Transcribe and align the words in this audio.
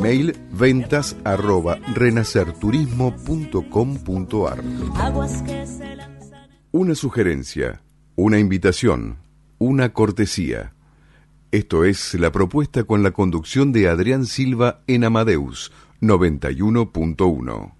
Email 0.00 0.34
ventas 0.50 1.14
arroba 1.24 1.78
renacerturismo.com.ar 1.94 4.64
Una 6.72 6.94
sugerencia, 6.94 7.82
una 8.16 8.38
invitación, 8.38 9.18
una 9.58 9.92
cortesía. 9.92 10.72
Esto 11.50 11.84
es 11.84 12.14
la 12.14 12.32
propuesta 12.32 12.84
con 12.84 13.02
la 13.02 13.10
conducción 13.10 13.72
de 13.72 13.90
Adrián 13.90 14.24
Silva 14.24 14.80
en 14.86 15.04
Amadeus 15.04 15.70
91.1. 16.00 17.74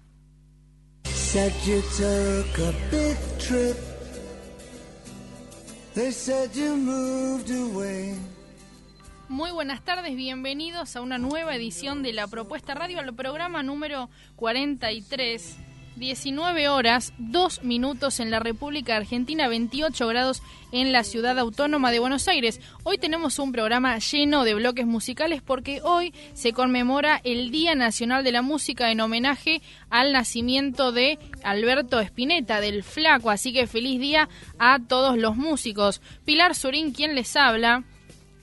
Muy 9.31 9.51
buenas 9.51 9.81
tardes, 9.81 10.13
bienvenidos 10.17 10.97
a 10.97 11.01
una 11.01 11.17
nueva 11.17 11.55
edición 11.55 12.03
de 12.03 12.11
la 12.11 12.27
Propuesta 12.27 12.73
Radio, 12.73 12.99
al 12.99 13.15
programa 13.15 13.63
número 13.63 14.09
43. 14.35 15.57
19 15.95 16.67
horas, 16.67 17.13
2 17.17 17.63
minutos 17.63 18.19
en 18.19 18.29
la 18.29 18.39
República 18.39 18.97
Argentina, 18.97 19.47
28 19.47 20.05
grados 20.07 20.43
en 20.73 20.91
la 20.91 21.05
ciudad 21.05 21.39
autónoma 21.39 21.91
de 21.91 21.99
Buenos 21.99 22.27
Aires. 22.27 22.59
Hoy 22.83 22.97
tenemos 22.97 23.39
un 23.39 23.53
programa 23.53 23.97
lleno 23.99 24.43
de 24.43 24.53
bloques 24.53 24.85
musicales 24.85 25.41
porque 25.41 25.79
hoy 25.81 26.13
se 26.33 26.51
conmemora 26.51 27.21
el 27.23 27.51
Día 27.51 27.73
Nacional 27.73 28.25
de 28.25 28.33
la 28.33 28.41
Música 28.41 28.91
en 28.91 28.99
homenaje 28.99 29.61
al 29.89 30.11
nacimiento 30.11 30.91
de 30.91 31.19
Alberto 31.43 32.01
Spinetta, 32.01 32.59
del 32.59 32.83
Flaco. 32.83 33.29
Así 33.29 33.53
que 33.53 33.65
feliz 33.65 34.01
día 34.01 34.27
a 34.59 34.79
todos 34.79 35.17
los 35.17 35.37
músicos. 35.37 36.01
Pilar 36.25 36.53
Surín, 36.53 36.91
quien 36.91 37.15
les 37.15 37.37
habla. 37.37 37.85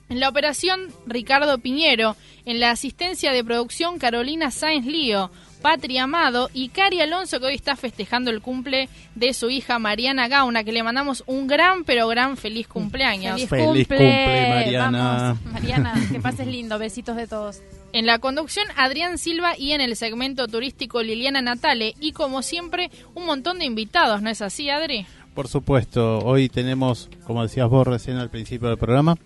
En 0.08 0.20
la 0.20 0.28
operación, 0.28 0.88
Ricardo 1.06 1.58
Piñero. 1.58 2.16
En 2.44 2.60
la 2.60 2.70
asistencia 2.70 3.32
de 3.32 3.44
producción, 3.44 3.98
Carolina 3.98 4.50
Sáenz 4.50 4.86
Lío. 4.86 5.30
Patria 5.60 6.04
Amado 6.04 6.50
y 6.54 6.68
Cari 6.68 7.00
Alonso, 7.00 7.40
que 7.40 7.46
hoy 7.46 7.54
está 7.54 7.76
festejando 7.76 8.30
el 8.30 8.40
cumple 8.40 8.88
de 9.14 9.34
su 9.34 9.50
hija 9.50 9.78
Mariana 9.78 10.28
Gauna, 10.28 10.64
que 10.64 10.72
le 10.72 10.82
mandamos 10.82 11.24
un 11.26 11.46
gran, 11.46 11.84
pero 11.84 12.06
gran 12.08 12.36
feliz 12.36 12.68
cumpleaños. 12.68 13.44
Feliz, 13.46 13.88
cumple, 13.88 14.48
Mariana. 14.48 15.36
Mariana, 15.52 15.94
que 16.10 16.20
pases 16.20 16.46
lindo. 16.46 16.78
Besitos 16.78 17.16
de 17.16 17.26
todos. 17.26 17.60
En 17.92 18.06
la 18.06 18.18
conducción, 18.18 18.66
Adrián 18.76 19.18
Silva 19.18 19.58
y 19.58 19.72
en 19.72 19.80
el 19.80 19.96
segmento 19.96 20.46
turístico, 20.46 21.02
Liliana 21.02 21.42
Natale. 21.42 21.94
Y 22.00 22.12
como 22.12 22.42
siempre, 22.42 22.90
un 23.14 23.26
montón 23.26 23.58
de 23.58 23.64
invitados, 23.64 24.22
¿no 24.22 24.30
es 24.30 24.42
así, 24.42 24.70
Adri? 24.70 25.06
Por 25.34 25.48
supuesto, 25.48 26.18
hoy 26.18 26.48
tenemos, 26.48 27.08
como 27.24 27.42
decías 27.42 27.68
vos 27.68 27.86
recién 27.86 28.16
al 28.16 28.30
principio 28.30 28.68
del 28.68 28.78
programa, 28.78 29.16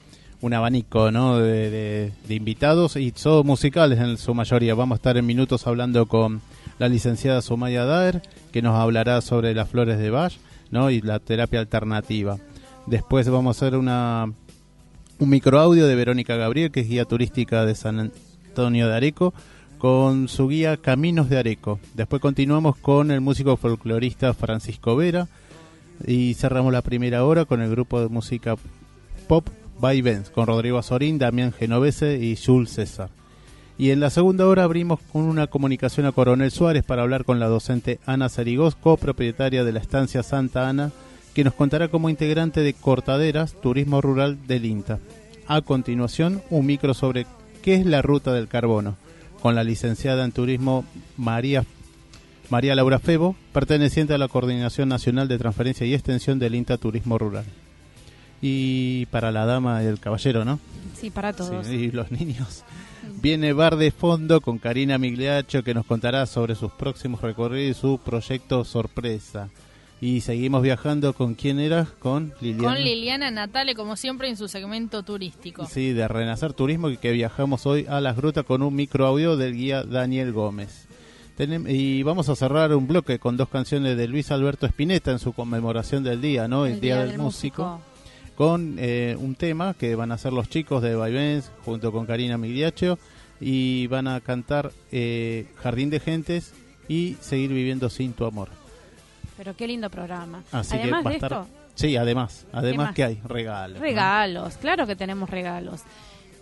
un 0.43 0.53
abanico 0.55 1.11
¿no? 1.11 1.39
de, 1.39 2.13
invitados 2.29 2.97
y 2.97 3.13
todos 3.13 3.47
musicales 3.47 3.99
en 4.01 4.19
su 4.19 4.35
mayoría. 4.35 4.75
Vamos 4.75 4.97
a 4.97 4.99
estar 4.99 5.17
en 5.17 5.25
minutos 5.25 5.67
hablando 5.67 6.07
con 6.07 6.43
la 6.79 6.89
licenciada 6.89 7.41
Sumaya 7.43 7.85
Daer, 7.85 8.23
que 8.51 8.61
nos 8.61 8.75
hablará 8.75 9.21
sobre 9.21 9.55
las 9.55 9.69
flores 9.69 9.99
de 9.99 10.11
Bach 10.11 10.35
¿no? 10.71 10.91
y 10.91 11.01
la 11.01 11.21
terapia 11.21 11.61
alternativa. 11.61 12.39
Después 12.87 13.29
vamos 13.29 13.57
a 13.57 13.67
hacer 13.67 13.79
una, 13.79 14.33
un 15.21 15.29
microaudio 15.29 15.87
de 15.87 15.95
Verónica 15.95 16.35
Gabriel, 16.35 16.73
que 16.73 16.81
es 16.81 16.89
guía 16.89 17.05
turística 17.05 17.65
de 17.65 17.77
San 17.77 18.11
Antonio 18.49 18.89
de 18.89 18.97
Areco, 18.97 19.33
con 19.79 20.27
su 20.27 20.49
guía 20.49 20.77
Caminos 20.77 21.29
de 21.29 21.39
Areco. 21.39 21.79
Después 21.95 22.21
continuamos 22.21 22.77
con 22.77 23.13
el 23.13 23.21
músico 23.21 23.57
folclorista 23.57 24.35
Francisco 24.35 24.97
Vera 24.97 25.29
y 26.05 26.35
cerramos 26.35 26.73
la 26.73 26.83
primera 26.83 27.25
hora 27.25 27.45
con 27.45 27.63
el 27.63 27.71
grupo 27.71 28.01
de 28.01 28.09
música 28.09 28.57
pop 29.29 29.49
By 29.83 30.01
con 30.33 30.47
Rodrigo 30.47 30.79
Azorín, 30.79 31.19
Damián 31.19 31.53
Genovese 31.53 32.17
y 32.17 32.37
Jules 32.37 32.71
César. 32.71 33.11
Y 33.77 33.91
en 33.91 33.99
la 33.99 34.11
segunda 34.11 34.47
hora 34.47 34.63
abrimos 34.63 35.01
con 35.13 35.23
una 35.23 35.49
comunicación 35.49 36.07
a 36.07 36.13
Coronel 36.13 36.53
Suárez 36.53 36.85
para 36.85 37.03
hablar 37.03 37.25
con 37.25 37.41
la 37.41 37.49
docente 37.49 37.99
Ana 38.07 38.29
Sarigós, 38.29 38.77
copropietaria 38.77 39.65
de 39.65 39.73
la 39.73 39.81
estancia 39.81 40.23
Santa 40.23 40.69
Ana, 40.69 40.93
que 41.35 41.43
nos 41.43 41.55
contará 41.55 41.89
como 41.89 42.11
integrante 42.11 42.61
de 42.61 42.75
Cortaderas, 42.75 43.61
Turismo 43.61 44.01
Rural 44.01 44.47
del 44.47 44.67
INTA. 44.67 45.01
A 45.49 45.63
continuación, 45.63 46.43
un 46.49 46.65
micro 46.65 46.95
sobre 46.95 47.27
qué 47.61 47.75
es 47.75 47.85
la 47.85 48.03
ruta 48.03 48.33
del 48.33 48.47
carbono, 48.47 48.95
con 49.41 49.57
la 49.57 49.65
licenciada 49.65 50.25
en 50.25 50.31
turismo 50.31 50.85
María, 51.17 51.65
María 52.51 52.77
Laura 52.77 53.01
Febo, 53.01 53.35
perteneciente 53.53 54.15
a 54.15 54.19
la 54.19 54.29
Coordinación 54.29 54.89
Nacional 54.89 55.27
de 55.27 55.39
Transferencia 55.39 55.85
y 55.89 55.95
Extensión 55.95 56.39
del 56.39 56.55
INTA 56.55 56.77
Turismo 56.77 57.19
Rural 57.19 57.47
y 58.43 59.07
para 59.07 59.31
la 59.31 59.47
dama 59.47 59.83
y 59.83 59.87
el 59.87 60.01
caballero, 60.01 60.45
¿no? 60.45 60.59
Sí, 60.95 61.11
para 61.11 61.33
todos. 61.33 61.69
y 61.69 61.93
los 61.93 62.11
niños. 62.11 62.65
Viene 63.23 63.53
Bar 63.53 63.77
de 63.77 63.93
Fondo 63.93 64.41
con 64.41 64.59
Karina 64.59 64.99
Migliacho 64.99 65.63
que 65.63 65.75
nos 65.75 65.87
contará 65.87 66.27
sobre 66.27 66.57
sus 66.57 66.73
próximos 66.73 67.23
recorridos 67.23 67.77
y 67.77 67.81
su 67.81 67.99
proyecto 68.05 68.65
sorpresa. 68.65 69.49
Y 70.01 70.23
seguimos 70.23 70.63
viajando 70.63 71.13
con 71.13 71.35
quién 71.35 71.61
era, 71.61 71.87
con 72.01 72.35
Liliana. 72.41 72.75
Con 72.75 72.83
Liliana 72.83 73.31
Natale, 73.31 73.77
como 73.77 73.95
siempre, 73.95 74.29
en 74.29 74.37
su 74.37 74.49
segmento 74.49 75.05
turístico. 75.05 75.65
Sí, 75.67 75.93
de 75.93 76.09
Renacer 76.09 76.53
Turismo, 76.53 76.89
que 77.01 77.13
viajamos 77.13 77.67
hoy 77.67 77.87
a 77.89 78.01
las 78.01 78.17
grutas 78.17 78.45
con 78.45 78.63
un 78.63 78.75
microaudio 78.75 79.37
del 79.37 79.55
guía 79.55 79.85
Daniel 79.85 80.33
Gómez. 80.33 80.89
y 81.39 82.03
vamos 82.03 82.29
a 82.29 82.35
cerrar 82.35 82.75
un 82.75 82.89
bloque 82.89 83.21
con 83.21 83.37
dos 83.37 83.49
canciones 83.49 83.97
de 83.97 84.09
Luis 84.09 84.33
Alberto 84.33 84.67
Spinetta 84.67 85.13
en 85.13 85.21
su 85.21 85.33
conmemoración 85.33 86.03
del 86.03 86.21
día, 86.21 86.49
¿no? 86.49 86.67
El, 86.67 86.81
Día, 86.81 87.05
del, 87.05 87.19
músico 87.19 87.81
con 88.43 88.75
eh, 88.81 89.17
un 89.21 89.37
tema 89.37 89.73
que 89.73 89.95
van 89.95 90.11
a 90.11 90.17
hacer 90.17 90.33
los 90.33 90.49
chicos 90.49 90.83
de 90.83 90.97
Vaivens 90.97 91.53
junto 91.65 91.93
con 91.93 92.07
Karina 92.07 92.37
Migliaccio 92.37 92.99
y 93.41 93.87
van 93.87 94.09
a 94.09 94.21
cantar 94.21 94.73
eh, 94.91 95.47
Jardín 95.63 95.91
de 95.91 96.01
Gentes 96.01 96.53
y 96.89 97.17
Seguir 97.21 97.53
Viviendo 97.53 97.89
Sin 97.89 98.15
Tu 98.15 98.25
Amor. 98.25 98.49
Pero 99.37 99.55
qué 99.55 99.69
lindo 99.69 99.89
programa. 99.91 100.43
Así 100.51 100.75
además 100.75 101.03
que 101.03 101.05
va 101.05 101.11
a 101.11 101.15
estar... 101.15 101.45
Sí, 101.77 101.97
además, 101.97 102.45
además 102.53 102.93
que 102.97 103.05
hay 103.05 103.21
regalos. 103.23 103.79
Regalos, 103.79 104.57
claro 104.57 104.89
que 104.89 104.97
tenemos 104.97 105.31
regalos. 105.31 105.83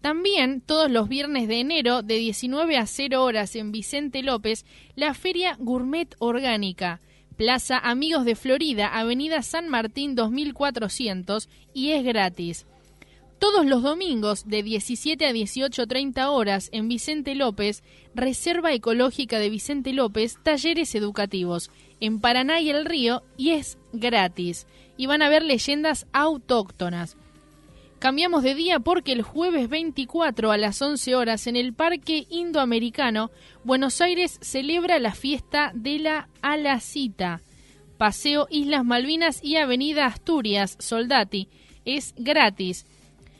También 0.00 0.60
todos 0.60 0.90
los 0.90 1.08
viernes 1.08 1.48
de 1.48 1.60
enero 1.60 2.02
de 2.02 2.16
19 2.16 2.76
a 2.76 2.86
0 2.86 3.22
horas 3.22 3.56
en 3.56 3.72
Vicente 3.72 4.22
López, 4.22 4.64
la 4.94 5.12
Feria 5.14 5.56
Gourmet 5.58 6.14
Orgánica. 6.20 7.00
Plaza 7.36 7.78
Amigos 7.78 8.24
de 8.24 8.34
Florida, 8.34 8.88
Avenida 8.88 9.42
San 9.42 9.68
Martín 9.68 10.14
2400 10.14 11.50
y 11.74 11.90
es 11.90 12.02
gratis. 12.02 12.66
Todos 13.38 13.66
los 13.66 13.82
domingos 13.82 14.48
de 14.48 14.62
17 14.62 15.26
a 15.26 15.32
18.30 15.32 16.28
horas 16.28 16.70
en 16.72 16.88
Vicente 16.88 17.34
López, 17.34 17.82
Reserva 18.14 18.72
Ecológica 18.72 19.38
de 19.38 19.50
Vicente 19.50 19.92
López, 19.92 20.38
talleres 20.42 20.94
educativos 20.94 21.70
en 22.00 22.20
Paraná 22.20 22.60
y 22.60 22.70
el 22.70 22.86
Río 22.86 23.22
y 23.36 23.50
es 23.50 23.76
gratis. 23.92 24.66
Y 24.96 25.04
van 25.04 25.20
a 25.20 25.28
ver 25.28 25.42
leyendas 25.42 26.06
autóctonas. 26.12 27.18
Cambiamos 27.98 28.42
de 28.42 28.54
día 28.54 28.80
porque 28.80 29.12
el 29.12 29.20
jueves 29.20 29.68
24 29.68 30.50
a 30.50 30.56
las 30.56 30.80
11 30.80 31.14
horas 31.14 31.46
en 31.46 31.56
el 31.56 31.74
Parque 31.74 32.26
Indoamericano, 32.30 33.30
Buenos 33.64 34.00
Aires 34.00 34.38
celebra 34.40 34.98
la 34.98 35.12
fiesta 35.12 35.72
de 35.74 35.98
la 35.98 36.28
Alacita. 36.40 37.42
Paseo 37.98 38.46
Islas 38.50 38.84
Malvinas 38.84 39.42
y 39.42 39.56
Avenida 39.56 40.06
Asturias, 40.06 40.76
Soldati. 40.78 41.48
Es 41.84 42.14
gratis 42.16 42.86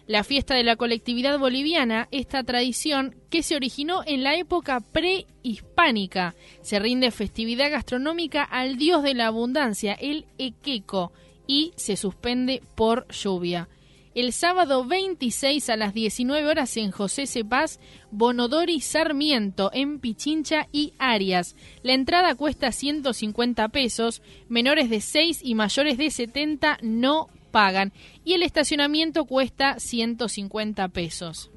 la 0.07 0.25
fiesta 0.25 0.55
de 0.55 0.63
la 0.63 0.77
colectividad 0.77 1.39
boliviana, 1.39 2.09
esta 2.11 2.43
tradición 2.45 3.17
que 3.31 3.43
se 3.43 3.57
originó 3.57 4.03
en 4.07 4.23
la 4.23 4.37
época 4.37 4.81
prehispánica. 4.81 6.35
Se 6.63 6.79
rinde 6.79 7.11
festividad 7.11 7.71
gastronómica 7.71 8.43
al 8.43 8.77
dios 8.77 9.03
de 9.03 9.15
la 9.15 9.27
abundancia, 9.27 9.95
el 9.95 10.27
Equeco, 10.39 11.13
y 11.47 11.73
se 11.77 11.97
suspende 11.97 12.63
por 12.75 13.07
lluvia. 13.09 13.69
El 14.17 14.33
sábado 14.33 14.87
26 14.87 15.69
a 15.69 15.77
las 15.77 15.93
19 15.93 16.49
horas 16.49 16.79
en 16.79 16.91
José 16.91 17.27
Cepaz, 17.27 17.79
Bonodori 18.11 18.81
Sarmiento 18.81 19.71
en 19.75 19.99
Pichincha 19.99 20.69
y 20.73 20.95
Arias. 20.99 21.55
La 21.83 21.93
entrada 21.93 22.35
cuesta 22.35 22.73
150 22.73 23.69
pesos, 23.69 24.23
menores 24.49 24.89
de 24.89 25.03
6 25.03 25.41
y 25.43 25.55
mayores 25.55 25.99
de 25.99 26.11
70 26.11 26.79
no 26.81 27.29
pagan 27.57 27.91
y 28.23 28.35
el 28.35 28.43
estacionamiento 28.43 29.25
cuesta 29.25 29.79
150 29.79 30.89
pesos. 30.89 31.51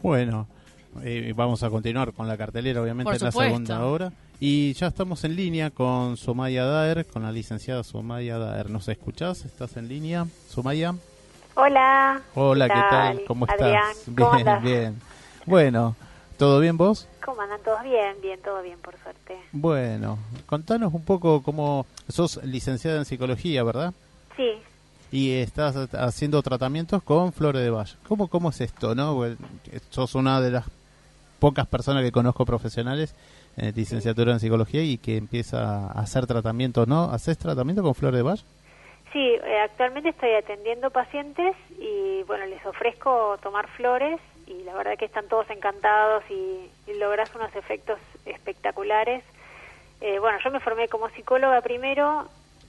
Bueno, 0.00 0.48
eh, 1.04 1.34
vamos 1.36 1.62
a 1.62 1.68
continuar 1.68 2.14
con 2.14 2.26
la 2.26 2.38
cartelera, 2.38 2.80
obviamente, 2.80 3.12
en 3.14 3.22
la 3.22 3.30
segunda 3.30 3.84
hora. 3.84 4.10
Y 4.40 4.72
ya 4.72 4.86
estamos 4.86 5.24
en 5.24 5.36
línea 5.36 5.68
con 5.68 6.16
Somaya 6.16 6.64
Daer, 6.64 7.04
con 7.04 7.24
la 7.24 7.30
licenciada 7.30 7.84
Somaya 7.84 8.38
Daer. 8.38 8.70
¿Nos 8.70 8.88
escuchás? 8.88 9.44
¿Estás 9.44 9.76
en 9.76 9.86
línea, 9.88 10.24
Somaya? 10.48 10.94
Hola. 11.56 12.22
Hola, 12.34 12.66
¿qué 12.66 12.80
tal? 12.88 13.24
¿Cómo 13.26 13.44
estás? 13.44 14.06
bien, 14.06 14.62
bien. 14.62 15.00
Bueno, 15.44 15.94
¿todo 16.38 16.58
bien 16.58 16.78
vos? 16.78 17.06
¿Cómo 17.22 17.42
andan? 17.42 17.60
¿Todos 17.62 17.82
bien? 17.82 18.16
Bien, 18.22 18.40
todo 18.42 18.62
bien, 18.62 18.78
por 18.78 18.96
suerte. 19.02 19.36
Bueno, 19.52 20.18
contanos 20.46 20.94
un 20.94 21.04
poco 21.04 21.42
cómo... 21.42 21.84
Sos 22.08 22.42
licenciada 22.44 22.96
en 22.96 23.04
psicología, 23.04 23.62
¿verdad? 23.62 23.92
Sí, 24.34 24.52
y 25.10 25.34
estás 25.34 25.76
haciendo 25.94 26.42
tratamientos 26.42 27.02
con 27.02 27.32
Flores 27.32 27.62
de 27.62 27.70
Valle. 27.70 27.94
¿Cómo, 28.06 28.28
¿Cómo 28.28 28.50
es 28.50 28.60
esto? 28.60 28.94
no 28.94 29.24
Sos 29.90 30.14
una 30.14 30.40
de 30.40 30.50
las 30.50 30.64
pocas 31.38 31.66
personas 31.66 32.02
que 32.02 32.12
conozco 32.12 32.44
profesionales 32.44 33.14
en 33.56 33.74
licenciatura 33.74 34.32
en 34.32 34.40
psicología 34.40 34.82
y 34.82 34.98
que 34.98 35.16
empieza 35.16 35.86
a 35.86 36.00
hacer 36.00 36.26
tratamientos, 36.26 36.86
¿no? 36.86 37.04
¿Haces 37.04 37.38
tratamiento 37.38 37.82
con 37.82 37.94
Flores 37.94 38.18
de 38.18 38.22
Valle? 38.22 38.42
Sí, 39.12 39.18
eh, 39.18 39.60
actualmente 39.64 40.10
estoy 40.10 40.34
atendiendo 40.34 40.90
pacientes 40.90 41.56
y 41.78 42.22
bueno, 42.24 42.44
les 42.46 42.64
ofrezco 42.66 43.38
tomar 43.42 43.66
flores 43.68 44.20
y 44.46 44.62
la 44.64 44.74
verdad 44.74 44.98
que 44.98 45.06
están 45.06 45.28
todos 45.28 45.48
encantados 45.50 46.24
y, 46.30 46.70
logras 46.98 47.32
unos 47.36 47.54
efectos 47.54 47.98
espectaculares. 48.26 49.22
Eh, 50.00 50.18
bueno, 50.18 50.38
yo 50.42 50.50
me 50.50 50.58
formé 50.58 50.88
como 50.88 51.08
psicóloga 51.10 51.60
primero 51.60 52.28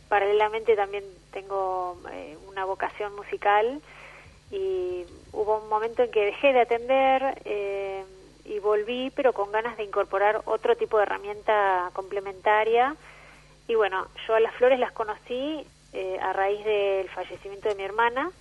paralelamente 0.10 0.76
también 0.76 1.06
tengo 1.32 1.98
eh, 2.12 2.36
una 2.50 2.66
vocación 2.66 3.16
musical 3.16 3.80
y 4.52 5.06
hubo 5.32 5.60
un 5.60 5.70
momento 5.70 6.04
en 6.04 6.12
que 6.12 6.26
dejé 6.26 6.52
de 6.52 6.62
atender 6.62 7.40
eh, 7.46 8.04
y 8.44 8.58
volví, 8.60 9.12
pero 9.16 9.32
con 9.32 9.52
ganas 9.52 9.78
de 9.78 9.84
incorporar 9.84 10.42
otro 10.46 10.76
tipo 10.76 10.98
de 10.98 11.04
herramienta 11.04 11.92
complementaria. 11.94 12.96
Y 13.68 13.76
bueno, 13.76 14.08
yo 14.28 14.34
a 14.34 14.40
las 14.40 14.56
flores 14.56 14.80
las 14.80 14.92
conocí 14.92 15.64
eh, 15.94 16.18
a 16.20 16.34
raíz 16.34 16.66
del 16.66 17.08
fallecimiento 17.10 17.70
de 17.70 17.76
mi 17.76 17.84
hermana. 17.84 18.32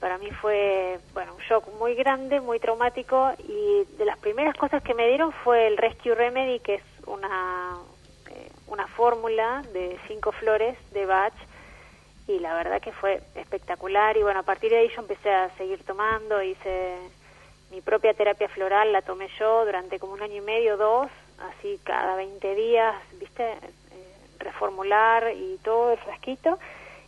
para 0.00 0.18
mí 0.18 0.30
fue 0.30 0.98
bueno 1.14 1.34
un 1.34 1.42
shock 1.42 1.64
muy 1.78 1.94
grande, 1.94 2.40
muy 2.40 2.58
traumático 2.58 3.32
y 3.48 3.84
de 3.96 4.04
las 4.04 4.18
primeras 4.18 4.56
cosas 4.56 4.82
que 4.82 4.94
me 4.94 5.06
dieron 5.06 5.32
fue 5.44 5.68
el 5.68 5.76
Rescue 5.76 6.14
Remedy, 6.14 6.58
que 6.58 6.74
es 6.74 6.82
una, 7.06 7.78
una 8.72 8.86
fórmula 8.86 9.62
de 9.74 9.98
cinco 10.08 10.32
flores 10.32 10.76
de 10.92 11.04
Bach 11.04 11.34
y 12.26 12.38
la 12.38 12.54
verdad 12.54 12.80
que 12.80 12.92
fue 12.92 13.20
espectacular 13.34 14.16
y 14.16 14.22
bueno, 14.22 14.40
a 14.40 14.44
partir 14.44 14.70
de 14.70 14.78
ahí 14.78 14.88
yo 14.88 15.02
empecé 15.02 15.30
a 15.30 15.54
seguir 15.58 15.84
tomando, 15.84 16.42
hice 16.42 16.96
mi 17.70 17.82
propia 17.82 18.14
terapia 18.14 18.48
floral, 18.48 18.90
la 18.90 19.02
tomé 19.02 19.28
yo 19.38 19.66
durante 19.66 19.98
como 19.98 20.14
un 20.14 20.22
año 20.22 20.36
y 20.36 20.40
medio, 20.40 20.78
dos, 20.78 21.10
así 21.38 21.78
cada 21.84 22.16
20 22.16 22.54
días, 22.54 22.94
viste, 23.20 23.44
eh, 23.44 23.56
reformular 24.38 25.32
y 25.34 25.58
todo 25.62 25.92
el 25.92 25.98
frasquito. 25.98 26.58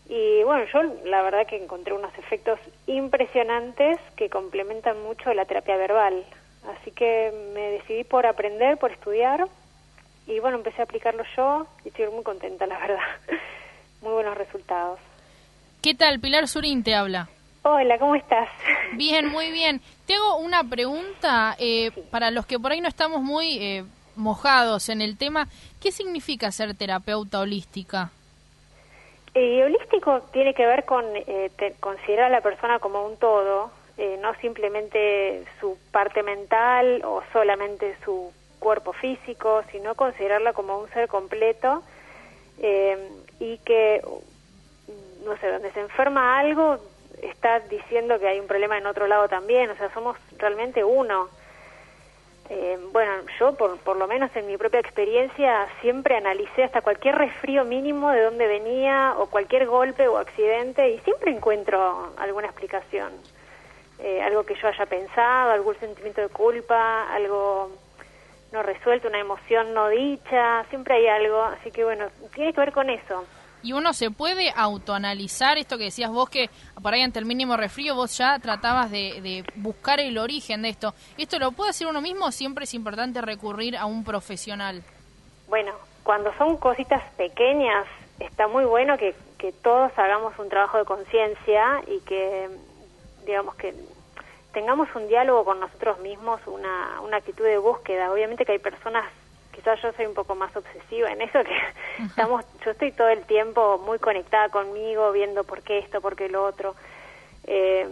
Y 0.06 0.42
bueno, 0.42 0.66
yo 0.70 0.82
la 1.06 1.22
verdad 1.22 1.46
que 1.46 1.62
encontré 1.62 1.94
unos 1.94 2.12
efectos 2.18 2.60
impresionantes 2.86 3.98
que 4.16 4.28
complementan 4.28 5.02
mucho 5.02 5.32
la 5.32 5.46
terapia 5.46 5.78
verbal. 5.78 6.24
Así 6.76 6.90
que 6.90 7.32
me 7.54 7.70
decidí 7.70 8.04
por 8.04 8.26
aprender, 8.26 8.76
por 8.76 8.90
estudiar 8.90 9.46
y 10.26 10.38
bueno, 10.40 10.56
empecé 10.58 10.80
a 10.80 10.84
aplicarlo 10.84 11.24
yo 11.36 11.66
y 11.84 11.88
estoy 11.88 12.08
muy 12.08 12.22
contenta, 12.22 12.66
la 12.66 12.78
verdad. 12.78 12.98
muy 14.02 14.12
buenos 14.12 14.36
resultados. 14.36 14.98
¿Qué 15.82 15.94
tal? 15.94 16.20
Pilar 16.20 16.48
Surín 16.48 16.82
te 16.82 16.94
habla. 16.94 17.28
Hola, 17.62 17.98
¿cómo 17.98 18.14
estás? 18.14 18.48
Bien, 18.92 19.26
muy 19.28 19.50
bien. 19.50 19.80
Tengo 20.06 20.36
una 20.36 20.62
pregunta 20.64 21.56
eh, 21.58 21.90
para 22.10 22.30
los 22.30 22.46
que 22.46 22.58
por 22.58 22.72
ahí 22.72 22.80
no 22.82 22.88
estamos 22.88 23.22
muy 23.22 23.58
eh, 23.58 23.84
mojados 24.16 24.90
en 24.90 25.00
el 25.00 25.16
tema. 25.16 25.48
¿Qué 25.82 25.90
significa 25.90 26.52
ser 26.52 26.76
terapeuta 26.76 27.40
holística? 27.40 28.10
Eh, 29.34 29.64
holístico 29.64 30.20
tiene 30.32 30.52
que 30.54 30.66
ver 30.66 30.84
con 30.84 31.04
considerar 31.80 32.26
a 32.26 32.36
la 32.36 32.40
persona 32.42 32.78
como 32.78 33.06
un 33.06 33.16
todo, 33.16 33.70
no 34.20 34.34
simplemente 34.40 35.44
su 35.58 35.76
parte 35.90 36.22
mental 36.22 37.02
o 37.04 37.22
solamente 37.32 37.96
su 38.04 38.30
cuerpo 38.64 38.94
físico, 38.94 39.62
sino 39.70 39.94
considerarla 39.94 40.54
como 40.54 40.78
un 40.78 40.88
ser 40.88 41.06
completo 41.06 41.82
eh, 42.58 43.10
y 43.38 43.58
que, 43.58 44.02
no 45.24 45.36
sé, 45.36 45.48
donde 45.48 45.70
se 45.72 45.80
enferma 45.80 46.38
algo, 46.38 46.78
está 47.22 47.60
diciendo 47.60 48.18
que 48.18 48.26
hay 48.26 48.40
un 48.40 48.46
problema 48.46 48.78
en 48.78 48.86
otro 48.86 49.06
lado 49.06 49.28
también, 49.28 49.70
o 49.70 49.76
sea, 49.76 49.92
somos 49.92 50.16
realmente 50.38 50.82
uno. 50.82 51.28
Eh, 52.48 52.78
bueno, 52.90 53.12
yo 53.38 53.54
por, 53.54 53.78
por 53.80 53.96
lo 53.96 54.06
menos 54.06 54.34
en 54.34 54.46
mi 54.46 54.56
propia 54.56 54.80
experiencia 54.80 55.66
siempre 55.82 56.16
analicé 56.16 56.64
hasta 56.64 56.80
cualquier 56.80 57.16
resfrío 57.16 57.64
mínimo 57.64 58.10
de 58.10 58.22
dónde 58.22 58.46
venía 58.46 59.14
o 59.18 59.26
cualquier 59.26 59.66
golpe 59.66 60.08
o 60.08 60.16
accidente 60.16 60.90
y 60.90 60.98
siempre 61.00 61.30
encuentro 61.32 62.12
alguna 62.16 62.46
explicación. 62.46 63.12
Eh, 63.98 64.22
algo 64.22 64.44
que 64.44 64.54
yo 64.56 64.68
haya 64.68 64.86
pensado, 64.86 65.52
algún 65.52 65.76
sentimiento 65.76 66.20
de 66.20 66.28
culpa, 66.28 67.12
algo 67.12 67.70
no 68.54 68.62
resuelto, 68.62 69.08
una 69.08 69.20
emoción 69.20 69.74
no 69.74 69.88
dicha, 69.88 70.64
siempre 70.70 70.94
hay 70.94 71.06
algo, 71.08 71.42
así 71.42 71.70
que 71.70 71.84
bueno, 71.84 72.06
tiene 72.34 72.52
que 72.52 72.60
ver 72.60 72.72
con 72.72 72.88
eso. 72.88 73.26
Y 73.62 73.72
uno 73.72 73.92
se 73.92 74.10
puede 74.10 74.52
autoanalizar, 74.54 75.58
esto 75.58 75.76
que 75.78 75.84
decías 75.84 76.10
vos, 76.10 76.28
que 76.28 76.50
por 76.82 76.94
ahí 76.94 77.02
ante 77.02 77.18
el 77.18 77.24
mínimo 77.24 77.56
resfrío 77.56 77.94
vos 77.94 78.16
ya 78.16 78.38
tratabas 78.38 78.90
de, 78.90 79.20
de 79.22 79.44
buscar 79.56 80.00
el 80.00 80.18
origen 80.18 80.62
de 80.62 80.68
esto. 80.68 80.94
¿Esto 81.18 81.38
lo 81.38 81.52
puede 81.52 81.70
hacer 81.70 81.86
uno 81.86 82.00
mismo 82.00 82.26
o 82.26 82.32
siempre 82.32 82.64
es 82.64 82.74
importante 82.74 83.20
recurrir 83.22 83.76
a 83.76 83.86
un 83.86 84.04
profesional? 84.04 84.82
Bueno, 85.48 85.72
cuando 86.02 86.32
son 86.36 86.58
cositas 86.58 87.02
pequeñas, 87.16 87.86
está 88.20 88.46
muy 88.46 88.64
bueno 88.64 88.98
que, 88.98 89.14
que 89.38 89.50
todos 89.50 89.90
hagamos 89.98 90.38
un 90.38 90.48
trabajo 90.48 90.78
de 90.78 90.84
conciencia 90.84 91.82
y 91.86 92.00
que, 92.00 92.50
digamos, 93.26 93.56
que 93.56 93.74
tengamos 94.54 94.88
un 94.94 95.08
diálogo 95.08 95.44
con 95.44 95.60
nosotros 95.60 95.98
mismos, 95.98 96.40
una, 96.46 97.00
una 97.02 97.18
actitud 97.18 97.44
de 97.44 97.58
búsqueda. 97.58 98.10
Obviamente 98.10 98.46
que 98.46 98.52
hay 98.52 98.58
personas, 98.58 99.04
quizás 99.52 99.82
yo 99.82 99.92
soy 99.92 100.06
un 100.06 100.14
poco 100.14 100.34
más 100.34 100.56
obsesiva 100.56 101.10
en 101.10 101.20
eso, 101.20 101.44
que 101.44 101.58
estamos, 102.06 102.44
yo 102.64 102.70
estoy 102.70 102.92
todo 102.92 103.08
el 103.08 103.24
tiempo 103.26 103.78
muy 103.78 103.98
conectada 103.98 104.48
conmigo, 104.48 105.12
viendo 105.12 105.44
por 105.44 105.62
qué 105.62 105.78
esto, 105.78 106.00
por 106.00 106.16
qué 106.16 106.28
lo 106.28 106.44
otro. 106.44 106.74
Eh, 107.46 107.86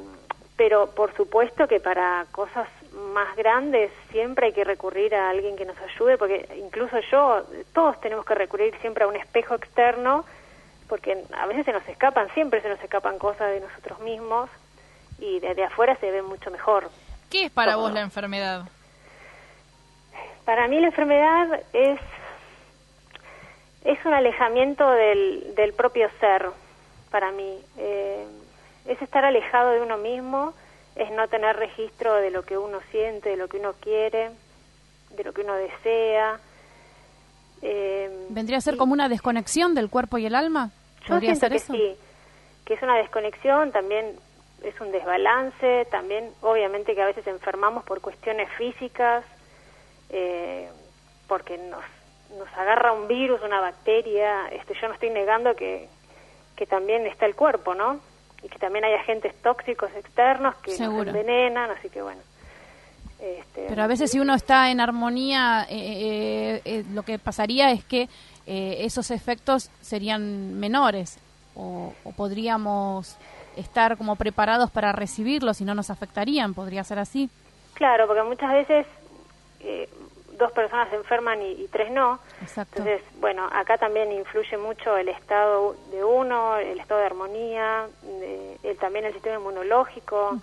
pero 0.56 0.90
por 0.94 1.14
supuesto 1.16 1.66
que 1.66 1.80
para 1.80 2.26
cosas 2.30 2.68
más 3.12 3.34
grandes 3.36 3.90
siempre 4.10 4.46
hay 4.46 4.52
que 4.52 4.64
recurrir 4.64 5.14
a 5.14 5.30
alguien 5.30 5.56
que 5.56 5.64
nos 5.64 5.78
ayude, 5.78 6.16
porque 6.16 6.48
incluso 6.56 6.98
yo, 7.10 7.42
todos 7.74 8.00
tenemos 8.00 8.24
que 8.24 8.34
recurrir 8.34 8.74
siempre 8.80 9.04
a 9.04 9.08
un 9.08 9.16
espejo 9.16 9.56
externo, 9.56 10.24
porque 10.88 11.24
a 11.32 11.46
veces 11.46 11.64
se 11.64 11.72
nos 11.72 11.86
escapan, 11.88 12.28
siempre 12.34 12.60
se 12.60 12.68
nos 12.68 12.80
escapan 12.80 13.18
cosas 13.18 13.50
de 13.50 13.60
nosotros 13.60 13.98
mismos 14.00 14.48
y 15.22 15.38
desde 15.40 15.64
afuera 15.64 15.96
se 15.96 16.10
ve 16.10 16.20
mucho 16.22 16.50
mejor. 16.50 16.90
¿Qué 17.30 17.44
es 17.44 17.50
para 17.50 17.76
vos 17.76 17.92
la 17.92 18.00
enfermedad? 18.00 18.68
Para 20.44 20.66
mí 20.68 20.80
la 20.80 20.88
enfermedad 20.88 21.60
es 21.72 22.00
es 23.84 23.98
un 24.04 24.14
alejamiento 24.14 24.88
del, 24.90 25.54
del 25.56 25.72
propio 25.72 26.08
ser, 26.20 26.46
para 27.10 27.32
mí. 27.32 27.58
Eh, 27.78 28.24
es 28.86 29.00
estar 29.02 29.24
alejado 29.24 29.70
de 29.72 29.80
uno 29.80 29.96
mismo, 29.98 30.54
es 30.94 31.10
no 31.12 31.26
tener 31.28 31.56
registro 31.56 32.14
de 32.14 32.30
lo 32.30 32.42
que 32.44 32.58
uno 32.58 32.78
siente, 32.90 33.30
de 33.30 33.36
lo 33.36 33.48
que 33.48 33.56
uno 33.58 33.72
quiere, 33.80 34.30
de 35.16 35.24
lo 35.24 35.32
que 35.32 35.40
uno 35.42 35.54
desea. 35.54 36.38
Eh, 37.62 38.26
¿Vendría 38.30 38.58
a 38.58 38.60
ser 38.60 38.74
y- 38.74 38.76
como 38.76 38.92
una 38.92 39.08
desconexión 39.08 39.74
del 39.74 39.88
cuerpo 39.90 40.18
y 40.18 40.26
el 40.26 40.34
alma? 40.34 40.70
Yo 41.02 41.14
¿Podría 41.14 41.34
siento 41.34 41.40
ser 41.40 41.50
que 41.50 41.56
eso? 41.58 41.72
sí, 41.72 41.96
que 42.64 42.74
es 42.74 42.82
una 42.82 42.96
desconexión, 42.98 43.72
también 43.72 44.16
es 44.64 44.80
un 44.80 44.92
desbalance, 44.92 45.86
también 45.90 46.30
obviamente 46.40 46.94
que 46.94 47.02
a 47.02 47.06
veces 47.06 47.26
enfermamos 47.26 47.84
por 47.84 48.00
cuestiones 48.00 48.48
físicas, 48.56 49.24
eh, 50.10 50.68
porque 51.28 51.58
nos, 51.58 51.84
nos 52.38 52.48
agarra 52.56 52.92
un 52.92 53.08
virus, 53.08 53.40
una 53.42 53.60
bacteria, 53.60 54.48
este, 54.50 54.74
yo 54.80 54.88
no 54.88 54.94
estoy 54.94 55.10
negando 55.10 55.54
que, 55.54 55.88
que 56.56 56.66
también 56.66 57.06
está 57.06 57.26
el 57.26 57.34
cuerpo, 57.34 57.74
¿no? 57.74 58.00
Y 58.42 58.48
que 58.48 58.58
también 58.58 58.84
hay 58.84 58.94
agentes 58.94 59.34
tóxicos 59.42 59.90
externos 59.94 60.54
que 60.56 60.72
Seguro. 60.72 61.04
nos 61.04 61.14
envenenan, 61.14 61.70
así 61.70 61.88
que 61.88 62.02
bueno. 62.02 62.20
Este, 63.20 63.66
Pero 63.68 63.82
a 63.82 63.86
veces 63.86 64.10
si 64.10 64.18
uno 64.18 64.34
está 64.34 64.70
en 64.70 64.80
armonía, 64.80 65.64
eh, 65.70 65.76
eh, 65.76 66.62
eh, 66.64 66.84
lo 66.92 67.04
que 67.04 67.20
pasaría 67.20 67.70
es 67.70 67.84
que 67.84 68.08
eh, 68.46 68.78
esos 68.80 69.12
efectos 69.12 69.70
serían 69.80 70.58
menores 70.58 71.18
o, 71.54 71.92
o 72.02 72.12
podríamos 72.12 73.16
estar 73.56 73.96
como 73.96 74.16
preparados 74.16 74.70
para 74.70 74.92
recibirlos 74.92 75.60
y 75.60 75.64
no 75.64 75.74
nos 75.74 75.90
afectarían. 75.90 76.54
¿Podría 76.54 76.84
ser 76.84 76.98
así? 76.98 77.28
Claro, 77.74 78.06
porque 78.06 78.22
muchas 78.22 78.52
veces 78.52 78.86
eh, 79.60 79.88
dos 80.38 80.52
personas 80.52 80.88
se 80.90 80.96
enferman 80.96 81.40
y, 81.42 81.52
y 81.52 81.68
tres 81.68 81.90
no. 81.90 82.18
Exacto. 82.40 82.78
Entonces, 82.82 83.02
bueno, 83.20 83.48
acá 83.52 83.78
también 83.78 84.10
influye 84.12 84.56
mucho 84.58 84.96
el 84.96 85.08
estado 85.08 85.76
de 85.90 86.02
uno, 86.04 86.56
el 86.58 86.80
estado 86.80 87.00
de 87.00 87.06
armonía, 87.06 87.86
de- 88.02 88.58
el, 88.62 88.76
también 88.78 89.04
el 89.04 89.12
sistema 89.12 89.36
inmunológico, 89.36 90.38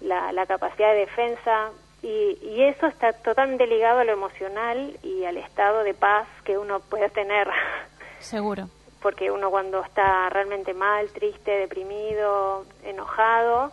la, 0.00 0.32
la 0.32 0.46
capacidad 0.46 0.90
de 0.92 0.98
defensa. 1.00 1.70
Y, 2.02 2.36
y 2.42 2.62
eso 2.64 2.88
está 2.88 3.12
totalmente 3.12 3.64
ligado 3.68 4.00
a 4.00 4.04
lo 4.04 4.12
emocional 4.12 4.98
y 5.04 5.24
al 5.24 5.36
estado 5.36 5.84
de 5.84 5.94
paz 5.94 6.26
que 6.44 6.58
uno 6.58 6.80
puede 6.80 7.08
tener. 7.10 7.48
Seguro. 8.18 8.68
Porque 9.02 9.30
uno 9.30 9.50
cuando 9.50 9.82
está 9.82 10.28
realmente 10.30 10.74
mal, 10.74 11.08
triste, 11.08 11.50
deprimido, 11.50 12.64
enojado, 12.84 13.72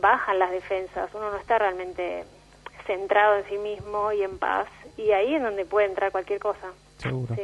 bajan 0.00 0.38
las 0.38 0.50
defensas. 0.50 1.10
Uno 1.14 1.30
no 1.30 1.36
está 1.36 1.58
realmente 1.58 2.24
centrado 2.86 3.36
en 3.38 3.44
sí 3.48 3.56
mismo 3.58 4.12
y 4.12 4.22
en 4.22 4.38
paz. 4.38 4.66
Y 4.96 5.10
ahí 5.12 5.34
es 5.34 5.42
donde 5.42 5.64
puede 5.64 5.86
entrar 5.86 6.10
cualquier 6.10 6.40
cosa. 6.40 6.68
Seguro. 6.98 7.34
Sí. 7.36 7.42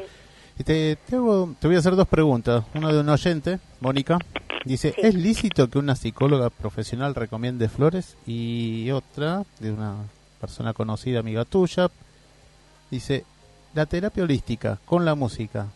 Y 0.59 0.65
te, 0.65 0.97
te, 0.97 1.17
hago- 1.17 1.55
te 1.61 1.67
voy 1.67 1.77
a 1.77 1.79
hacer 1.81 1.95
dos 1.97 2.09
preguntas. 2.09 2.65
Una 2.75 2.93
de 2.93 3.01
un 3.01 3.09
oyente, 3.09 3.59
Mónica. 3.81 4.19
Dice, 4.65 4.93
Sí. 4.93 5.01
¿es 5.03 5.15
lícito 5.15 5.69
que 5.69 5.79
una 5.79 5.95
psicóloga 5.95 6.49
profesional 6.51 7.15
recomiende 7.15 7.69
flores? 7.69 8.17
Y 8.27 8.91
otra, 8.93 9.43
de 9.61 9.71
una 9.73 9.97
persona 10.41 10.73
conocida, 10.73 11.21
amiga 11.21 11.45
tuya, 11.45 11.89
dice, 12.91 13.25
la 13.75 13.87
terapia 13.87 14.23
holística 14.25 14.79
con 14.87 15.05
la 15.05 15.15
música, 15.15 15.67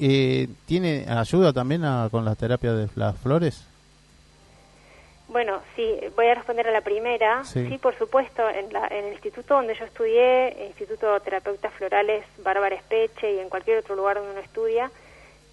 eh, 0.00 0.48
¿tiene 0.66 1.06
ayuda 1.08 1.52
también 1.52 1.84
a- 1.84 2.08
con 2.10 2.24
la 2.24 2.34
terapia 2.34 2.72
de 2.72 2.88
las 2.96 3.16
flores? 3.18 3.66
Bueno, 5.28 5.60
sí, 5.74 5.98
voy 6.16 6.26
a 6.26 6.34
responder 6.34 6.68
a 6.68 6.70
la 6.70 6.82
primera. 6.82 7.44
Sí. 7.44 7.66
Sí, 7.68 7.78
por 7.78 7.96
supuesto, 7.98 8.48
en, 8.48 8.72
la- 8.72 8.86
en 8.88 9.06
el 9.06 9.12
instituto 9.14 9.54
donde 9.54 9.74
yo 9.74 9.84
estudié, 9.84 10.48
el 10.62 10.66
Instituto 10.68 11.12
de 11.12 11.20
Terapeutas 11.20 11.72
Florales 11.74 12.24
Bárbara 12.38 12.76
Espeche 12.76 13.32
y 13.34 13.38
en 13.40 13.48
cualquier 13.48 13.78
otro 13.78 13.96
lugar 13.96 14.16
donde 14.16 14.32
uno 14.32 14.40
estudia, 14.40 14.90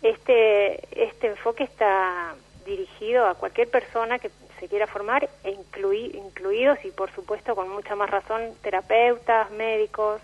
este, 0.03 1.03
este 1.03 1.27
enfoque 1.27 1.63
está 1.63 2.35
dirigido 2.65 3.25
a 3.27 3.35
cualquier 3.35 3.69
persona 3.69 4.19
que 4.19 4.29
se 4.59 4.67
quiera 4.67 4.85
formar, 4.85 5.27
e 5.43 5.55
inclui- 5.55 6.13
incluidos 6.15 6.77
y 6.85 6.91
por 6.91 7.11
supuesto 7.11 7.55
con 7.55 7.69
mucha 7.69 7.95
más 7.95 8.09
razón 8.09 8.41
terapeutas, 8.61 9.49
médicos. 9.51 10.21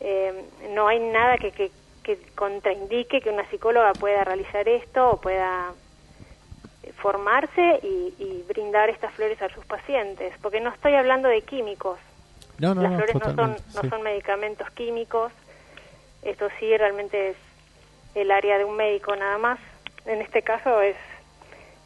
Eh, 0.00 0.44
no 0.74 0.88
hay 0.88 1.00
nada 1.00 1.38
que, 1.38 1.52
que, 1.52 1.70
que 2.08 2.16
contraindique 2.34 3.20
que 3.20 3.28
una 3.28 3.44
psicóloga 3.50 3.92
pueda 3.92 4.24
realizar 4.24 4.66
esto 4.66 5.10
o 5.10 5.20
pueda 5.20 5.74
formarse 7.02 7.80
y, 7.82 8.14
y 8.18 8.44
brindar 8.48 8.88
estas 8.88 9.12
flores 9.12 9.40
a 9.42 9.50
sus 9.50 9.62
pacientes, 9.66 10.32
porque 10.40 10.58
no 10.60 10.70
estoy 10.70 10.94
hablando 10.94 11.28
de 11.28 11.42
químicos. 11.42 11.98
No, 12.58 12.74
no, 12.74 12.80
Las 12.80 12.94
flores 12.94 13.14
no 13.16 13.34
son, 13.34 13.56
no 13.74 13.82
sí. 13.82 13.88
son 13.90 14.02
medicamentos 14.02 14.70
químicos. 14.70 15.32
Esto 16.22 16.48
sí 16.58 16.74
realmente 16.78 17.30
es 17.30 17.36
el 18.14 18.30
área 18.30 18.56
de 18.56 18.64
un 18.64 18.74
médico 18.74 19.14
nada 19.14 19.36
más. 19.36 19.58
En 20.06 20.22
este 20.22 20.40
caso 20.40 20.80
es, 20.80 20.96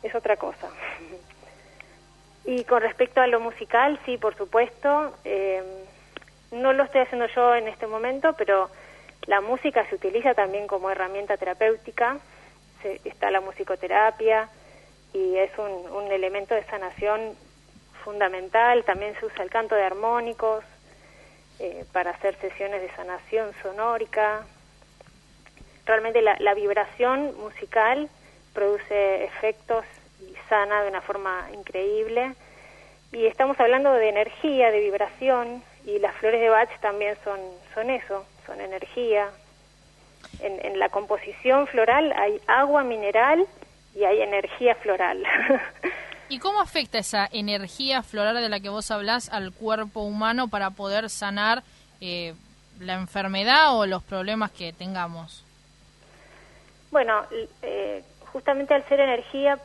es 0.05 0.15
otra 0.15 0.37
cosa. 0.37 0.69
Y 2.45 2.63
con 2.65 2.81
respecto 2.81 3.21
a 3.21 3.27
lo 3.27 3.41
musical, 3.41 3.99
sí, 4.07 4.19
por 4.19 4.37
supuesto. 4.37 5.13
eh, 5.25 5.63
no 6.53 6.73
lo 6.75 6.85
estoy 6.85 7.01
haciendo 7.01 7.27
yo 7.29 7.55
en 7.55 7.67
este 7.67 7.87
momento, 7.87 8.35
pero 8.37 8.69
la 9.27 9.41
música 9.41 9.87
se 9.89 9.95
utiliza 9.95 10.35
también 10.35 10.67
como 10.67 10.91
herramienta 10.91 11.37
terapéutica. 11.37 12.19
Se- 12.83 13.01
está 13.05 13.31
la 13.31 13.41
musicoterapia 13.41 14.49
y 15.13 15.37
es 15.37 15.51
un, 15.59 16.11
elemento 16.11 16.55
de 16.55 16.65
sanación 16.65 17.37
fundamental. 18.05 18.85
También 18.85 19.15
se 19.19 19.27
usa 19.27 19.45
el 19.45 19.51
canto 19.51 19.75
de 19.75 19.85
armónicos 19.85 20.65
eh, 21.61 21.85
para 21.93 22.11
hacer 22.11 22.35
sesiones 22.41 22.83
de 22.83 22.91
sanación 22.97 23.53
sonórica. 23.63 24.45
Realmente 25.87 26.21
la, 26.23 26.55
vibración 26.55 27.37
musical 27.39 28.09
produce 28.53 29.25
efectos 29.25 29.85
y 30.21 30.35
sana 30.49 30.83
de 30.83 30.89
una 30.89 31.01
forma 31.01 31.49
increíble. 31.55 32.35
Y 33.13 33.27
estamos 33.27 33.59
hablando 33.61 33.93
de 33.93 34.09
energía, 34.09 34.71
de 34.71 34.81
vibración, 34.81 35.63
y 35.85 35.99
las 35.99 36.15
flores 36.17 36.41
de 36.41 36.49
Bach 36.49 36.71
también 36.81 37.17
son 37.25 37.91
eso, 37.91 38.25
son 38.47 38.61
energía. 38.61 39.31
En, 40.41 40.65
en 40.65 40.79
la 40.79 40.89
composición 40.89 41.67
floral 41.67 42.13
hay 42.17 42.41
agua 42.47 42.85
mineral 42.85 43.47
y 43.95 44.05
hay 44.05 44.23
energía 44.23 44.75
floral. 44.77 45.23
¿Y 46.33 46.39
cómo 46.39 46.61
afecta 46.61 46.97
esa 46.97 47.29
energía 47.31 48.03
floral 48.03 48.37
de 48.37 48.49
la 48.49 48.59
que 48.59 48.71
vos 48.71 48.91
hablás 48.91 49.29
al 49.29 49.53
cuerpo 49.53 50.01
humano 50.01 50.49
para 50.49 50.71
poder 50.71 51.11
sanar 51.11 51.63
eh, 52.01 52.35
la 52.81 52.95
enfermedad 52.95 53.77
o 53.77 53.85
los 53.85 54.03
problemas 54.03 54.51
que 54.51 54.73
tengamos? 54.73 55.45
Bueno, 56.91 57.25
eh, 57.61 58.03
justamente 58.33 58.73
al 58.73 58.89
ser 58.89 59.01
energía 59.01 59.59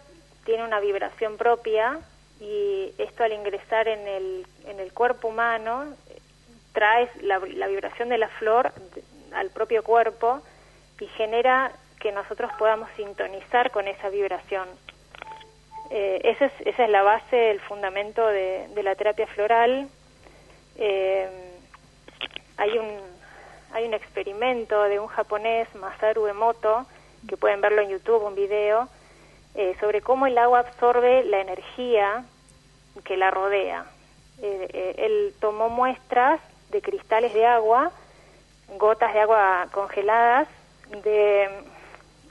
tiene 0.45 0.65
una 0.65 0.81
vibración 0.81 1.37
propia 1.37 1.99
y 2.41 2.91
esto 2.97 3.23
al 3.23 3.31
ingresar 3.31 3.87
en 3.87 4.05
el, 4.05 4.47
en 4.65 4.81
el 4.81 4.91
cuerpo 4.91 5.29
humano 5.29 5.85
trae 6.77 7.09
la, 7.21 7.39
la 7.39 7.65
vibración 7.65 8.09
de 8.09 8.19
la 8.19 8.27
flor 8.27 8.71
al 9.33 9.49
propio 9.49 9.83
cuerpo 9.83 10.43
y 10.99 11.07
genera 11.07 11.71
que 11.99 12.11
nosotros 12.11 12.51
podamos 12.59 12.87
sintonizar 12.95 13.71
con 13.71 13.87
esa 13.87 14.09
vibración. 14.09 14.67
Eh, 15.89 16.21
esa, 16.23 16.45
es, 16.45 16.53
esa 16.65 16.83
es 16.83 16.89
la 16.91 17.01
base, 17.01 17.49
el 17.49 17.59
fundamento 17.61 18.27
de, 18.27 18.69
la 18.83 18.93
terapia 18.93 19.25
floral. 19.25 19.89
Eh, 20.77 21.27
hay 22.57 22.77
un 22.77 23.17
hay 23.73 23.85
un 23.85 23.95
experimento 23.95 24.83
de 24.83 24.99
un 24.99 25.07
japonés, 25.07 25.67
Masaru 25.73 26.27
Emoto, 26.27 26.85
que 27.27 27.37
pueden 27.37 27.59
verlo 27.59 27.81
en 27.81 27.89
YouTube, 27.89 28.23
un 28.23 28.35
video, 28.35 28.87
eh, 29.55 29.75
sobre 29.79 30.01
cómo 30.01 30.27
el 30.27 30.37
agua 30.37 30.59
absorbe 30.59 31.23
la 31.23 31.41
energía 31.41 32.23
que 33.03 33.17
la 33.17 33.31
rodea. 33.31 33.85
Eh, 34.41 34.95
él 34.99 35.33
tomó 35.41 35.69
muestras 35.69 36.39
de 36.69 36.81
cristales 36.81 37.33
de 37.33 37.45
agua, 37.45 37.91
gotas 38.77 39.13
de 39.13 39.21
agua 39.21 39.67
congeladas, 39.71 40.47
de 41.03 41.49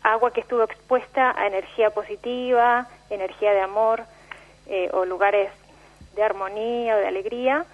agua 0.03 0.33
que 0.33 0.41
estuvo 0.41 0.63
expuesta 0.63 1.35
a 1.37 1.47
energía 1.47 1.91
positiva, 1.91 2.89
energía 3.11 3.53
de 3.53 3.61
amor 3.61 4.05
o 4.93 5.05
lugares 5.05 5.51
de 6.15 6.23
armonía 6.23 6.97
o 6.97 6.99
de 6.99 7.07
alegría, 7.07 7.65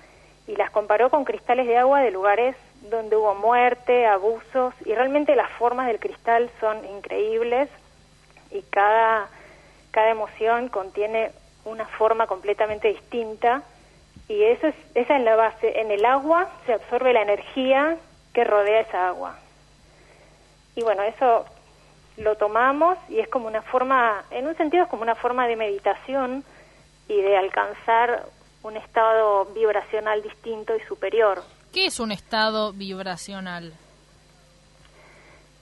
y 0.47 0.57
las 0.57 0.71
comparó 0.71 1.11
con 1.11 1.25
cristales 1.25 1.66
de 1.66 1.78
agua 1.78 2.00
de 2.00 2.11
lugares 2.11 2.57
donde 2.90 3.16
hubo 3.16 3.35
muerte, 3.35 4.07
abusos, 4.07 4.75
y 4.85 4.95
realmente 4.95 5.37
las 5.37 5.50
formas 5.52 5.87
del 5.87 6.00
cristal 6.00 6.50
son 6.61 6.85
increíbles 6.85 7.69
y 8.50 8.62
cada, 8.62 9.28
cada 9.92 10.11
emoción 10.11 10.69
contiene 10.69 11.31
una 11.64 11.87
forma 11.87 12.26
completamente 12.26 12.88
distinta 12.88 13.62
y 14.32 14.44
eso 14.44 14.68
es, 14.68 14.74
esa 14.94 15.18
es 15.18 15.24
la 15.24 15.36
base. 15.36 15.78
En 15.78 15.90
el 15.90 16.04
agua 16.06 16.48
se 16.64 16.72
absorbe 16.72 17.12
la 17.12 17.20
energía 17.20 17.98
que 18.32 18.44
rodea 18.44 18.80
esa 18.80 19.08
agua. 19.08 19.36
Y 20.74 20.82
bueno, 20.82 21.02
eso 21.02 21.44
lo 22.16 22.36
tomamos 22.36 22.96
y 23.10 23.18
es 23.20 23.28
como 23.28 23.46
una 23.46 23.60
forma, 23.60 24.24
en 24.30 24.46
un 24.46 24.56
sentido 24.56 24.84
es 24.84 24.88
como 24.88 25.02
una 25.02 25.14
forma 25.14 25.46
de 25.46 25.56
meditación 25.56 26.44
y 27.08 27.20
de 27.20 27.36
alcanzar 27.36 28.24
un 28.62 28.76
estado 28.78 29.44
vibracional 29.46 30.22
distinto 30.22 30.74
y 30.76 30.80
superior. 30.80 31.42
¿Qué 31.70 31.86
es 31.86 32.00
un 32.00 32.10
estado 32.10 32.72
vibracional? 32.72 33.74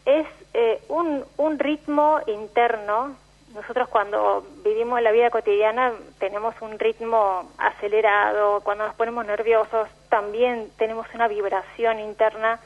Es 0.04 0.26
eh, 0.54 0.80
un, 0.88 1.24
un 1.38 1.58
ritmo 1.58 2.20
interno. 2.28 3.16
Nosotros 3.54 3.88
cuando 3.88 4.46
vivimos 4.62 5.02
la 5.02 5.10
vida 5.10 5.30
cotidiana 5.30 5.92
tenemos 6.20 6.54
un 6.60 6.78
ritmo 6.78 7.50
acelerado, 7.58 8.60
cuando 8.60 8.86
nos 8.86 8.94
ponemos 8.94 9.26
nerviosos 9.26 9.88
también 10.08 10.70
tenemos 10.78 11.06
una 11.14 11.26
vibración 11.26 11.98
interna 11.98 12.60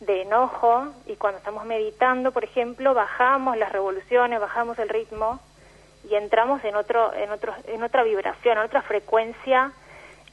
de 0.00 0.22
enojo 0.22 0.88
y 1.06 1.16
cuando 1.16 1.38
estamos 1.38 1.66
meditando, 1.66 2.32
por 2.32 2.42
ejemplo, 2.42 2.94
bajamos 2.94 3.58
las 3.58 3.70
revoluciones, 3.70 4.40
bajamos 4.40 4.78
el 4.78 4.88
ritmo 4.88 5.40
y 6.08 6.14
entramos 6.14 6.64
en 6.64 6.76
otro 6.76 7.12
en 7.14 7.30
otro 7.30 7.54
en 7.66 7.82
otra 7.82 8.02
vibración, 8.02 8.56
en 8.56 8.64
otra 8.64 8.80
frecuencia. 8.80 9.72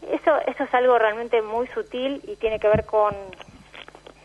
Eso 0.09 0.37
eso 0.47 0.63
es 0.63 0.73
algo 0.73 0.97
realmente 0.97 1.41
muy 1.41 1.67
sutil 1.67 2.21
y 2.27 2.37
tiene 2.37 2.59
que 2.59 2.69
ver 2.69 2.85
con 2.85 3.13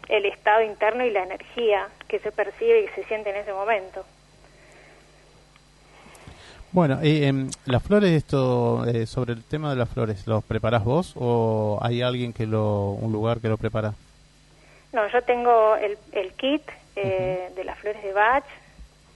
el 0.08 0.26
estado 0.26 0.62
interno 0.62 1.04
y 1.04 1.10
la 1.10 1.24
energía 1.24 1.88
que 2.06 2.20
se 2.20 2.30
percibe 2.30 2.82
y 2.82 2.88
se 2.88 3.02
siente 3.04 3.30
en 3.30 3.36
ese 3.36 3.52
momento. 3.52 4.04
Bueno, 6.76 6.98
eh, 7.02 7.32
las 7.64 7.82
flores, 7.82 8.10
esto, 8.10 8.84
eh, 8.84 9.06
sobre 9.06 9.32
el 9.32 9.42
tema 9.42 9.70
de 9.70 9.76
las 9.76 9.88
flores, 9.88 10.26
¿los 10.26 10.44
preparás 10.44 10.84
vos 10.84 11.14
o 11.16 11.78
hay 11.80 12.02
alguien 12.02 12.34
que 12.34 12.44
lo, 12.44 12.90
un 12.90 13.12
lugar 13.12 13.40
que 13.40 13.48
lo 13.48 13.56
prepara? 13.56 13.94
No, 14.92 15.08
yo 15.08 15.22
tengo 15.22 15.76
el, 15.76 15.96
el 16.12 16.34
kit 16.34 16.60
eh, 16.94 17.50
de 17.56 17.64
las 17.64 17.78
flores 17.78 18.02
de 18.02 18.12
Bach, 18.12 18.44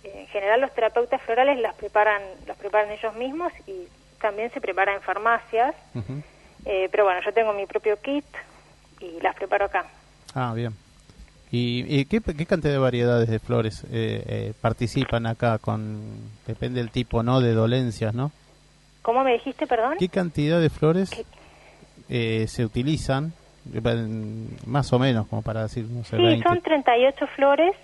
en 0.05 0.26
general 0.29 0.62
los 0.62 0.73
terapeutas 0.73 1.21
florales 1.21 1.61
las 1.61 1.75
preparan, 1.75 2.23
las 2.47 2.57
preparan 2.57 2.90
ellos 2.93 3.14
mismos 3.17 3.52
y 3.67 3.88
también 4.23 4.50
se 4.52 4.61
prepara 4.62 4.95
en 4.95 5.02
farmacias. 5.02 5.75
Eh, 6.64 6.88
pero 6.90 7.05
bueno, 7.05 7.21
yo 7.23 7.35
tengo 7.35 7.52
mi 7.52 7.67
propio 7.67 8.00
kit 8.00 8.25
y 9.00 9.21
las 9.21 9.37
preparo 9.37 9.67
acá. 9.67 9.85
Ah, 10.35 10.55
bien. 10.55 10.75
¿Y, 11.52 12.04
qué, 12.04 12.21
cantidad 12.21 12.73
de 12.73 12.78
variedades 12.78 13.28
de 13.28 13.40
flores 13.40 13.85
eh, 13.85 14.23
eh, 14.26 14.52
participan 14.61 15.26
acá? 15.26 15.59
con 15.59 16.00
Depende 16.47 16.80
del 16.80 16.90
tipo, 16.90 17.23
¿no? 17.23 17.40
De 17.40 17.54
dolencias, 17.54 18.14
¿no? 18.14 18.30
¿Cómo 19.02 19.25
me 19.25 19.33
dijiste, 19.33 19.66
perdón? 19.66 19.97
¿Qué 19.99 20.09
cantidad 20.09 20.61
de 20.61 20.70
flores 20.70 21.11
se 22.09 22.64
utilizan? 22.64 23.33
Más 24.66 24.92
o 24.92 24.98
menos, 24.98 25.27
como 25.29 25.42
para 25.42 25.62
decir, 25.62 25.85
no 25.85 26.03
sé, 26.05 26.16
Sí, 26.16 26.42
son 26.42 26.61
38 26.61 27.27
flores 27.37 27.77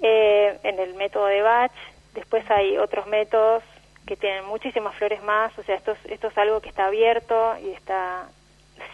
eh, 0.00 0.58
en 0.62 0.78
el 0.78 0.94
método 0.94 1.26
de 1.26 1.42
Bach. 1.42 1.72
Después 2.14 2.48
hay 2.50 2.76
otros 2.78 3.06
métodos 3.08 3.62
que 4.06 4.16
tienen 4.16 4.46
muchísimas 4.46 4.94
flores 4.96 5.22
más, 5.22 5.56
o 5.58 5.62
sea, 5.62 5.76
esto 5.76 5.92
es, 5.92 5.98
esto 6.10 6.28
es 6.28 6.38
algo 6.38 6.60
que 6.60 6.68
está 6.68 6.86
abierto 6.86 7.54
y 7.64 7.70
está 7.70 8.28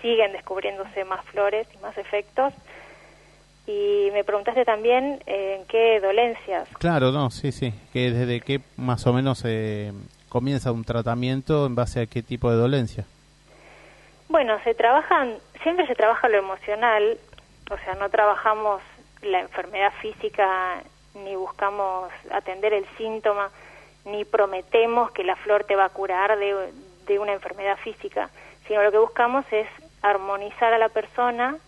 siguen 0.03 0.33
descubriéndose 0.33 1.05
más 1.05 1.25
flores 1.27 1.66
y 1.75 1.79
más 1.79 1.96
efectos. 1.99 2.53
Y 3.68 4.09
me 4.14 4.24
preguntaste 4.24 4.64
también 4.64 5.22
eh, 5.26 5.59
en 5.61 5.66
qué 5.66 6.00
dolencias. 6.00 6.66
Claro, 6.78 7.12
no, 7.12 7.31
sí, 7.31 7.52
sí, 7.52 7.74
que 7.92 8.11
desde 8.11 8.40
qué 8.40 8.62
más 8.78 9.07
o 9.07 9.12
menos 9.12 9.42
eh, 9.44 9.92
comienza 10.31 10.72
un 10.72 10.85
tratamiento 10.85 11.66
en 11.66 11.74
base 11.74 12.00
a 12.00 12.07
qué 12.07 12.22
tipo 12.22 12.50
de 12.50 12.57
dolencia. 12.57 13.04
Bueno, 14.31 14.59
se 14.64 14.74
trabajan, 14.74 15.37
siempre 15.62 15.87
se 15.87 15.94
trabaja 15.94 16.31
lo 16.31 16.38
emocional, 16.38 17.18
o 17.70 17.76
sea, 17.85 17.94
no 17.96 18.09
trabajamos 18.09 18.81
la 19.20 19.40
enfermedad 19.40 19.92
física 20.00 20.83
ni 21.14 21.37
buscamos 21.37 22.11
atender 22.31 22.72
el 22.72 22.87
síntoma, 22.96 23.50
ni 24.07 24.24
prometemos 24.24 25.11
que 25.11 25.24
la 25.24 25.37
flor 25.37 25.64
te 25.64 25.76
va 25.76 25.85
a 25.85 25.90
curar 25.90 26.38
de, 26.38 26.72
de 27.07 27.18
una 27.18 27.35
enfermedad 27.35 27.76
física, 27.85 28.31
sino 28.66 28.83
lo 28.83 28.90
que 28.90 28.98
buscamos 28.98 29.44
es 29.50 29.66
armonizar 30.00 30.72
a 30.72 30.78
la 30.78 30.88
persona, 30.88 31.59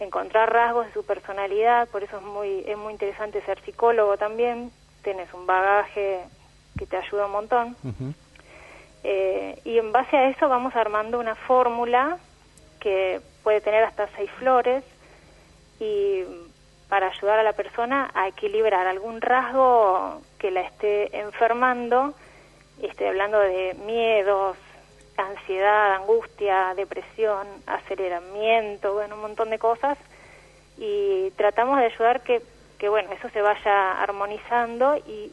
encontrar 0.00 0.52
rasgos 0.52 0.86
de 0.86 0.92
su 0.92 1.04
personalidad, 1.04 1.88
por 1.88 2.02
eso 2.02 2.18
es 2.18 2.22
muy, 2.22 2.64
es 2.66 2.76
muy 2.76 2.92
interesante 2.92 3.42
ser 3.42 3.60
psicólogo 3.64 4.16
también, 4.16 4.70
tienes 5.02 5.32
un 5.34 5.46
bagaje 5.46 6.20
que 6.78 6.86
te 6.86 6.96
ayuda 6.96 7.26
un 7.26 7.32
montón. 7.32 7.76
Eh, 9.04 9.60
y 9.64 9.78
en 9.78 9.92
base 9.92 10.16
a 10.16 10.28
eso 10.28 10.48
vamos 10.48 10.74
armando 10.76 11.18
una 11.18 11.34
fórmula 11.34 12.18
que 12.80 13.20
puede 13.42 13.60
tener 13.60 13.84
hasta 13.84 14.08
seis 14.16 14.30
flores 14.38 14.84
y 15.80 16.24
para 16.88 17.08
ayudar 17.08 17.38
a 17.38 17.42
la 17.42 17.52
persona 17.52 18.10
a 18.14 18.28
equilibrar 18.28 18.86
algún 18.86 19.20
rasgo 19.20 20.22
que 20.38 20.50
la 20.50 20.62
esté 20.62 21.18
enfermando. 21.18 22.14
Estoy 22.82 23.08
hablando 23.08 23.38
de 23.40 23.74
miedos, 23.84 24.56
ansiedad, 25.22 25.94
angustia, 25.94 26.74
depresión, 26.74 27.46
aceleramiento, 27.66 28.94
bueno, 28.94 29.16
un 29.16 29.22
montón 29.22 29.50
de 29.50 29.58
cosas. 29.58 29.98
Y 30.76 31.30
tratamos 31.32 31.78
de 31.78 31.86
ayudar 31.86 32.22
que, 32.22 32.42
que 32.78 32.88
bueno, 32.88 33.10
eso 33.12 33.28
se 33.30 33.42
vaya 33.42 34.00
armonizando 34.00 34.96
y, 34.96 35.32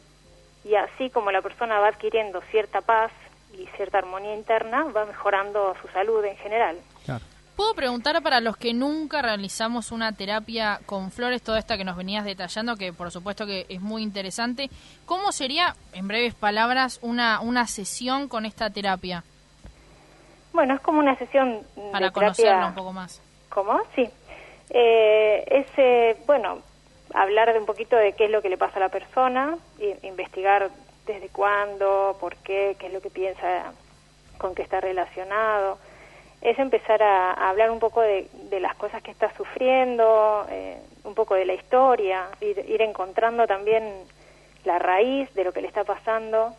y 0.64 0.74
así 0.74 1.10
como 1.10 1.30
la 1.30 1.42
persona 1.42 1.78
va 1.78 1.88
adquiriendo 1.88 2.40
cierta 2.50 2.80
paz 2.80 3.12
y 3.52 3.66
cierta 3.76 3.98
armonía 3.98 4.34
interna, 4.34 4.84
va 4.84 5.06
mejorando 5.06 5.74
su 5.80 5.88
salud 5.88 6.24
en 6.24 6.36
general. 6.36 6.76
Claro. 7.04 7.24
¿Puedo 7.56 7.74
preguntar 7.74 8.22
para 8.22 8.40
los 8.40 8.58
que 8.58 8.74
nunca 8.74 9.22
realizamos 9.22 9.90
una 9.90 10.12
terapia 10.12 10.78
con 10.84 11.10
flores, 11.10 11.40
toda 11.40 11.58
esta 11.58 11.78
que 11.78 11.84
nos 11.84 11.96
venías 11.96 12.26
detallando, 12.26 12.76
que 12.76 12.92
por 12.92 13.10
supuesto 13.10 13.46
que 13.46 13.64
es 13.70 13.80
muy 13.80 14.02
interesante, 14.02 14.68
¿cómo 15.06 15.32
sería, 15.32 15.74
en 15.94 16.06
breves 16.06 16.34
palabras, 16.34 16.98
una, 17.00 17.40
una 17.40 17.66
sesión 17.66 18.28
con 18.28 18.44
esta 18.44 18.68
terapia? 18.68 19.24
Bueno, 20.56 20.74
es 20.74 20.80
como 20.80 20.98
una 20.98 21.16
sesión 21.16 21.60
para 21.92 22.06
de 22.06 22.12
conocerlo 22.12 22.66
un 22.66 22.74
poco 22.74 22.92
más. 22.92 23.22
¿Cómo? 23.48 23.80
Sí. 23.94 24.10
Eh, 24.70 25.44
es, 25.46 25.66
eh, 25.76 26.16
bueno, 26.26 26.58
hablar 27.14 27.52
de 27.52 27.60
un 27.60 27.66
poquito 27.66 27.94
de 27.94 28.14
qué 28.14 28.24
es 28.24 28.30
lo 28.30 28.42
que 28.42 28.48
le 28.48 28.58
pasa 28.58 28.78
a 28.78 28.80
la 28.80 28.88
persona, 28.88 29.56
investigar 30.02 30.70
desde 31.06 31.28
cuándo, 31.28 32.16
por 32.18 32.34
qué, 32.36 32.76
qué 32.80 32.88
es 32.88 32.92
lo 32.92 33.00
que 33.00 33.10
piensa, 33.10 33.72
con 34.38 34.56
qué 34.56 34.62
está 34.62 34.80
relacionado 34.80 35.78
es 36.40 36.58
empezar 36.58 37.02
a, 37.02 37.32
hablar 37.48 37.70
un 37.70 37.78
poco 37.78 38.00
de, 38.02 38.28
las 38.60 38.74
cosas 38.76 39.02
que 39.02 39.10
está 39.10 39.34
sufriendo, 39.36 40.46
eh, 40.50 40.78
un 41.04 41.14
poco 41.14 41.34
de 41.34 41.44
la 41.44 41.54
historia, 41.54 42.28
ir, 42.40 42.82
encontrando 42.82 43.46
también 43.46 43.84
la 44.64 44.78
raíz 44.78 45.32
de 45.34 45.44
lo 45.44 45.52
que 45.52 45.60
le 45.60 45.68
está 45.68 45.84
pasando, 45.84 46.54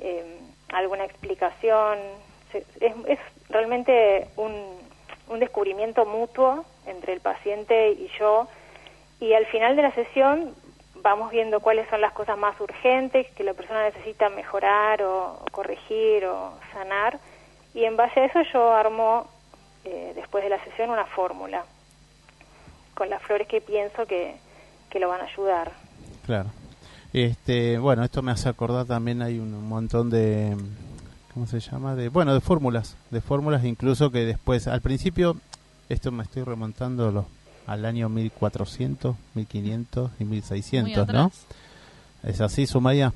eh, 0.00 0.38
alguna 0.72 1.04
explicación. 1.04 1.98
Es, 2.80 3.18
realmente 3.48 4.28
un, 4.36 4.52
un 5.28 5.40
descubrimiento 5.40 6.06
mutuo 6.06 6.64
entre 6.86 7.12
el 7.12 7.20
paciente 7.20 7.92
y 7.92 8.08
yo 8.18 8.48
y 9.20 9.32
al 9.32 9.46
final 9.46 9.76
de 9.76 9.82
la 9.82 9.94
sesión 9.94 10.54
vamos 11.02 11.30
viendo 11.30 11.60
cuáles 11.60 11.88
son 11.88 12.00
las 12.00 12.12
cosas 12.12 12.38
más 12.38 12.58
urgentes 12.60 13.30
que 13.32 13.44
la 13.44 13.54
persona 13.54 13.84
necesita 13.84 14.28
mejorar 14.28 15.02
o 15.02 15.38
corregir 15.52 16.24
o 16.24 16.52
sanar 16.72 17.18
y 17.74 17.84
en 17.84 17.96
base 17.96 18.20
a 18.20 18.24
eso 18.26 18.40
yo 18.52 18.72
armo, 18.72 19.26
eh, 19.84 20.12
después 20.14 20.44
de 20.44 20.50
la 20.50 20.62
sesión, 20.64 20.90
una 20.90 21.06
fórmula 21.06 21.64
con 22.94 23.10
las 23.10 23.20
flores 23.22 23.48
que 23.48 23.60
pienso 23.60 24.06
que, 24.06 24.36
que 24.88 25.00
lo 25.00 25.08
van 25.08 25.20
a 25.20 25.24
ayudar. 25.24 25.72
Claro. 26.24 26.50
Este, 27.12 27.78
bueno, 27.78 28.04
esto 28.04 28.22
me 28.22 28.30
hace 28.32 28.48
acordar 28.48 28.86
también 28.86 29.22
hay 29.22 29.38
un 29.38 29.68
montón 29.68 30.10
de 30.10 30.56
¿cómo 31.34 31.46
se 31.46 31.60
llama? 31.60 31.94
De 31.94 32.08
bueno, 32.08 32.32
de 32.32 32.40
fórmulas, 32.40 32.96
de 33.10 33.20
fórmulas 33.20 33.64
incluso 33.64 34.10
que 34.10 34.24
después 34.24 34.66
al 34.68 34.80
principio 34.80 35.36
esto 35.88 36.10
me 36.12 36.22
estoy 36.22 36.44
remontando 36.44 37.26
al 37.66 37.84
año 37.84 38.08
1400, 38.08 39.16
1500 39.34 40.10
y 40.20 40.24
1600, 40.24 41.08
¿no? 41.08 41.30
¿Es 42.22 42.40
así, 42.40 42.66
Sumaya? 42.66 43.12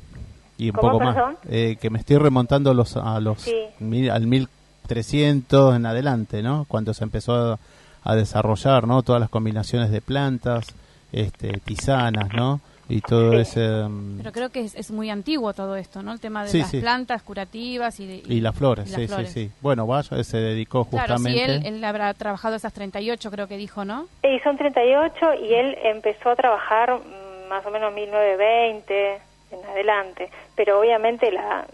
Y 0.59 0.71
un 0.71 0.73
¿Cómo, 0.77 0.93
poco 0.93 0.99
perdón? 1.13 1.33
más. 1.35 1.39
Eh, 1.49 1.77
que 1.81 1.89
me 1.91 1.99
estoy 1.99 2.19
remontando 2.19 2.75
los, 2.75 2.97
a 2.97 3.21
los 3.21 3.41
Sí. 3.43 3.55
mil- 3.79 4.11
al 4.11 4.27
1300 4.27 5.77
en 5.77 5.87
adelante, 5.87 6.43
¿no? 6.43 6.65
Cuando 6.69 6.93
se 6.95 7.05
empezó 7.05 7.35
a, 7.53 7.59
a 8.03 8.15
desarrollar, 8.17 8.87
¿no? 8.87 9.03
Todas 9.03 9.21
las 9.21 9.31
combinaciones 9.31 9.91
de 9.91 10.01
plantas, 10.01 10.67
este, 11.13 11.61
tisanas, 11.65 12.29
¿no? 12.35 12.61
Y 12.91 13.01
todo 13.03 13.33
Sí. 13.33 13.37
ese... 13.39 13.61
mm, 13.89 14.19
Pero 14.19 14.33
creo 14.33 14.49
que 14.51 14.61
es, 14.61 14.75
es 14.75 14.91
muy 14.91 15.11
antiguo 15.11 15.53
todo 15.53 15.77
esto, 15.77 16.03
¿no? 16.03 16.13
El 16.13 16.21
tema 16.21 16.45
de 16.45 16.51
Sí, 16.51 16.59
las 16.61 16.71
sí. 16.71 16.81
plantas 16.81 17.23
curativas 17.23 18.01
y 18.01 18.07
de... 18.07 18.23
y 18.35 18.41
las 18.41 18.57
flores, 18.57 18.89
y 18.89 18.93
las 18.93 19.01
sí, 19.01 19.07
flores. 19.09 19.33
sí, 19.33 19.47
sí. 19.49 19.53
Bueno, 19.61 19.87
vaya, 19.87 20.25
se 20.25 20.39
dedicó 20.39 20.85
Claro, 20.87 21.19
sí, 21.19 21.25
justamente... 21.25 21.69
él, 21.69 21.75
él 21.77 21.85
habrá 21.85 22.15
trabajado 22.15 22.57
esas 22.57 22.73
38, 22.73 23.31
creo 23.31 23.47
que 23.47 23.57
dijo, 23.59 23.85
¿no? 23.85 24.09
Y 24.23 24.39
son 24.41 24.57
38 24.57 25.35
y 25.43 25.53
él 25.55 25.77
empezó 25.85 26.31
a 26.31 26.37
trabajar 26.37 26.95
mm, 26.95 27.49
más 27.51 27.65
o 27.67 27.71
menos 27.71 27.93
1920 27.93 29.21
en 29.51 29.65
adelante. 29.67 30.31
Pero 30.57 30.81
obviamente 30.81 31.31
la, 31.33 31.67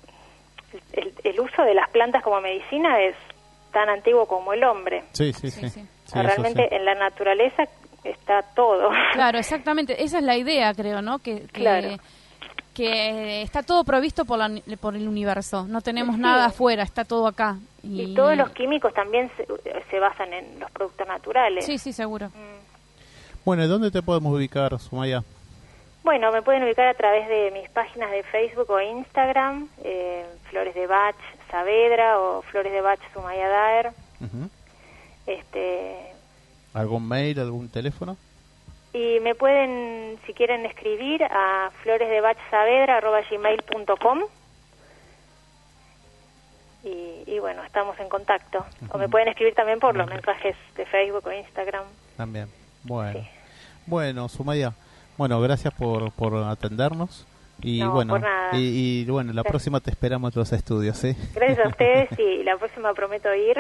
el, 0.93 1.13
el 1.23 1.41
uso 1.41 1.63
de 1.63 1.75
las 1.75 1.89
plantas 1.91 2.23
como 2.23 2.41
medicina 2.41 3.01
es 3.03 3.15
tan 3.73 3.89
antiguo 3.89 4.27
como 4.27 4.53
el 4.53 4.63
hombre. 4.65 5.05
Sí, 5.13 5.33
sí, 5.33 5.51
sí. 5.51 5.61
Sí, 5.63 5.69
sí. 5.71 5.81
Sí, 5.81 5.89
O 6.07 6.11
sea, 6.11 6.23
eso 6.23 6.29
realmente 6.43 6.69
sí. 6.69 6.75
en 6.75 6.85
la 6.85 6.95
naturaleza 6.95 7.65
está 8.05 8.43
todo. 8.55 8.91
Claro, 9.13 9.39
exactamente. 9.39 10.03
Esa 10.05 10.19
es 10.19 10.25
la 10.25 10.37
idea, 10.37 10.73
creo, 10.75 11.03
¿no? 11.03 11.19
Que, 11.21 11.41
que, 11.43 11.47
Claro. 11.49 11.97
que 12.75 13.43
está 13.43 13.63
todo 13.63 13.85
provisto 13.85 14.25
por, 14.25 14.39
la, 14.39 14.51
por 14.81 14.95
el 14.97 15.09
universo. 15.09 15.65
No 15.67 15.81
tenemos 15.81 16.17
Sí. 16.17 16.21
nada 16.23 16.47
afuera, 16.47 16.83
está 16.83 17.05
todo 17.05 17.27
acá. 17.27 17.57
Y 17.83 18.15
todos 18.15 18.37
los 18.37 18.51
químicos 18.51 18.93
también 18.95 19.31
se, 19.37 19.47
se 19.91 19.99
basan 20.01 20.33
en 20.33 20.59
los 20.61 20.71
productos 20.71 21.07
naturales. 21.07 21.65
Sí, 21.67 21.79
sí, 21.79 21.93
seguro. 21.93 22.29
Mm. 22.29 23.45
Bueno, 23.45 23.65
¿y 23.65 23.69
dónde 23.69 23.91
te 23.91 24.01
podemos 24.03 24.33
ubicar, 24.35 24.79
Sumaya? 24.81 25.23
Bueno, 26.03 26.31
me 26.33 26.43
pueden 26.43 26.63
ubicar 26.65 26.87
a 26.89 26.95
través 26.95 27.29
de 27.29 27.51
mis 27.51 27.69
páginas 27.71 28.11
de 28.11 28.23
Facebook 28.25 28.71
o 28.71 28.81
Instagram, 28.81 29.69
eh, 29.85 30.25
Flores 30.51 30.75
de 30.75 30.87
Bach 30.87 31.15
Saavedra 31.51 32.19
o 32.21 32.43
Flores 32.43 32.73
de 32.73 32.81
Bach 32.81 32.99
Sumaya 33.15 33.49
Daer. 33.49 33.91
Este, 35.27 36.14
¿Algún 36.75 37.09
mail, 37.09 37.41
algún 37.41 37.69
teléfono? 37.69 38.17
y 38.95 39.21
me 39.21 39.35
pueden, 39.35 40.19
si 40.25 40.33
quieren, 40.33 40.65
escribir 40.65 41.23
a 41.25 41.71
floresdebachsaavedra.gmail.com 41.83 44.21
y, 46.85 47.25
y 47.27 47.39
bueno, 47.41 47.63
estamos 47.65 47.99
en 47.99 48.09
contacto. 48.09 48.65
O 48.91 48.99
me 48.99 49.09
pueden 49.09 49.27
escribir 49.29 49.55
también 49.55 49.81
por 49.81 49.97
los 49.97 50.09
mensajes 50.09 50.55
de 50.77 50.87
Facebook 50.87 51.27
o 51.27 51.33
Instagram. 51.33 51.83
También. 52.17 52.49
Bueno. 52.85 53.19
Sí. 53.19 53.27
Bueno, 53.87 54.29
Sumaya. 54.29 54.75
Bueno, 55.19 55.41
gracias 55.41 55.75
por, 55.75 56.13
por 56.13 56.37
atendernos. 56.37 57.27
Y 57.67 57.81
No, 57.81 57.93
bueno, 57.93 58.13
por 58.15 58.21
nada. 58.21 58.51
y, 58.53 59.01
y, 59.01 59.05
bueno, 59.07 59.29
la 59.33 59.37
Gracias. 59.41 59.51
próxima 59.53 59.81
te 59.81 59.91
esperamos 59.91 60.37
en 60.37 60.41
los 60.41 60.53
estudios, 60.53 60.99
¿sí? 60.99 61.17
Gracias 61.35 61.65
a 61.65 61.69
ustedes 61.71 62.09
y 62.19 62.43
la 62.45 62.59
próxima 62.59 62.93
prometo 62.93 63.35
ir. 63.35 63.57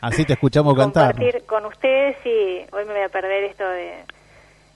Así 0.00 0.24
te 0.24 0.32
escuchamos 0.32 0.74
cantar. 0.76 1.14
compartir 1.14 1.44
con 1.46 1.64
ustedes 1.66 2.16
y 2.26 2.66
hoy 2.74 2.84
me 2.86 2.92
voy 2.94 3.02
a 3.02 3.08
perder 3.08 3.44
esto 3.44 3.62
de 3.68 4.00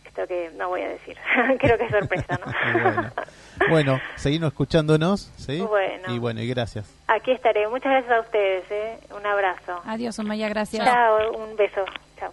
esto 0.06 0.26
que 0.28 0.50
no 0.56 0.68
voy 0.68 0.82
a 0.82 0.88
decir. 0.88 1.16
Creo 1.60 1.76
que 1.78 1.84
es 1.84 1.90
sorpresa, 1.90 2.38
¿no? 2.44 2.52
Bueno, 2.80 3.10
bueno, 3.68 4.00
seguimos 4.16 4.48
escuchándonos, 4.52 5.32
¿sí? 5.36 5.60
Bueno. 5.60 6.14
Y 6.14 6.18
bueno, 6.20 6.40
y 6.40 6.48
gracias. 6.48 6.88
Aquí 7.08 7.32
estaré. 7.32 7.66
Muchas 7.68 7.90
gracias 7.90 8.12
a 8.12 8.20
ustedes. 8.20 8.64
¿eh? 8.70 8.98
Un 9.16 9.26
abrazo. 9.26 9.80
Adiós, 9.84 10.18
Maya, 10.20 10.48
gracias. 10.48 10.84
Chao, 10.84 11.32
un 11.36 11.56
beso. 11.56 11.84
Chao. 12.18 12.32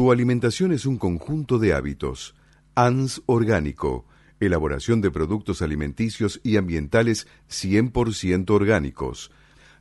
Tu 0.00 0.10
alimentación 0.10 0.72
es 0.72 0.86
un 0.86 0.96
conjunto 0.96 1.58
de 1.58 1.74
hábitos. 1.74 2.34
ANS 2.74 3.20
Orgánico. 3.26 4.06
Elaboración 4.40 5.02
de 5.02 5.10
productos 5.10 5.60
alimenticios 5.60 6.40
y 6.42 6.56
ambientales 6.56 7.26
100% 7.50 8.48
orgánicos. 8.48 9.30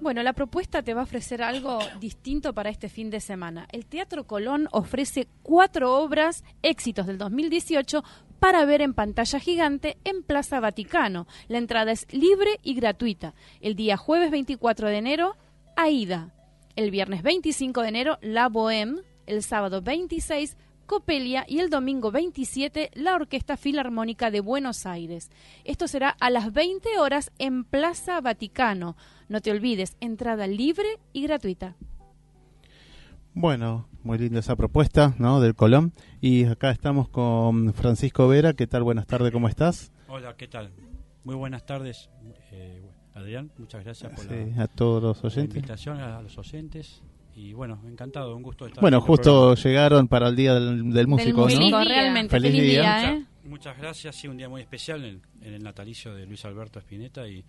Bueno, 0.00 0.22
la 0.22 0.32
propuesta 0.32 0.82
te 0.82 0.94
va 0.94 1.02
a 1.02 1.04
ofrecer 1.04 1.42
algo 1.42 1.78
distinto 2.00 2.54
para 2.54 2.70
este 2.70 2.88
fin 2.88 3.10
de 3.10 3.20
semana. 3.20 3.68
El 3.70 3.84
Teatro 3.84 4.26
Colón 4.26 4.66
ofrece 4.72 5.28
cuatro 5.42 5.98
obras, 5.98 6.42
éxitos 6.62 7.06
del 7.06 7.18
2018, 7.18 8.02
para 8.38 8.64
ver 8.64 8.80
en 8.80 8.94
pantalla 8.94 9.38
gigante 9.38 9.98
en 10.04 10.22
Plaza 10.22 10.58
Vaticano. 10.58 11.26
La 11.48 11.58
entrada 11.58 11.92
es 11.92 12.06
libre 12.14 12.58
y 12.62 12.72
gratuita. 12.74 13.34
El 13.60 13.74
día 13.76 13.98
jueves 13.98 14.30
24 14.30 14.88
de 14.88 14.96
enero, 14.96 15.36
Aida. 15.76 16.32
El 16.76 16.90
viernes 16.90 17.22
25 17.22 17.82
de 17.82 17.88
enero, 17.88 18.18
La 18.22 18.48
Bohème. 18.48 19.02
El 19.26 19.42
sábado 19.42 19.82
26, 19.82 20.56
Copelia 20.90 21.44
y 21.46 21.60
el 21.60 21.70
domingo 21.70 22.10
27 22.10 22.90
la 22.94 23.14
Orquesta 23.14 23.56
Filarmónica 23.56 24.32
de 24.32 24.40
Buenos 24.40 24.86
Aires. 24.86 25.30
Esto 25.62 25.86
será 25.86 26.16
a 26.18 26.30
las 26.30 26.52
20 26.52 26.98
horas 26.98 27.30
en 27.38 27.62
Plaza 27.62 28.20
Vaticano. 28.20 28.96
No 29.28 29.40
te 29.40 29.52
olvides, 29.52 29.96
entrada 30.00 30.48
libre 30.48 30.98
y 31.12 31.22
gratuita. 31.22 31.76
Bueno, 33.34 33.86
muy 34.02 34.18
linda 34.18 34.40
esa 34.40 34.56
propuesta, 34.56 35.14
¿no? 35.18 35.40
Del 35.40 35.54
Colón. 35.54 35.92
Y 36.20 36.46
acá 36.46 36.72
estamos 36.72 37.08
con 37.08 37.72
Francisco 37.72 38.26
Vera. 38.26 38.54
¿Qué 38.54 38.66
tal? 38.66 38.82
Buenas 38.82 39.06
tardes, 39.06 39.30
¿cómo 39.30 39.48
estás? 39.48 39.92
Hola, 40.08 40.34
¿qué 40.36 40.48
tal? 40.48 40.72
Muy 41.22 41.36
buenas 41.36 41.64
tardes, 41.64 42.10
eh, 42.50 42.82
Adrián. 43.14 43.52
Muchas 43.58 43.84
gracias 43.84 44.12
por 44.12 44.24
Sí, 44.24 44.52
la, 44.56 44.64
a 44.64 44.66
todos 44.66 45.22
los 45.22 45.36
la 45.36 45.42
invitación 45.44 46.00
a 46.00 46.20
los 46.20 46.36
oyentes. 46.36 47.00
Y 47.36 47.52
bueno, 47.52 47.80
encantado, 47.86 48.36
un 48.36 48.42
gusto 48.42 48.66
estar 48.66 48.80
Bueno, 48.80 48.98
en 48.98 49.02
el 49.02 49.06
justo 49.06 49.54
llegaron 49.54 50.08
para 50.08 50.28
el 50.28 50.36
Día 50.36 50.54
del, 50.54 50.92
del 50.92 51.06
Músico, 51.06 51.46
Del 51.46 51.58
¿no? 51.58 51.64
músico, 51.66 51.78
Feliz 51.78 51.84
día. 51.84 51.84
realmente. 51.84 52.30
Feliz 52.30 52.50
Feliz, 52.52 52.62
día. 52.70 52.80
día, 52.82 53.10
¿eh? 53.12 53.14
Muchas, 53.16 53.44
muchas 53.50 53.78
gracias, 53.78 54.16
sí, 54.16 54.28
un 54.28 54.36
día 54.36 54.48
muy 54.48 54.60
especial 54.62 55.04
en, 55.04 55.22
en 55.42 55.54
el 55.54 55.62
natalicio 55.62 56.14
de 56.14 56.26
Luis 56.26 56.44
Alberto 56.44 56.78
Spinetta 56.80 57.26
y, 57.28 57.44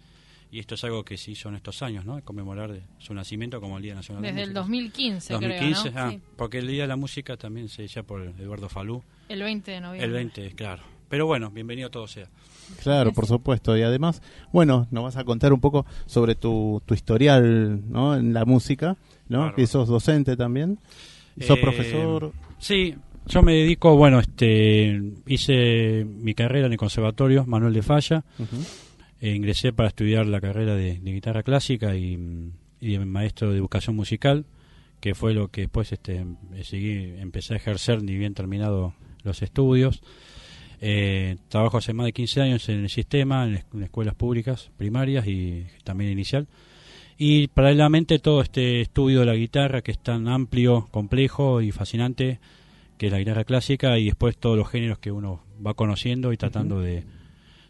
y 0.51 0.59
esto 0.59 0.75
es 0.75 0.83
algo 0.83 1.03
que 1.03 1.17
se 1.17 1.31
hizo 1.31 1.49
en 1.49 1.55
estos 1.55 1.81
años, 1.81 2.05
¿no? 2.05 2.21
Conmemorar 2.23 2.71
su 2.99 3.13
nacimiento 3.13 3.59
como 3.59 3.77
el 3.77 3.83
Día 3.83 3.95
Nacional 3.95 4.21
Desde 4.23 4.35
de 4.35 4.41
el 4.43 4.47
Música. 4.49 4.59
2015, 4.61 5.33
2015, 5.33 5.81
creo, 5.81 5.93
¿no? 5.93 5.99
ah, 6.01 6.11
Sí. 6.11 6.19
porque 6.37 6.57
el 6.59 6.67
Día 6.67 6.83
de 6.83 6.87
la 6.87 6.95
Música 6.95 7.37
también 7.37 7.67
se 7.69 7.81
decía 7.83 8.03
por 8.03 8.21
Eduardo 8.21 8.69
Falú, 8.69 9.03
El 9.29 9.41
20 9.43 9.71
de 9.71 9.81
noviembre. 9.81 10.05
el 10.07 10.11
20, 10.13 10.51
claro. 10.55 10.83
Pero 11.11 11.25
bueno, 11.25 11.51
bienvenido 11.51 11.89
todo 11.91 12.07
sea. 12.07 12.29
Claro, 12.81 13.11
por 13.11 13.25
supuesto. 13.25 13.77
Y 13.77 13.81
además, 13.81 14.21
bueno, 14.53 14.87
nos 14.91 15.03
vas 15.03 15.17
a 15.17 15.25
contar 15.25 15.51
un 15.51 15.59
poco 15.59 15.85
sobre 16.05 16.35
tu, 16.35 16.81
tu 16.85 16.93
historial 16.93 17.81
¿no? 17.91 18.15
en 18.15 18.33
la 18.33 18.45
música, 18.45 18.95
¿no? 19.27 19.53
Que 19.53 19.67
sos 19.67 19.89
docente 19.89 20.37
también. 20.37 20.79
Sos 21.37 21.57
Eh, 21.57 21.61
profesor. 21.61 22.31
Sí, 22.59 22.95
yo 23.27 23.41
me 23.41 23.55
dedico, 23.55 23.97
bueno, 23.97 24.21
este, 24.21 25.01
hice 25.27 26.05
mi 26.05 26.33
carrera 26.33 26.67
en 26.67 26.71
el 26.71 26.77
Conservatorio 26.77 27.45
Manuel 27.45 27.73
de 27.73 27.81
Falla, 27.81 28.23
e 29.19 29.31
ingresé 29.31 29.73
para 29.73 29.89
estudiar 29.89 30.25
la 30.27 30.39
carrera 30.39 30.75
de, 30.75 30.97
de 30.97 31.11
guitarra 31.11 31.43
clásica 31.43 31.93
y, 31.93 32.53
y 32.79 32.91
de 32.93 33.05
maestro 33.05 33.51
de 33.51 33.57
educación 33.57 33.97
musical, 33.97 34.45
que 35.01 35.13
fue 35.13 35.33
lo 35.33 35.49
que 35.49 35.61
después 35.61 35.91
este, 35.91 36.25
seguí, 36.63 37.15
empecé 37.19 37.55
a 37.55 37.57
ejercer 37.57 38.01
ni 38.01 38.15
bien 38.15 38.33
terminado 38.33 38.93
los 39.23 39.41
estudios. 39.41 40.01
Eh, 40.81 41.37
trabajo 41.47 41.77
hace 41.77 41.93
más 41.93 42.05
de 42.07 42.13
15 42.13 42.41
años 42.41 42.67
en 42.69 42.79
el 42.81 42.89
sistema, 42.89 43.45
en, 43.45 43.55
es- 43.55 43.65
en 43.73 43.83
escuelas 43.83 44.15
públicas 44.15 44.71
primarias 44.77 45.27
y 45.27 45.65
también 45.83 46.11
inicial. 46.11 46.47
Y 47.17 47.47
paralelamente 47.49 48.17
todo 48.17 48.41
este 48.41 48.81
estudio 48.81 49.19
de 49.19 49.27
la 49.27 49.35
guitarra 49.35 49.81
que 49.81 49.91
es 49.91 49.99
tan 49.99 50.27
amplio, 50.27 50.87
complejo 50.89 51.61
y 51.61 51.71
fascinante, 51.71 52.39
que 52.97 53.07
es 53.07 53.11
la 53.11 53.19
guitarra 53.19 53.43
clásica, 53.43 53.97
y 53.99 54.05
después 54.05 54.37
todos 54.37 54.57
los 54.57 54.67
géneros 54.69 54.97
que 54.97 55.11
uno 55.11 55.43
va 55.65 55.75
conociendo 55.75 56.33
y 56.33 56.37
tratando 56.37 56.79
de, 56.81 57.03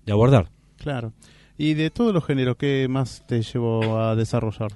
de 0.05 0.11
abordar. 0.11 0.47
Claro. 0.77 1.11
Y 1.57 1.73
de 1.73 1.89
todos 1.89 2.13
los 2.13 2.25
géneros, 2.25 2.55
¿qué 2.55 2.87
más 2.89 3.25
te 3.27 3.41
llevó 3.41 3.99
a 3.99 4.15
desarrollar? 4.15 4.71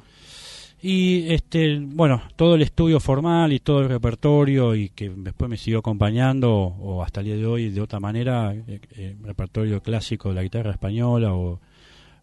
Y 0.82 1.34
este, 1.34 1.80
bueno, 1.80 2.22
todo 2.36 2.56
el 2.56 2.62
estudio 2.62 3.00
formal 3.00 3.54
y 3.54 3.60
todo 3.60 3.82
el 3.82 3.90
repertorio 3.90 4.76
y 4.76 4.90
que 4.90 5.10
después 5.10 5.50
me 5.50 5.58
siguió 5.58 5.80
acompañando 5.80 6.52
o 6.54 7.02
hasta 7.02 7.22
el 7.22 7.26
día 7.28 7.38
de 7.38 7.46
hoy 7.46 7.70
de 7.70 7.82
otra 7.82 8.00
manera, 8.00 8.54
eh, 8.54 8.80
eh, 8.96 9.16
repertorio 9.24 9.82
clásico 9.82 10.30
de 10.30 10.36
la 10.36 10.44
guitarra 10.44 10.72
española 10.72 11.34
o, 11.34 11.60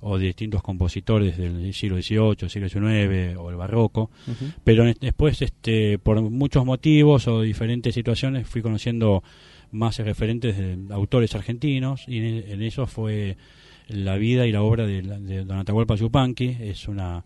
o 0.00 0.18
de 0.18 0.26
distintos 0.26 0.62
compositores 0.62 1.36
del 1.38 1.72
siglo 1.74 1.96
XVIII, 2.00 2.48
siglo 2.48 2.68
XIX 2.68 3.36
o 3.38 3.50
el 3.50 3.56
barroco. 3.56 4.10
Ujú. 4.28 4.52
Pero 4.62 4.86
en- 4.86 4.96
después, 5.00 5.42
este, 5.42 5.98
por 5.98 6.20
muchos 6.20 6.64
motivos 6.64 7.26
o 7.26 7.40
diferentes 7.42 7.94
situaciones, 7.94 8.46
fui 8.46 8.62
conociendo 8.62 9.24
más 9.72 9.98
referentes 9.98 10.56
de 10.56 10.78
autores 10.94 11.34
argentinos 11.34 12.04
y 12.06 12.18
en, 12.18 12.24
en 12.48 12.62
eso 12.62 12.86
fue 12.86 13.36
la 13.88 14.16
vida 14.16 14.46
y 14.46 14.52
la 14.52 14.62
obra 14.62 14.86
de, 14.86 15.02
de 15.02 15.44
Don 15.44 15.58
Atahualpa 15.58 15.96
Yupanqui. 15.96 16.58
Es 16.60 16.86
una 16.86 17.24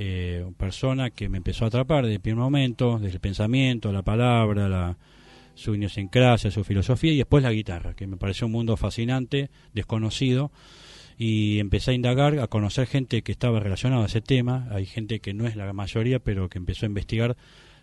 eh, 0.00 0.46
persona 0.56 1.10
que 1.10 1.28
me 1.28 1.38
empezó 1.38 1.64
a 1.64 1.68
atrapar 1.68 2.04
desde 2.04 2.14
el 2.14 2.20
primer 2.20 2.38
momento, 2.38 3.00
desde 3.00 3.16
el 3.16 3.20
pensamiento, 3.20 3.92
la 3.92 4.02
palabra, 4.02 4.68
la, 4.68 4.96
su 5.56 5.74
idiosincrasia, 5.74 6.52
su 6.52 6.62
filosofía 6.62 7.12
y 7.12 7.16
después 7.16 7.42
la 7.42 7.50
guitarra, 7.50 7.94
que 7.94 8.06
me 8.06 8.16
pareció 8.16 8.46
un 8.46 8.52
mundo 8.52 8.76
fascinante, 8.76 9.50
desconocido 9.74 10.52
y 11.18 11.58
empecé 11.58 11.90
a 11.90 11.94
indagar, 11.94 12.38
a 12.38 12.46
conocer 12.46 12.86
gente 12.86 13.22
que 13.22 13.32
estaba 13.32 13.58
relacionada 13.58 14.04
a 14.04 14.06
ese 14.06 14.20
tema. 14.20 14.68
Hay 14.70 14.86
gente 14.86 15.18
que 15.18 15.34
no 15.34 15.48
es 15.48 15.56
la 15.56 15.72
mayoría, 15.72 16.20
pero 16.20 16.48
que 16.48 16.58
empezó 16.58 16.86
a 16.86 16.90
investigar 16.90 17.36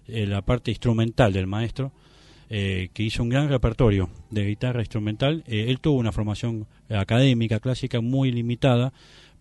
eh, 0.08 0.26
la 0.26 0.42
parte 0.42 0.72
instrumental 0.72 1.34
del 1.34 1.48
maestro, 1.48 1.92
eh, 2.50 2.92
que 2.94 3.04
hizo 3.04 3.24
un 3.24 3.30
gran 3.30 3.50
repertorio 3.50 4.10
de 4.30 4.46
guitarra 4.46 4.80
instrumental. 4.80 5.44
Eh, 5.48 5.66
él 5.68 5.82
tuvo 5.82 5.98
una 5.98 6.14
formación 6.14 6.66
académica, 6.88 7.60
clásica, 7.60 8.00
muy 8.00 8.32
limitada, 8.32 8.94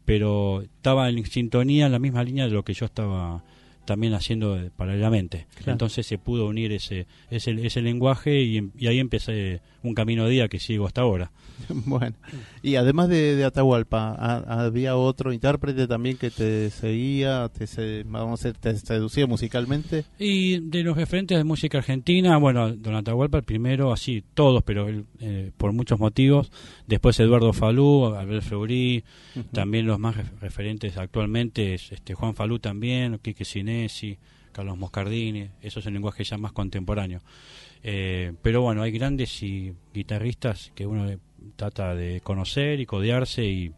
pero 0.05 0.63
estaba 0.63 1.09
en 1.09 1.25
sintonía, 1.27 1.87
en 1.87 1.93
la 1.93 1.99
misma 1.99 2.25
línea 2.25 2.45
de 2.45 2.51
lo 2.51 2.65
que 2.65 2.75
yo 2.75 2.87
estaba 2.87 3.43
también 3.85 4.15
haciendo 4.15 4.59
eh, 4.59 4.71
paralelamente. 4.75 5.47
Claro. 5.57 5.73
Entonces 5.73 6.07
se 6.07 6.19
pudo 6.19 6.47
unir 6.47 6.73
ese, 6.73 7.07
ese, 7.31 7.53
ese 7.67 7.83
lenguaje 7.83 8.43
y, 8.43 8.71
y 8.79 8.87
ahí 8.87 8.99
empecé 8.99 9.61
un 9.83 9.95
camino 9.95 10.25
de 10.25 10.31
día 10.31 10.49
que 10.49 10.59
sigo 10.59 10.87
hasta 10.87 11.03
ahora. 11.03 11.31
bueno. 11.87 12.17
Y 12.63 12.77
además 12.77 13.09
de, 13.09 13.37
de 13.37 13.45
Atahualpa, 13.45 14.15
¿ha- 14.19 14.65
¿había 14.65 14.97
otro 14.97 15.33
intérprete 15.33 15.87
también 15.87 16.17
que 16.17 16.31
te 16.31 16.71
seguía, 16.71 17.49
te, 17.57 17.67
se- 17.67 18.03
vamos 18.07 18.45
a 18.45 18.49
decir, 18.49 18.61
te 18.61 18.77
seducía 18.77 19.27
musicalmente? 19.27 20.05
Y 20.19 20.59
de 20.61 20.83
los 20.83 20.97
referentes 20.97 21.37
de 21.39 21.45
música 21.45 21.79
argentina, 21.79 22.37
bueno, 22.39 22.75
Don 22.75 22.95
Atahualpa 22.95 23.39
el 23.39 23.45
primero, 23.45 23.93
así, 23.93 24.25
todos, 24.35 24.63
pero 24.63 24.89
él, 24.89 25.05
eh, 25.21 25.51
por 25.57 25.73
muchos 25.73 25.99
motivos. 26.01 26.51
Después 26.87 27.19
Eduardo 27.21 27.53
Falú, 27.53 28.07
Abel 28.15 28.41
Ujú. 28.45 29.03
también 29.53 29.87
los 29.87 29.99
más 29.99 30.17
ref- 30.17 30.39
referentes 30.41 30.97
actualmente 30.97 31.75
es 31.75 31.93
este 31.93 32.15
Juan 32.15 32.35
Falú 32.35 32.59
también, 32.59 33.19
Quique 33.23 33.45
Sinesi, 33.45 34.19
Carlos 34.53 34.77
Moscardini, 34.79 35.49
eso 35.63 35.81
es 35.81 35.87
el 35.87 35.95
lenguaje 35.95 36.23
ya 36.25 36.39
más 36.39 36.53
contemporáneo. 36.53 37.21
Eh, 37.83 38.33
pero 38.43 38.63
bueno, 38.63 38.83
hay 38.83 38.93
grandes 38.93 39.43
y 39.43 39.73
guitarristas 39.93 40.73
que 40.75 40.87
uno 40.87 41.07
trata 41.57 41.95
de 41.95 42.21
conocer 42.21 42.81
y 42.81 42.87
codearse 42.87 43.45
y, 43.45 43.73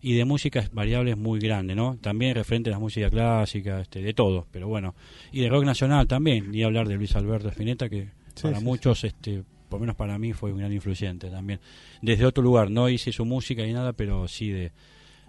y 0.00 0.14
de 0.14 0.24
músicas 0.24 0.72
variables 0.72 1.16
muy 1.16 1.40
grandes, 1.40 1.76
¿no? 1.76 1.96
También 1.96 2.34
referente 2.34 2.70
a 2.70 2.72
la 2.72 2.78
música 2.78 3.10
clásica, 3.10 3.80
este, 3.80 4.02
de 4.02 4.14
todo, 4.14 4.46
pero 4.50 4.68
bueno. 4.68 4.94
Y 5.32 5.40
de 5.40 5.48
rock 5.48 5.64
nacional 5.64 6.06
también, 6.06 6.50
ni 6.50 6.62
hablar 6.62 6.88
de 6.88 6.96
Luis 6.96 7.14
Alberto 7.16 7.48
Spinetta, 7.48 7.88
que 7.88 8.10
Sí, 8.34 8.44
para 8.44 8.58
sí, 8.58 8.64
muchos, 8.64 9.04
este 9.04 9.44
por 9.72 9.78
lo 9.78 9.84
menos 9.84 9.96
para 9.96 10.18
mí, 10.18 10.34
fue 10.34 10.52
un 10.52 10.58
gran 10.58 10.70
influyente 10.70 11.30
también. 11.30 11.58
Desde 12.02 12.26
otro 12.26 12.44
lugar, 12.44 12.70
no 12.70 12.90
hice 12.90 13.10
su 13.10 13.24
música 13.24 13.62
ni 13.62 13.72
nada, 13.72 13.94
pero 13.94 14.28
sí 14.28 14.50
de, 14.50 14.70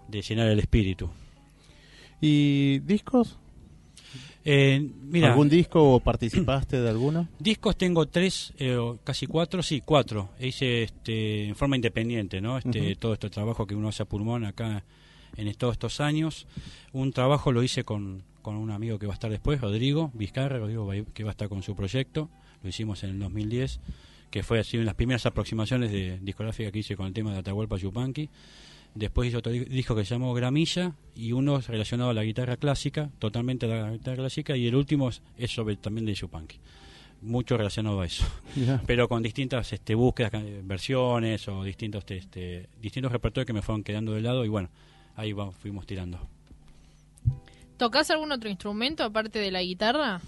de 0.08 0.20
llenar 0.20 0.48
el 0.48 0.58
espíritu. 0.58 1.08
¿Y 2.20 2.80
discos? 2.80 3.38
Eh, 4.44 4.86
mira, 5.02 5.30
¿Algún 5.30 5.48
disco 5.48 5.94
o 5.94 6.00
participaste 6.00 6.80
de 6.80 6.88
alguno? 6.88 7.28
Discos 7.38 7.76
tengo 7.76 8.06
tres, 8.06 8.52
eh, 8.58 8.78
casi 9.02 9.26
cuatro, 9.26 9.62
sí, 9.62 9.82
cuatro. 9.84 10.30
Hice 10.38 10.82
este, 10.82 11.46
en 11.46 11.56
forma 11.56 11.76
independiente, 11.76 12.40
¿no? 12.40 12.58
Este. 12.58 12.96
Todo 12.96 13.14
este 13.14 13.30
trabajo 13.30 13.66
que 13.66 13.74
uno 13.74 13.88
hace 13.88 14.02
a 14.02 14.06
pulmón 14.06 14.44
acá 14.44 14.84
en 15.36 15.54
todos 15.54 15.72
estos 15.72 16.00
años. 16.00 16.46
Un 16.92 17.12
trabajo 17.12 17.52
lo 17.52 17.62
hice 17.62 17.84
con, 17.84 18.22
con 18.42 18.56
un 18.56 18.70
amigo 18.70 18.98
que 18.98 19.06
va 19.06 19.14
a 19.14 19.14
estar 19.14 19.30
después, 19.30 19.60
Rodrigo 19.60 20.10
Vizcarra, 20.14 20.58
Rodrigo 20.58 20.90
que 21.12 21.24
va 21.24 21.30
a 21.30 21.32
estar 21.32 21.48
con 21.48 21.62
su 21.62 21.74
proyecto. 21.74 22.28
Lo 22.62 22.68
hicimos 22.68 23.02
en 23.04 23.10
el 23.10 23.18
2010, 23.18 23.80
que 24.30 24.42
fue 24.42 24.60
así 24.60 24.76
en 24.76 24.84
las 24.84 24.94
primeras 24.94 25.26
aproximaciones 25.26 25.90
de 25.90 26.18
discográfica 26.20 26.70
que 26.70 26.78
hice 26.78 26.96
con 26.96 27.06
el 27.06 27.12
tema 27.12 27.32
de 27.32 27.38
Atahualpa 27.38 27.76
Yupanqui. 27.76 28.28
Después 28.94 29.28
hizo 29.28 29.38
otro 29.38 29.50
di- 29.52 29.64
disco 29.64 29.96
que 29.96 30.04
se 30.04 30.14
llamó 30.14 30.32
Gramilla 30.34 30.92
y 31.16 31.32
uno 31.32 31.58
es 31.58 31.66
relacionado 31.66 32.10
a 32.10 32.14
la 32.14 32.22
guitarra 32.22 32.56
clásica, 32.56 33.10
totalmente 33.18 33.66
a 33.66 33.68
la 33.68 33.90
guitarra 33.90 34.16
clásica, 34.18 34.56
y 34.56 34.66
el 34.68 34.76
último 34.76 35.08
es, 35.08 35.20
sobre 35.50 35.76
también 35.76 36.06
de 36.06 36.14
Yupanqui. 36.14 36.58
Mucho 37.22 37.56
relacionado 37.56 38.00
a 38.02 38.06
eso, 38.06 38.24
pero 38.86 39.08
con 39.08 39.22
distintas 39.22 39.72
este, 39.72 39.94
búsquedas, 39.94 40.30
versiones 40.62 41.48
o 41.48 41.64
distintos 41.64 42.04
este, 42.08 42.68
distintos 42.80 43.10
repertorios 43.10 43.46
que 43.46 43.52
me 43.52 43.62
fueron 43.62 43.82
quedando 43.82 44.12
de 44.12 44.20
lado 44.20 44.44
y 44.44 44.48
bueno, 44.48 44.68
ahí 45.16 45.32
va- 45.32 45.50
fuimos 45.50 45.86
tirando. 45.86 46.18
¿Tocás 47.78 48.10
algún 48.10 48.30
otro 48.30 48.48
instrumento 48.48 49.02
aparte 49.02 49.38
de 49.40 49.50
la 49.50 49.62
guitarra? 49.62 50.20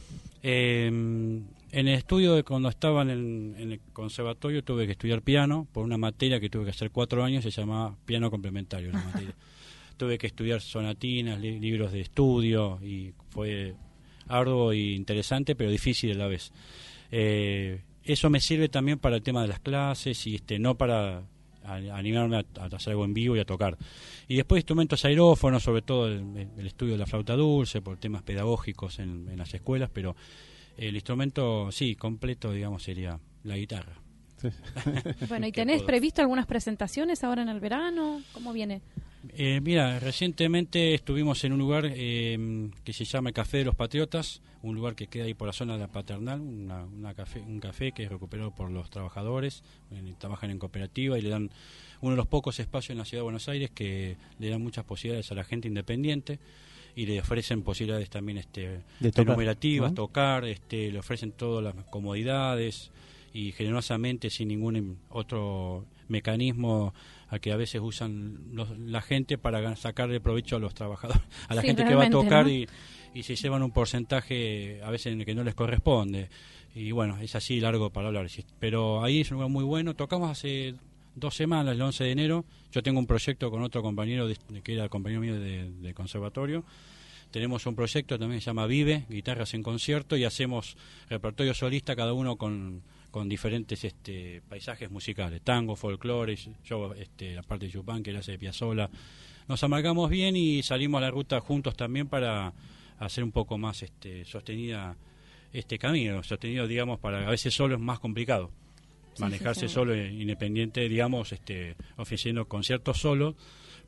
Eh, 0.42 1.40
en 1.78 1.88
el 1.88 1.94
estudio 1.94 2.34
de 2.34 2.42
cuando 2.42 2.68
estaba 2.68 3.02
en 3.02 3.10
el, 3.10 3.54
en 3.58 3.72
el 3.72 3.80
conservatorio 3.92 4.62
tuve 4.64 4.86
que 4.86 4.92
estudiar 4.92 5.22
piano 5.22 5.66
por 5.72 5.84
una 5.84 5.98
materia 5.98 6.40
que 6.40 6.48
tuve 6.48 6.64
que 6.64 6.70
hacer 6.70 6.90
cuatro 6.90 7.22
años, 7.22 7.44
se 7.44 7.50
llamaba 7.50 7.96
piano 8.04 8.30
complementario. 8.30 8.92
la 8.92 9.02
materia. 9.04 9.34
tuve 9.96 10.18
que 10.18 10.26
estudiar 10.26 10.60
sonatinas, 10.60 11.40
li- 11.40 11.58
libros 11.58 11.92
de 11.92 12.00
estudio 12.02 12.78
y 12.82 13.12
fue 13.30 13.74
arduo 14.28 14.72
y 14.72 14.94
interesante, 14.94 15.54
pero 15.54 15.70
difícil 15.70 16.12
a 16.12 16.14
la 16.14 16.26
vez. 16.26 16.52
Eh, 17.10 17.82
eso 18.04 18.30
me 18.30 18.40
sirve 18.40 18.68
también 18.68 18.98
para 18.98 19.16
el 19.16 19.22
tema 19.22 19.42
de 19.42 19.48
las 19.48 19.60
clases 19.60 20.26
y 20.26 20.34
este 20.36 20.58
no 20.58 20.76
para 20.76 21.22
a- 21.64 21.74
animarme 21.96 22.36
a, 22.36 22.44
a 22.60 22.66
hacer 22.66 22.92
algo 22.92 23.04
en 23.04 23.14
vivo 23.14 23.36
y 23.36 23.40
a 23.40 23.44
tocar. 23.44 23.76
Y 24.28 24.36
después 24.36 24.60
instrumentos 24.60 25.04
aerófonos, 25.04 25.62
sobre 25.62 25.82
todo 25.82 26.08
el, 26.08 26.48
el 26.58 26.66
estudio 26.66 26.92
de 26.92 26.98
la 26.98 27.06
flauta 27.06 27.34
dulce, 27.34 27.80
por 27.82 27.96
temas 27.98 28.22
pedagógicos 28.22 28.98
en, 28.98 29.28
en 29.28 29.38
las 29.38 29.52
escuelas, 29.54 29.90
pero 29.92 30.14
el 30.76 30.94
instrumento, 30.94 31.70
sí, 31.72 31.96
completo, 31.96 32.52
digamos, 32.52 32.82
sería 32.82 33.18
la 33.44 33.56
guitarra. 33.56 34.00
Sí. 34.40 34.48
Bueno, 35.28 35.46
¿y 35.46 35.52
¿Qué 35.52 35.62
tenés 35.62 35.82
previsto 35.82 36.20
algunas 36.20 36.46
presentaciones 36.46 37.24
ahora 37.24 37.42
en 37.42 37.48
el 37.48 37.60
verano? 37.60 38.20
¿Cómo 38.32 38.52
viene? 38.52 38.82
Eh, 39.30 39.60
mira, 39.60 39.98
recientemente 39.98 40.94
estuvimos 40.94 41.42
en 41.44 41.52
un 41.52 41.58
lugar 41.58 41.84
eh, 41.86 42.70
que 42.84 42.92
se 42.92 43.04
llama 43.04 43.30
el 43.30 43.34
Café 43.34 43.58
de 43.58 43.64
los 43.64 43.74
Patriotas, 43.74 44.42
un 44.62 44.74
lugar 44.74 44.94
que 44.94 45.08
queda 45.08 45.24
ahí 45.24 45.34
por 45.34 45.46
la 45.46 45.52
zona 45.52 45.74
de 45.74 45.80
la 45.80 45.88
Paternal, 45.88 46.40
una, 46.40 46.84
una 46.84 47.14
café, 47.14 47.40
un 47.40 47.60
café 47.60 47.92
que 47.92 48.04
es 48.04 48.10
recuperado 48.10 48.54
por 48.54 48.70
los 48.70 48.90
trabajadores, 48.90 49.62
eh, 49.90 50.14
trabajan 50.18 50.50
en 50.50 50.58
cooperativa 50.58 51.18
y 51.18 51.22
le 51.22 51.30
dan 51.30 51.50
uno 52.00 52.12
de 52.12 52.16
los 52.16 52.26
pocos 52.26 52.60
espacios 52.60 52.90
en 52.90 52.98
la 52.98 53.04
ciudad 53.04 53.20
de 53.20 53.24
Buenos 53.24 53.48
Aires 53.48 53.70
que 53.70 54.16
le 54.38 54.50
dan 54.50 54.62
muchas 54.62 54.84
posibilidades 54.84 55.30
a 55.32 55.34
la 55.34 55.44
gente 55.44 55.68
independiente 55.68 56.38
y 56.96 57.06
le 57.06 57.20
ofrecen 57.20 57.62
posibilidades 57.62 58.10
también 58.10 58.38
este 58.38 58.80
De 58.98 59.10
tocar, 59.12 59.26
enumerativas, 59.28 59.94
tocar, 59.94 60.44
este, 60.46 60.90
le 60.90 60.98
ofrecen 60.98 61.30
todas 61.30 61.62
las 61.62 61.84
comodidades 61.86 62.90
y 63.32 63.52
generosamente 63.52 64.30
sin 64.30 64.48
ningún 64.48 64.76
em- 64.76 64.96
otro 65.10 65.84
mecanismo 66.08 66.94
a 67.28 67.38
que 67.38 67.52
a 67.52 67.56
veces 67.56 67.80
usan 67.84 68.38
los- 68.52 68.78
la 68.78 69.02
gente 69.02 69.36
para 69.36 69.60
gan- 69.60 69.76
sacarle 69.76 70.20
provecho 70.20 70.56
a 70.56 70.58
los 70.58 70.74
trabajadores, 70.74 71.22
a 71.48 71.54
la 71.54 71.60
Sí, 71.60 71.66
gente 71.68 71.84
que 71.84 71.94
va 71.94 72.04
a 72.04 72.10
tocar 72.10 72.44
¿no? 72.46 72.50
y, 72.50 72.66
y 73.14 73.22
se 73.24 73.36
llevan 73.36 73.62
un 73.62 73.72
porcentaje 73.72 74.80
a 74.82 74.90
veces 74.90 75.12
en 75.12 75.20
el 75.20 75.26
que 75.26 75.34
no 75.34 75.44
les 75.44 75.54
corresponde. 75.54 76.28
Y 76.74 76.90
bueno, 76.92 77.18
es 77.20 77.34
así 77.34 77.58
largo 77.60 77.90
para 77.90 78.08
hablar. 78.08 78.26
Pero 78.60 79.02
ahí 79.02 79.20
es 79.22 79.30
un 79.30 79.36
lugar 79.36 79.50
muy 79.50 79.64
bueno. 79.64 79.94
Tocamos 79.96 80.30
hace 80.30 80.74
dos 81.16 81.34
semanas, 81.34 81.74
el 81.74 81.82
11 81.82 82.04
de 82.04 82.12
enero, 82.12 82.44
yo 82.70 82.82
tengo 82.82 83.00
un 83.00 83.06
proyecto 83.06 83.50
con 83.50 83.62
otro 83.62 83.82
compañero 83.82 84.28
de- 84.28 84.36
que 84.62 84.74
era 84.74 84.88
compañero 84.88 85.20
mío 85.20 85.34
de, 85.40 85.92
conservatorio. 85.94 86.62
Tenemos 87.30 87.66
un 87.66 87.74
proyecto 87.74 88.18
también 88.18 88.38
que 88.38 88.44
se 88.44 88.50
llama 88.50 88.66
Vive, 88.66 89.04
guitarras 89.08 89.54
en 89.54 89.62
concierto, 89.62 90.16
y 90.16 90.24
hacemos 90.24 90.76
repertorio 91.08 91.54
solista 91.54 91.96
cada 91.96 92.12
uno 92.12 92.36
con, 92.36 92.82
con 93.10 93.28
diferentes 93.28 93.82
este, 93.82 94.42
paisajes 94.48 94.90
musicales, 94.90 95.40
tango, 95.42 95.74
folclore, 95.74 96.36
yo 96.64 96.94
este, 96.94 97.34
la 97.34 97.42
parte 97.42 97.66
de 97.66 97.72
Chupán 97.72 98.02
que 98.02 98.10
él 98.10 98.16
hace 98.16 98.32
de 98.32 98.38
Piazzolla. 98.38 98.88
Nos 99.48 99.62
amargamos 99.64 100.10
bien 100.10 100.36
y 100.36 100.62
salimos 100.62 100.98
a 100.98 101.02
la 101.02 101.10
ruta 101.10 101.40
juntos 101.40 101.76
también 101.76 102.08
para 102.08 102.52
hacer 102.98 103.24
un 103.24 103.32
poco 103.32 103.58
más 103.58 103.82
este, 103.82 104.24
sostenida 104.24 104.96
este 105.52 105.78
camino, 105.78 106.22
sostenido 106.22 106.66
digamos 106.66 106.98
para 107.00 107.26
a 107.26 107.30
veces 107.30 107.54
solo 107.54 107.74
es 107.76 107.80
más 107.80 107.98
complicado 107.98 108.50
manejarse 109.18 109.68
sí, 109.68 109.74
solo 109.74 109.94
independiente 109.96 110.88
digamos 110.88 111.32
este 111.32 111.76
ofreciendo 111.96 112.46
conciertos 112.46 112.98
solos 112.98 113.34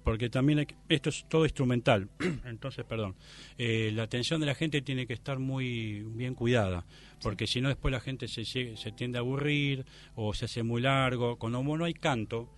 porque 0.04 0.30
también 0.30 0.60
hay 0.60 0.66
esto 0.88 1.10
es 1.10 1.26
todo 1.28 1.44
instrumental. 1.44 2.08
Entonces 2.44 2.84
perdón 2.84 3.14
eh, 3.58 3.90
la 3.94 4.04
atención 4.04 4.40
de 4.40 4.46
la 4.46 4.54
gente 4.54 4.80
tiene 4.82 5.06
que 5.06 5.14
estar 5.14 5.38
muy 5.38 6.02
bien 6.14 6.34
cuidada 6.34 6.84
porque 7.22 7.46
si 7.46 7.60
no 7.60 7.68
después 7.68 7.92
la 7.92 8.00
gente 8.00 8.28
se, 8.28 8.44
se 8.44 8.92
tiende 8.92 9.18
a 9.18 9.20
aburrir 9.20 9.84
o 10.14 10.34
se 10.34 10.44
hace 10.44 10.62
muy 10.62 10.80
largo. 10.80 11.36
Cuando 11.36 11.62
no 11.62 11.84
hay 11.84 11.94
canto 11.94 12.48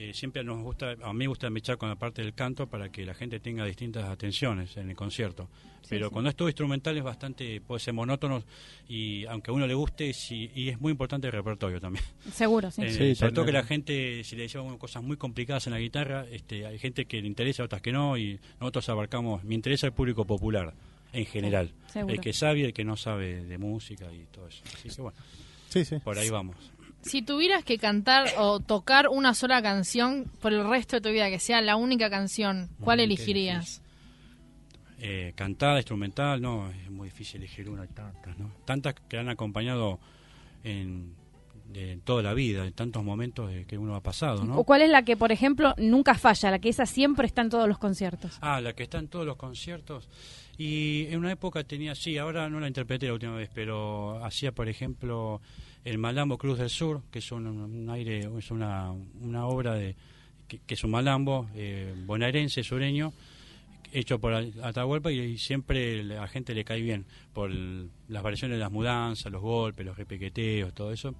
eh, 0.00 0.14
siempre 0.14 0.44
nos 0.44 0.62
gusta, 0.62 0.92
a 1.02 1.12
mí 1.12 1.18
me 1.18 1.26
gusta 1.26 1.50
mechar 1.50 1.76
con 1.76 1.88
la 1.88 1.96
parte 1.96 2.22
del 2.22 2.32
canto 2.32 2.68
para 2.68 2.88
que 2.88 3.04
la 3.04 3.14
gente 3.14 3.40
tenga 3.40 3.64
distintas 3.64 4.04
atenciones 4.04 4.76
en 4.76 4.90
el 4.90 4.94
concierto. 4.94 5.48
Pero 5.88 6.06
sí. 6.06 6.12
cuando 6.12 6.30
es 6.30 6.36
todo 6.36 6.48
instrumental 6.48 6.96
es 6.96 7.02
bastante, 7.02 7.60
puede 7.60 7.80
ser 7.80 7.94
monótono 7.94 8.44
y 8.88 9.24
aunque 9.26 9.50
a 9.50 9.54
uno 9.54 9.66
le 9.66 9.74
guste, 9.74 10.12
sí, 10.12 10.52
y 10.54 10.68
es 10.68 10.80
muy 10.80 10.92
importante 10.92 11.26
el 11.26 11.32
repertorio 11.32 11.80
también. 11.80 12.04
Seguro, 12.32 12.70
sí. 12.70 12.82
Eh, 12.82 12.92
Sí, 12.92 13.14
sobre 13.16 13.32
todo 13.32 13.44
que 13.44 13.50
la 13.52 13.64
gente, 13.64 14.22
si 14.22 14.36
le 14.36 14.42
decimos 14.42 14.76
cosas 14.76 15.02
muy 15.02 15.16
complicadas 15.16 15.66
en 15.66 15.72
la 15.72 15.80
guitarra, 15.80 16.26
este, 16.30 16.64
hay 16.64 16.78
gente 16.78 17.06
que 17.06 17.20
le 17.20 17.26
interesa, 17.26 17.64
otras 17.64 17.82
que 17.82 17.90
no, 17.90 18.16
y 18.16 18.38
nosotros 18.60 18.88
abarcamos, 18.90 19.42
me 19.42 19.56
interesa 19.56 19.88
el 19.88 19.92
público 19.94 20.24
popular 20.24 20.74
en 21.12 21.26
general, 21.26 21.72
el 21.94 22.20
que 22.20 22.32
sabe 22.32 22.60
y 22.60 22.62
el 22.64 22.72
que 22.72 22.84
no 22.84 22.96
sabe 22.96 23.42
de 23.44 23.58
música 23.58 24.12
y 24.12 24.26
todo 24.30 24.46
eso. 24.46 24.62
Así 24.74 24.90
que 24.90 25.02
bueno, 25.02 25.18
Sí, 25.70 25.84
sí. 25.84 25.96
por 25.98 26.16
ahí 26.18 26.30
vamos. 26.30 26.56
Si 27.08 27.22
tuvieras 27.22 27.64
que 27.64 27.78
cantar 27.78 28.28
o 28.38 28.60
tocar 28.60 29.08
una 29.08 29.34
sola 29.34 29.60
canción 29.62 30.26
por 30.40 30.52
el 30.52 30.68
resto 30.68 30.96
de 30.96 31.00
tu 31.02 31.08
vida, 31.10 31.28
que 31.30 31.38
sea 31.40 31.60
la 31.60 31.76
única 31.76 32.08
canción, 32.10 32.68
¿cuál 32.80 32.98
Mm, 32.98 33.02
elegirías? 33.02 33.82
Eh, 35.00 35.32
cantada, 35.36 35.76
instrumental, 35.78 36.40
no, 36.42 36.70
es 36.70 36.90
muy 36.90 37.08
difícil 37.08 37.40
elegir 37.40 37.68
una, 37.68 37.86
tantas, 37.86 38.36
¿no? 38.38 38.50
Tantas 38.64 38.94
que 39.08 39.16
han 39.16 39.28
acompañado 39.28 40.00
en, 40.64 41.14
de- 41.72 41.92
en 41.92 42.00
toda 42.00 42.20
la 42.22 42.34
vida, 42.34 42.66
en 42.66 42.72
tantos 42.72 43.04
momentos 43.04 43.48
eh, 43.52 43.64
que 43.68 43.78
uno 43.78 43.94
ha 43.94 44.00
pasado, 44.00 44.44
¿no? 44.44 44.58
¿O 44.58 44.64
cuál 44.64 44.82
es 44.82 44.90
la 44.90 45.02
que, 45.02 45.16
por 45.16 45.30
ejemplo, 45.30 45.72
nunca 45.78 46.14
falla, 46.14 46.50
la 46.50 46.58
que 46.58 46.68
esa 46.68 46.84
siempre 46.84 47.28
está 47.28 47.42
en 47.42 47.50
todos 47.50 47.68
los 47.68 47.78
conciertos? 47.78 48.38
Ah, 48.40 48.60
la 48.60 48.72
que 48.72 48.82
está 48.82 48.98
en 48.98 49.06
todos 49.06 49.24
los 49.24 49.36
conciertos. 49.36 50.08
Y 50.56 51.06
en 51.10 51.20
una 51.20 51.30
época 51.30 51.62
tenía, 51.62 51.94
sí, 51.94 52.18
ahora 52.18 52.48
no 52.50 52.58
la 52.58 52.66
interpreté 52.66 53.06
la 53.06 53.12
última 53.12 53.36
vez, 53.36 53.48
pero 53.54 54.24
hacía, 54.24 54.50
por 54.50 54.68
ejemplo, 54.68 55.40
el 55.88 55.98
Malambo 55.98 56.36
Cruz 56.36 56.58
del 56.58 56.68
Sur, 56.68 57.02
que 57.10 57.20
es 57.20 57.32
un, 57.32 57.88
aire, 57.90 58.28
es 58.38 58.50
una, 58.50 58.92
obra 59.44 59.74
de 59.74 59.96
que, 60.46 60.60
es 60.68 60.84
un 60.84 60.90
malambo 60.90 61.48
eh, 61.54 61.94
bonaerense, 62.04 62.62
sureño, 62.62 63.12
hecho 63.92 64.18
por 64.18 64.34
Atahualpa 64.34 65.10
y, 65.10 65.18
y 65.18 65.38
siempre 65.38 66.04
la 66.04 66.26
gente 66.28 66.54
le 66.54 66.64
cae 66.64 66.80
bien 66.82 67.06
por 67.32 67.50
las 67.50 68.22
variaciones 68.22 68.58
de 68.58 68.62
las 68.62 68.70
mudanzas, 68.70 69.32
los 69.32 69.40
golpes, 69.40 69.84
los 69.84 69.96
repequeteos, 69.96 70.74
todo 70.74 70.92
eso. 70.92 71.14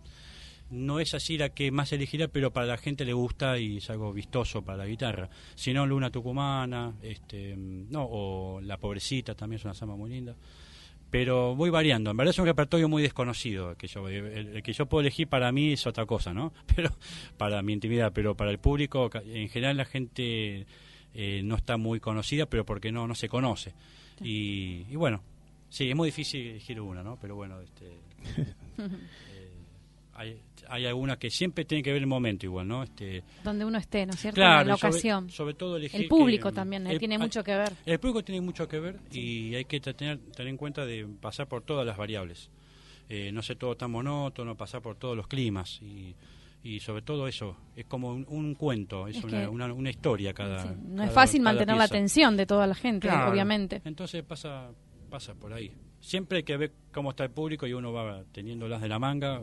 No 0.71 1.01
es 1.01 1.15
así 1.15 1.39
la 1.39 1.49
que 1.49 1.71
más 1.71 1.91
elegirá, 1.95 2.29
pero 2.29 2.53
para 2.53 2.67
la 2.67 2.77
gente 2.77 3.07
le 3.07 3.15
gusta 3.15 3.59
y 3.59 3.79
es 3.79 3.89
algo 3.89 4.13
vistoso 4.13 4.61
para 4.61 4.77
la 4.77 4.87
guitarra. 4.87 5.31
Si 5.55 5.73
no, 5.73 5.87
Luna 5.87 6.11
Tucumana, 6.11 6.93
este, 7.01 7.55
no, 7.57 8.07
o 8.11 8.61
La 8.61 8.77
Pobrecita 8.77 9.35
también 9.35 9.61
es 9.61 9.65
una 9.65 9.73
samba 9.73 9.97
muy 9.97 10.11
linda. 10.11 10.37
Pero 11.11 11.55
voy 11.55 11.71
variando. 11.71 12.11
En 12.11 12.17
verdad 12.17 12.31
es 12.31 12.39
un 12.39 12.47
repertorio 12.47 12.89
muy 12.89 13.03
desconocido. 13.03 13.75
Que 13.77 13.87
yo, 13.87 14.09
el, 14.09 14.57
el 14.57 14.63
que 14.63 14.73
yo 14.73 14.87
puedo 14.87 15.01
elegir 15.01 15.29
para 15.29 15.51
mí 15.53 15.73
es 15.73 15.87
otra 15.87 16.05
cosa, 16.07 16.35
¿no? 16.35 16.53
Pero 16.75 16.91
para 17.37 17.63
mi 17.63 17.73
intimidad, 17.73 18.13
pero 18.13 18.37
para 18.37 18.51
el 18.51 18.59
público, 18.59 19.11
en 19.15 19.49
general 19.49 19.77
la 19.77 19.85
gente 19.85 20.67
eh, 21.15 21.41
no 21.45 21.57
está 21.57 21.77
muy 21.77 22.01
conocida, 22.01 22.47
pero 22.47 22.65
porque 22.65 22.93
no, 22.93 23.07
no 23.07 23.15
se 23.15 23.29
conoce. 23.29 23.75
Y, 24.21 24.87
y 24.91 24.97
bueno, 24.97 25.23
sí, 25.69 25.91
es 25.91 25.97
muy 25.97 26.09
difícil 26.09 26.47
elegir 26.47 26.81
una, 26.81 27.03
¿no? 27.03 27.19
Pero 27.21 27.37
bueno, 27.37 27.61
este, 27.61 27.87
eh, 28.79 29.51
hay, 30.15 30.41
hay 30.69 30.87
algunas 30.87 31.19
que 31.19 31.31
siempre 31.31 31.65
tienen 31.65 31.83
que 31.85 31.93
ver 31.93 32.03
el 32.03 32.07
momento 32.07 32.47
igual, 32.47 32.67
¿no? 32.69 32.83
Este, 32.83 33.23
Donde 33.45 33.65
uno 33.65 33.79
esté, 33.79 34.07
¿no 34.07 34.13
es 34.13 34.21
cierto? 34.21 34.37
claro, 34.37 34.69
la 34.69 34.77
sobre- 34.77 34.91
ocasión. 34.91 35.31
Sobre, 35.31 35.55
todo 35.55 35.77
elegir 35.77 36.01
el 36.03 36.09
público 36.09 36.51
que, 36.51 36.55
también, 36.55 36.87
el- 36.87 36.99
tiene 36.99 37.19
mucho 37.19 37.43
que 37.43 37.57
ver. 37.57 37.73
el 37.87 37.99
público 37.99 38.23
tiene 38.25 38.41
mucho 38.41 38.69
que 38.69 38.79
ver 38.81 39.01
y 39.11 39.55
hay 39.55 39.65
que 39.65 39.81
tener, 39.81 40.19
tener 40.35 40.49
en 40.51 40.57
cuenta 40.57 40.85
de 40.87 41.07
pasar 41.21 41.49
por 41.49 41.63
todas 41.63 41.87
las 41.87 41.97
variables. 41.97 42.51
Eh, 43.09 43.33
no 43.33 43.41
ser 43.43 43.57
todo 43.57 43.75
tan 43.77 43.91
monótono, 43.91 44.55
pasar 44.57 44.83
por 44.83 44.97
todos 44.97 45.17
los 45.17 45.27
climas 45.29 45.81
y, 45.81 46.15
y 46.63 46.81
sobre 46.81 47.01
todo 47.03 47.27
eso, 47.27 47.57
es 47.75 47.87
como 47.87 48.09
un, 48.13 48.27
un 48.29 48.55
cuento, 48.55 49.09
es, 49.09 49.17
Es 49.17 49.25
una, 49.25 49.49
una, 49.49 49.73
una 49.73 49.89
historia 49.91 50.35
cada... 50.35 50.63
Sí, 50.65 50.69
No 50.85 50.97
cada- 50.97 51.09
es 51.09 51.15
fácil 51.15 51.41
mantener 51.41 51.77
la 51.77 51.85
atención 51.85 52.37
de 52.37 52.45
toda 52.45 52.67
la 52.67 52.75
gente, 52.75 53.09
Claro. 53.09 53.31
obviamente. 53.33 53.81
Entonces 53.87 54.23
pasa, 54.25 54.71
pasa 55.09 55.35
por 55.35 55.55
ahí. 55.55 55.73
Siempre 56.01 56.39
hay 56.39 56.45
que 56.45 56.57
ver 56.59 56.73
cómo 56.93 57.11
está 57.11 57.25
el 57.25 57.31
público 57.31 57.67
y 57.67 57.73
uno 57.73 57.93
va 57.93 58.23
teniendo 58.31 58.69
las 58.69 58.83
de 58.83 58.89
la 58.89 58.99
manga. 58.99 59.41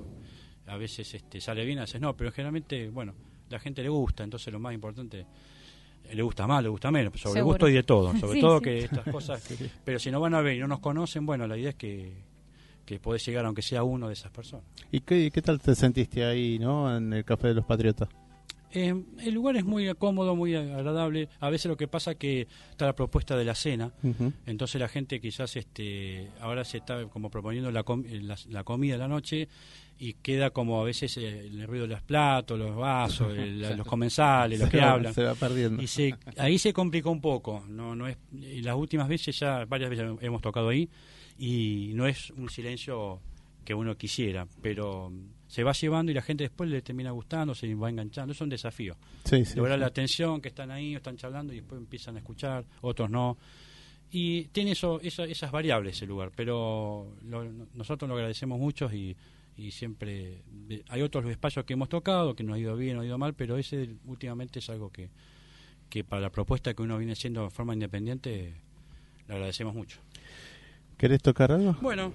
A 0.67 0.77
veces 0.77 1.13
este, 1.13 1.39
sale 1.41 1.63
bien, 1.65 1.77
a 1.79 1.81
veces 1.81 2.01
no, 2.01 2.15
pero 2.15 2.31
generalmente, 2.31 2.89
bueno, 2.89 3.13
la 3.49 3.59
gente 3.59 3.83
le 3.83 3.89
gusta, 3.89 4.23
entonces 4.23 4.51
lo 4.51 4.59
más 4.59 4.73
importante, 4.73 5.25
le 6.11 6.21
gusta 6.23 6.47
más, 6.47 6.63
le 6.63 6.69
gusta 6.69 6.89
menos, 6.91 7.13
sobre 7.19 7.33
Seguro. 7.35 7.53
gusto 7.53 7.69
y 7.69 7.73
de 7.73 7.83
todo, 7.83 8.15
sobre 8.19 8.33
Sí, 8.33 8.41
todo 8.41 8.57
sí. 8.59 8.63
que 8.63 8.77
estas 8.79 9.07
cosas, 9.11 9.47
pero 9.85 9.99
si 9.99 10.09
no 10.11 10.19
van 10.19 10.33
a 10.33 10.41
ver 10.41 10.55
y 10.55 10.59
no 10.59 10.67
nos 10.67 10.79
conocen, 10.79 11.25
bueno, 11.25 11.45
la 11.47 11.57
idea 11.57 11.69
es 11.69 11.75
que, 11.75 12.13
que 12.85 12.99
podés 12.99 13.25
llegar 13.25 13.45
aunque 13.45 13.61
sea 13.61 13.83
uno 13.83 14.07
de 14.07 14.13
esas 14.13 14.31
personas. 14.31 14.65
¿Y 14.91 15.01
qué, 15.01 15.29
qué 15.31 15.41
tal 15.41 15.59
te 15.59 15.75
sentiste 15.75 16.23
ahí, 16.25 16.57
no? 16.59 16.95
En 16.97 17.13
el 17.13 17.23
Café 17.25 17.49
de 17.49 17.55
los 17.55 17.65
Patriotas. 17.65 18.09
Eh, 18.75 18.93
el 19.23 19.33
lugar 19.33 19.55
es 19.55 19.63
muy 19.65 19.91
cómodo, 19.95 20.35
muy 20.35 20.53
agradable. 20.55 21.29
A 21.39 21.49
veces 21.49 21.67
lo 21.67 21.77
que 21.77 21.87
pasa 21.87 22.11
es 22.11 22.17
que 22.17 22.47
está 22.71 22.85
la 22.85 22.93
propuesta 22.95 23.35
de 23.37 23.45
la 23.45 23.55
cena. 23.55 23.91
Entonces 24.45 24.79
la 24.81 24.87
gente 24.87 25.19
quizás 25.21 25.55
este 25.55 26.29
ahora 26.41 26.63
se 26.65 26.77
está 26.79 27.05
como 27.07 27.29
proponiendo 27.29 27.71
la, 27.71 27.83
com- 27.83 28.03
la, 28.09 28.37
la 28.49 28.63
comida 28.63 28.93
de 28.93 28.99
la 28.99 29.07
noche 29.07 29.47
y 29.97 30.13
queda 30.15 30.49
como 30.49 30.81
a 30.81 30.83
veces 30.83 31.15
eh, 31.17 31.47
el 31.47 31.65
ruido 31.67 31.87
de 31.87 31.93
los 31.93 32.01
platos, 32.01 32.59
los 32.59 32.75
vasos, 32.75 33.33
el- 33.37 33.61
los 33.77 33.87
comensales, 33.87 34.59
los 34.59 34.69
que 34.69 34.77
va- 34.77 34.91
hablan. 34.91 35.13
Se 35.13 35.23
va 35.23 35.35
perdiendo. 35.35 35.81
Y 35.81 35.87
se, 35.87 36.13
ahí 36.37 36.57
se 36.57 36.73
complicó 36.73 37.11
un 37.11 37.21
poco. 37.21 37.63
No, 37.69 37.95
no 37.95 38.07
es, 38.07 38.17
y 38.33 38.61
las 38.61 38.75
últimas 38.75 39.07
veces 39.07 39.39
ya, 39.39 39.63
varias 39.65 39.89
veces 39.89 40.11
hemos 40.21 40.41
tocado 40.41 40.67
ahí 40.69 40.89
y 41.39 41.91
no 41.95 42.07
es 42.07 42.29
un 42.31 42.49
silencio 42.49 43.21
que 43.63 43.73
uno 43.73 43.95
quisiera, 43.97 44.47
pero 44.61 45.11
se 45.47 45.63
va 45.63 45.73
llevando 45.73 46.11
y 46.11 46.15
la 46.15 46.21
gente 46.21 46.43
después 46.43 46.69
le 46.69 46.81
termina 46.81 47.11
gustando, 47.11 47.53
se 47.55 47.73
va 47.75 47.89
enganchando. 47.89 48.33
Es 48.33 48.41
un 48.41 48.49
desafío 48.49 48.95
Sí, 49.25 49.45
sí, 49.45 49.55
lograr 49.57 49.77
sí. 49.77 49.81
la 49.81 49.87
atención, 49.87 50.41
que 50.41 50.49
están 50.49 50.71
ahí, 50.71 50.95
están 50.95 51.17
charlando 51.17 51.53
y 51.53 51.57
después 51.57 51.79
empiezan 51.79 52.15
a 52.15 52.19
escuchar, 52.19 52.65
otros 52.81 53.09
no. 53.09 53.37
Y 54.11 54.45
tiene 54.45 54.71
eso, 54.71 54.99
esa- 55.01 55.25
esas 55.25 55.51
variables 55.51 56.01
el 56.01 56.09
lugar, 56.09 56.31
pero 56.35 57.15
lo- 57.23 57.43
nosotros 57.73 58.07
lo 58.07 58.15
agradecemos 58.15 58.59
mucho 58.59 58.89
y, 58.93 59.15
y 59.57 59.71
siempre 59.71 60.41
de- 60.67 60.83
hay 60.89 61.01
otros 61.01 61.25
espacios 61.25 61.65
que 61.65 61.73
hemos 61.73 61.89
tocado, 61.89 62.35
que 62.35 62.43
nos 62.43 62.55
ha 62.55 62.59
ido 62.59 62.75
bien 62.75 62.97
o 62.97 63.01
ha 63.01 63.05
ido 63.05 63.17
mal, 63.17 63.33
pero 63.33 63.57
ese 63.57 63.95
últimamente 64.05 64.59
es 64.59 64.69
algo 64.69 64.89
que, 64.91 65.09
que 65.89 66.03
para 66.03 66.21
la 66.21 66.29
propuesta 66.29 66.73
que 66.73 66.81
uno 66.81 66.97
viene 66.97 67.13
haciendo 67.13 67.43
de 67.43 67.49
forma 67.49 67.73
independiente, 67.73 68.53
le 69.27 69.33
agradecemos 69.33 69.73
mucho. 69.75 69.99
¿Querés 70.97 71.21
tocar 71.21 71.51
algo? 71.51 71.73
Bueno, 71.81 72.13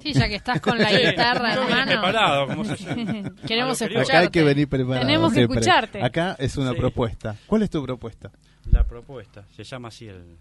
Sí, 0.00 0.12
ya 0.12 0.28
que 0.28 0.34
estás 0.34 0.60
con 0.60 0.76
la 0.78 0.90
guitarra 0.98 1.54
en 1.54 1.70
mano. 1.70 1.86
preparado, 1.86 2.46
como 2.48 2.64
se 2.64 2.76
llama. 2.76 3.32
Queremos 3.46 3.78
digo. 3.78 4.00
Acá 4.00 4.18
hay 4.18 4.28
que 4.28 4.40
escucharte. 4.40 4.42
venir 4.44 4.68
preparado. 4.68 5.06
Tenemos 5.06 5.32
que 5.32 5.38
siempre. 5.38 5.60
escucharte. 5.60 6.02
Acá 6.02 6.36
es 6.38 6.56
una 6.58 6.72
Sí. 6.72 6.76
propuesta. 6.78 7.36
¿Cuál 7.46 7.62
es 7.62 7.70
tu 7.70 7.82
propuesta? 7.82 8.30
La 8.70 8.84
propuesta, 8.84 9.46
se 9.54 9.64
llama 9.64 9.88
así 9.88 10.06
el, 10.08 10.36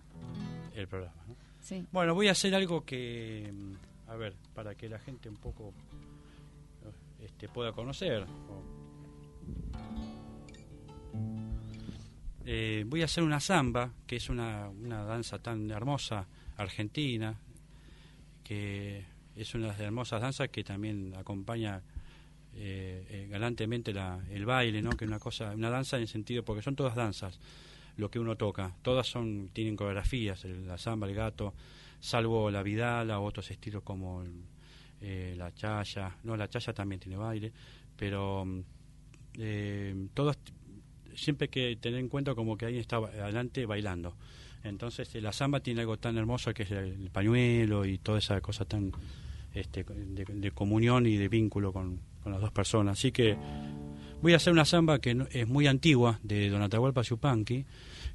el 0.76 0.88
programa. 0.88 1.14
¿no? 1.28 1.36
Sí. 1.62 1.86
Bueno, 1.94 2.14
voy 2.14 2.28
a 2.28 2.32
hacer 2.32 2.54
algo 2.56 2.84
que, 2.84 3.50
mm, 3.54 4.10
a 4.12 4.16
ver, 4.16 4.34
para 4.54 4.76
que 4.76 4.90
la 4.90 5.00
gente 5.00 5.30
un 5.30 5.38
poco 5.38 5.74
este, 7.24 7.48
pueda 7.48 7.72
conocer. 7.72 8.26
Eh, 12.46 12.84
voy 12.88 13.02
a 13.02 13.06
hacer 13.06 13.24
una 13.24 13.40
samba, 13.40 13.92
que 14.06 14.18
es 14.18 14.30
una, 14.30 14.68
una 14.70 15.04
danza 15.06 15.40
tan 15.40 15.70
hermosa 15.72 16.28
argentina, 16.58 17.36
que 18.44 19.06
es 19.36 19.54
una 19.56 19.66
de 19.68 19.72
las 19.74 19.80
hermosas 19.80 20.22
danzas 20.22 20.50
que 20.50 20.64
también 20.64 21.14
acompaña 21.18 21.82
eh, 22.56 23.06
eh, 23.10 23.28
galantemente 23.30 23.94
la, 23.94 24.20
el 24.30 24.46
baile, 24.46 24.82
¿no? 24.82 24.92
Que 24.92 25.06
es 25.06 25.10
una 25.10 25.20
cosa, 25.20 25.52
una 25.54 25.70
danza 25.70 25.98
en 25.98 26.04
el 26.04 26.08
sentido, 26.08 26.44
porque 26.44 26.62
son 26.62 26.76
todas 26.76 26.96
danzas 26.96 27.40
lo 27.98 28.10
que 28.10 28.20
uno 28.20 28.36
toca. 28.36 28.76
Todas 28.82 29.08
son 29.08 29.50
tienen 29.54 29.76
coreografías, 29.76 30.46
el- 30.46 30.68
la 30.68 30.78
samba, 30.78 31.08
el 31.08 31.16
gato, 31.16 31.54
salvo 32.00 32.52
la 32.52 32.64
vidala 32.64 33.20
o 33.20 33.24
otros 33.26 33.50
estilos 33.52 33.84
como 33.84 34.22
el- 34.24 34.44
eh, 35.02 35.34
la 35.38 35.54
chaya. 35.54 36.16
No, 36.24 36.38
la 36.38 36.48
chaya 36.48 36.74
también 36.74 37.00
tiene 37.00 37.18
baile, 37.18 37.52
pero 37.98 38.46
mm, 38.46 38.60
eh, 39.40 40.08
todos 40.14 40.38
siempre 41.16 41.46
hay 41.46 41.50
que 41.50 41.76
tener 41.82 42.00
en 42.00 42.10
cuenta 42.10 42.36
como 42.36 42.58
que 42.58 42.66
alguien 42.66 42.82
está 42.82 42.98
adelante 42.98 43.66
bailando. 43.66 44.16
Entonces 44.64 45.14
eh, 45.16 45.22
la 45.22 45.34
samba 45.34 45.60
tiene 45.60 45.82
algo 45.82 45.98
tan 45.98 46.18
hermoso 46.18 46.54
que 46.54 46.64
es 46.64 46.72
el, 46.72 47.10
pañuelo 47.12 47.86
y 47.86 47.98
toda 47.98 48.20
esa 48.20 48.40
cosa 48.42 48.66
tan 48.66 48.92
este, 49.54 49.84
de, 49.84 50.26
de 50.26 50.51
comunión 50.51 51.06
y 51.06 51.18
de 51.18 51.28
vínculo 51.30 51.72
con, 51.74 51.99
con 52.24 52.32
las 52.32 52.41
dos 52.41 52.51
personas. 52.51 52.97
Así 52.99 53.12
que 53.12 53.36
voy 54.22 54.34
a 54.34 54.38
hacer 54.38 54.54
una 54.54 54.66
samba 54.66 54.99
que 54.99 55.14
no- 55.16 55.28
es 55.32 55.47
muy 55.47 55.68
antigua 55.68 56.20
de 56.24 56.49
Don 56.49 56.62
Atahualpa 56.62 57.01
Yupanqui, 57.01 57.66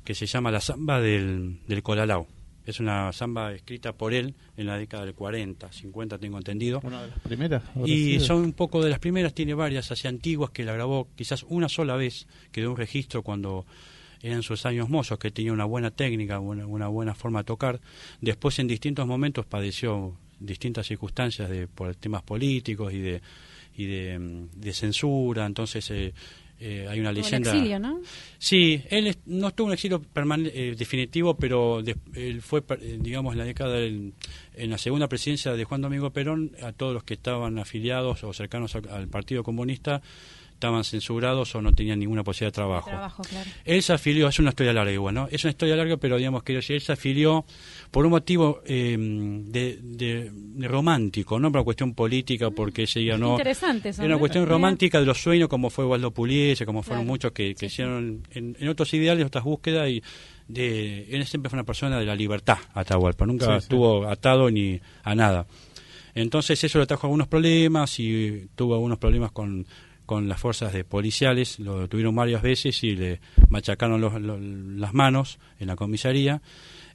que 0.04 0.14
se 0.14 0.26
llama 0.26 0.50
la 0.50 0.60
samba 0.60 1.00
del, 1.00 1.58
del 1.66 1.82
Colalao. 1.82 2.26
Es 2.64 2.80
una 2.80 3.10
samba 3.14 3.54
escrita 3.54 3.94
por 3.94 4.12
él 4.12 4.34
en 4.58 4.66
la 4.66 4.76
década 4.76 5.06
del 5.06 5.14
40, 5.14 5.72
50 5.72 6.18
tengo 6.18 6.36
entendido. 6.36 6.80
Una 6.84 7.00
de 7.02 7.08
las 7.08 7.18
primeras. 7.20 7.62
Y 7.86 8.20
son 8.20 8.42
un 8.42 8.52
poco 8.52 8.82
de 8.84 8.90
las 8.90 8.98
primeras, 8.98 9.32
tiene 9.32 9.54
varias 9.54 9.90
así 9.90 10.06
antiguas 10.06 10.50
que 10.50 10.64
la 10.64 10.74
grabó 10.74 11.08
quizás 11.16 11.44
una 11.48 11.70
sola 11.70 11.96
vez, 11.96 12.26
que 12.52 12.60
dio 12.60 12.70
un 12.70 12.76
registro 12.76 13.22
cuando 13.22 13.64
eran 14.20 14.42
sus 14.42 14.66
años 14.66 14.90
mozos, 14.90 15.18
que 15.18 15.30
tenía 15.30 15.52
una 15.54 15.64
buena 15.64 15.90
técnica, 15.92 16.40
una, 16.40 16.66
una 16.66 16.88
buena 16.88 17.14
forma 17.14 17.38
de 17.40 17.44
tocar. 17.44 17.80
Después 18.20 18.58
en 18.58 18.66
distintos 18.68 19.06
momentos 19.06 19.46
padeció 19.46 20.14
distintas 20.40 20.86
circunstancias 20.86 21.48
de, 21.50 21.66
por 21.66 21.94
temas 21.96 22.22
políticos 22.22 22.92
y 22.92 22.98
de, 22.98 23.20
y 23.76 23.84
de, 23.86 24.18
mm, 24.18 24.48
de 24.60 24.72
censura, 24.72 25.46
entonces 25.46 25.90
eh, 25.90 26.12
eh, 26.60 26.86
hay 26.90 26.98
una 27.00 27.12
leyenda... 27.12 27.52
exilio, 27.54 27.78
¿no? 27.78 28.00
Sí, 28.38 28.82
él 28.90 29.06
es- 29.06 29.18
no 29.26 29.48
estuvo 29.48 29.68
en 29.68 29.74
exilio 29.74 30.02
eh, 30.16 30.74
definitivo, 30.76 31.36
pero 31.36 31.82
de- 31.82 31.96
él 32.14 32.42
fue, 32.42 32.64
eh, 32.80 32.98
digamos, 33.00 33.32
en 33.34 33.38
la 33.38 33.44
década, 33.44 33.74
del- 33.76 34.12
en 34.56 34.70
la 34.70 34.78
segunda 34.78 35.08
presidencia 35.08 35.52
de 35.52 35.64
Juan 35.64 35.80
Domingo 35.82 36.10
Perón, 36.10 36.52
a 36.62 36.72
todos 36.72 36.94
los 36.94 37.04
que 37.04 37.14
estaban 37.14 37.58
afiliados 37.60 38.24
o 38.24 38.32
cercanos 38.32 38.74
al 38.74 39.06
Partido 39.08 39.44
Comunista 39.44 40.02
estaban 40.58 40.82
censurados 40.84 41.54
o 41.54 41.62
no 41.62 41.72
tenían 41.72 42.00
ninguna 42.00 42.24
posibilidad 42.24 42.52
de 42.52 42.56
trabajo. 42.56 42.90
Trabajo, 42.90 43.22
claro. 43.22 43.48
Él 43.64 43.80
se 43.82 43.92
afilió, 43.92 44.26
es 44.28 44.38
una 44.40 44.48
historia 44.50 44.72
larga 44.72 44.92
igual, 44.92 45.14
¿no? 45.14 45.28
Es 45.30 45.44
una 45.44 45.50
historia 45.52 45.76
larga, 45.76 45.96
pero 45.96 46.16
digamos 46.16 46.42
que 46.42 46.56
él 46.56 46.62
se 46.62 46.92
afilió 46.92 47.44
por 47.90 48.04
un 48.04 48.10
motivo 48.10 48.60
eh, 48.66 48.96
de, 48.98 49.78
de- 49.80 50.30
de 50.32 50.68
romántico, 50.68 51.38
no 51.38 51.50
por 51.52 51.60
una 51.60 51.64
cuestión 51.64 51.94
política, 51.94 52.50
porque 52.50 52.82
ese 52.82 53.00
día 53.00 53.16
no... 53.16 53.30
Interesante 53.32 53.90
eso, 53.90 54.02
Era 54.02 54.06
una 54.08 54.14
¿no? 54.16 54.20
cuestión 54.20 54.46
romántica 54.46 54.98
de 55.00 55.06
los 55.06 55.22
sueños, 55.22 55.48
como 55.48 55.70
fue 55.70 55.84
Waldo 55.86 56.10
Pugliese, 56.12 56.66
como 56.66 56.82
fueron 56.82 57.04
Claro. 57.04 57.12
muchos 57.12 57.32
que, 57.32 57.54
que 57.54 57.66
hicieron 57.66 58.22
en, 58.32 58.56
en 58.58 58.68
otros 58.68 58.92
ideales, 58.94 59.24
otras 59.26 59.44
búsquedas, 59.44 59.88
y 59.88 60.02
de, 60.48 61.06
él 61.10 61.24
siempre 61.26 61.50
fue 61.50 61.56
una 61.56 61.64
persona 61.64 62.00
de 62.00 62.06
la 62.06 62.16
libertad, 62.16 62.58
Atahualpa, 62.74 63.26
nunca 63.26 63.46
Sí, 63.46 63.52
sí. 63.52 63.58
estuvo 63.58 64.08
atado 64.08 64.50
ni 64.50 64.80
a 65.04 65.14
nada. 65.14 65.46
Entonces 66.14 66.62
eso 66.64 66.78
le 66.80 66.86
trajo 66.86 67.06
algunos 67.06 67.28
problemas 67.28 68.00
y 68.00 68.48
tuvo 68.56 68.74
algunos 68.74 68.98
problemas 68.98 69.30
con, 69.30 69.66
con 70.08 70.26
las 70.26 70.40
fuerzas 70.40 70.72
de 70.72 70.84
policiales, 70.84 71.58
lo 71.60 71.86
tuvieron 71.86 72.14
varias 72.14 72.40
veces 72.40 72.82
y 72.82 72.96
le 72.96 73.20
machacaron 73.50 74.00
los- 74.00 74.18
los- 74.20 74.40
las 74.40 74.94
manos 74.94 75.38
en 75.60 75.66
la 75.66 75.76
comisaría 75.76 76.40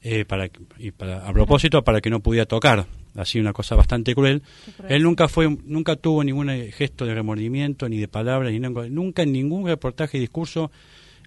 eh, 0.01 0.26
para, 0.26 0.49
y 0.80 0.89
para, 0.91 1.26
a 1.30 1.32
propósito 1.32 1.84
para 1.84 2.01
que 2.01 2.09
no 2.09 2.20
pudiera 2.22 2.45
tocar, 2.47 2.88
así 3.16 3.39
una 3.39 3.53
cosa 3.53 3.76
bastante 3.76 4.16
cruel. 4.16 4.41
Él 4.89 5.03
nunca 5.03 5.28
fue, 5.28 5.47
nunca 5.64 5.95
tuvo 5.95 6.24
ningún 6.24 6.49
eh, 6.49 6.72
gesto 6.72 7.05
de 7.05 7.14
remordimiento 7.14 7.88
ni 7.88 7.99
de 7.99 8.07
palabras, 8.07 8.51
ni 8.51 8.59
nunca, 8.59 8.89
nunca 8.89 9.22
en 9.22 9.32
ningún 9.32 9.68
reportaje 9.68 10.18
y 10.18 10.22
discurso 10.22 10.72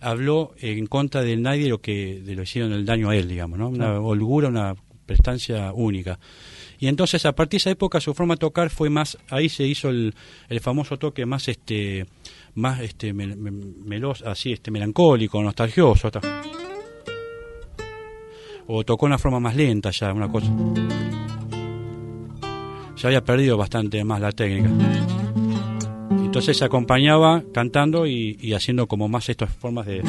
habló 0.00 0.54
en 0.60 0.86
contra 0.88 1.22
de 1.22 1.36
nadie 1.36 1.68
lo 1.68 1.80
que 1.80 2.20
de 2.20 2.34
lo 2.34 2.42
hicieron 2.42 2.72
el 2.72 2.84
daño 2.84 3.08
a 3.10 3.16
él, 3.16 3.28
digamos, 3.28 3.58
¿no? 3.58 3.68
Una 3.68 3.98
holgura, 4.00 4.48
una 4.48 4.74
prestancia 5.06 5.72
única. 5.72 6.18
Y 6.78 6.88
entonces 6.88 7.24
a 7.26 7.32
partir 7.34 7.58
de 7.58 7.62
esa 7.62 7.70
época 7.70 8.00
su 8.00 8.12
forma 8.14 8.34
de 8.34 8.38
tocar 8.38 8.70
fue 8.70 8.90
más, 8.90 9.16
ahí 9.30 9.48
se 9.48 9.64
hizo 9.66 9.88
el, 9.88 10.14
el 10.48 10.60
famoso 10.60 10.98
toque 10.98 11.24
más 11.26 11.48
este 11.48 12.06
más 12.54 12.80
este 12.80 13.12
mel- 13.12 14.12
así 14.26 14.52
este 14.52 14.70
melancólico, 14.70 15.42
nostalgioso, 15.42 16.08
hasta- 16.08 16.20
o 18.66 18.84
tocó 18.84 19.06
una 19.06 19.18
forma 19.18 19.38
más 19.40 19.54
lenta 19.54 19.90
ya, 19.90 20.12
una 20.12 20.28
cosa. 20.30 20.50
Ya 22.96 23.08
había 23.08 23.22
perdido 23.22 23.56
bastante 23.56 24.02
más 24.04 24.20
la 24.20 24.32
técnica. 24.32 24.70
Entonces 26.10 26.56
se 26.56 26.64
acompañaba 26.64 27.42
cantando 27.54 28.06
y, 28.06 28.36
y 28.40 28.54
haciendo 28.54 28.86
como 28.86 29.08
más 29.08 29.28
estas 29.28 29.54
formas 29.54 29.86
de 29.86 30.02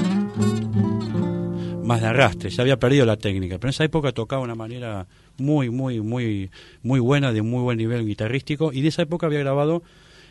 más 1.88 2.02
de 2.02 2.08
arrastre. 2.08 2.52
Se 2.52 2.62
había 2.62 2.78
perdido 2.78 3.06
la 3.06 3.18
técnica, 3.18 3.58
pero 3.58 3.70
en 3.70 3.72
esa 3.72 3.84
época 3.84 4.12
tocaba 4.12 4.42
una 4.42 4.56
manera 4.56 5.08
muy, 5.38 5.70
muy, 5.70 6.02
muy, 6.02 6.52
muy 6.84 7.00
buena, 7.00 7.32
de 7.32 7.42
muy 7.42 7.62
buen 7.62 7.78
nivel 7.78 8.06
guitarrístico. 8.06 8.72
Y 8.74 8.82
de 8.82 8.90
esa 8.90 9.02
época 9.04 9.28
había 9.28 9.40
grabado 9.40 9.84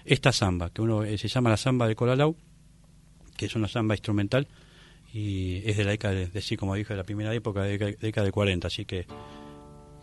esta 0.04 0.32
samba, 0.32 0.70
que 0.70 0.82
uno 0.82 1.02
eh, 1.02 1.18
se 1.18 1.28
llama 1.28 1.50
la 1.50 1.56
samba 1.56 1.88
de 1.88 1.96
Colalau, 1.96 2.36
que 3.36 3.46
es 3.46 3.56
una 3.56 3.68
samba 3.68 3.94
instrumental 3.94 4.46
y 5.12 5.62
es 5.64 5.76
de 5.76 5.84
la 5.84 5.90
década 5.92 6.14
de, 6.14 6.26
de 6.26 6.40
sí, 6.42 6.56
como 6.56 6.74
dije, 6.74 6.92
de 6.92 6.98
la 6.98 7.04
primera 7.04 7.34
época, 7.34 7.62
de 7.62 7.70
década, 7.70 7.92
década 8.00 8.24
de 8.26 8.32
40. 8.32 8.68
Así 8.68 8.84
que 8.84 9.06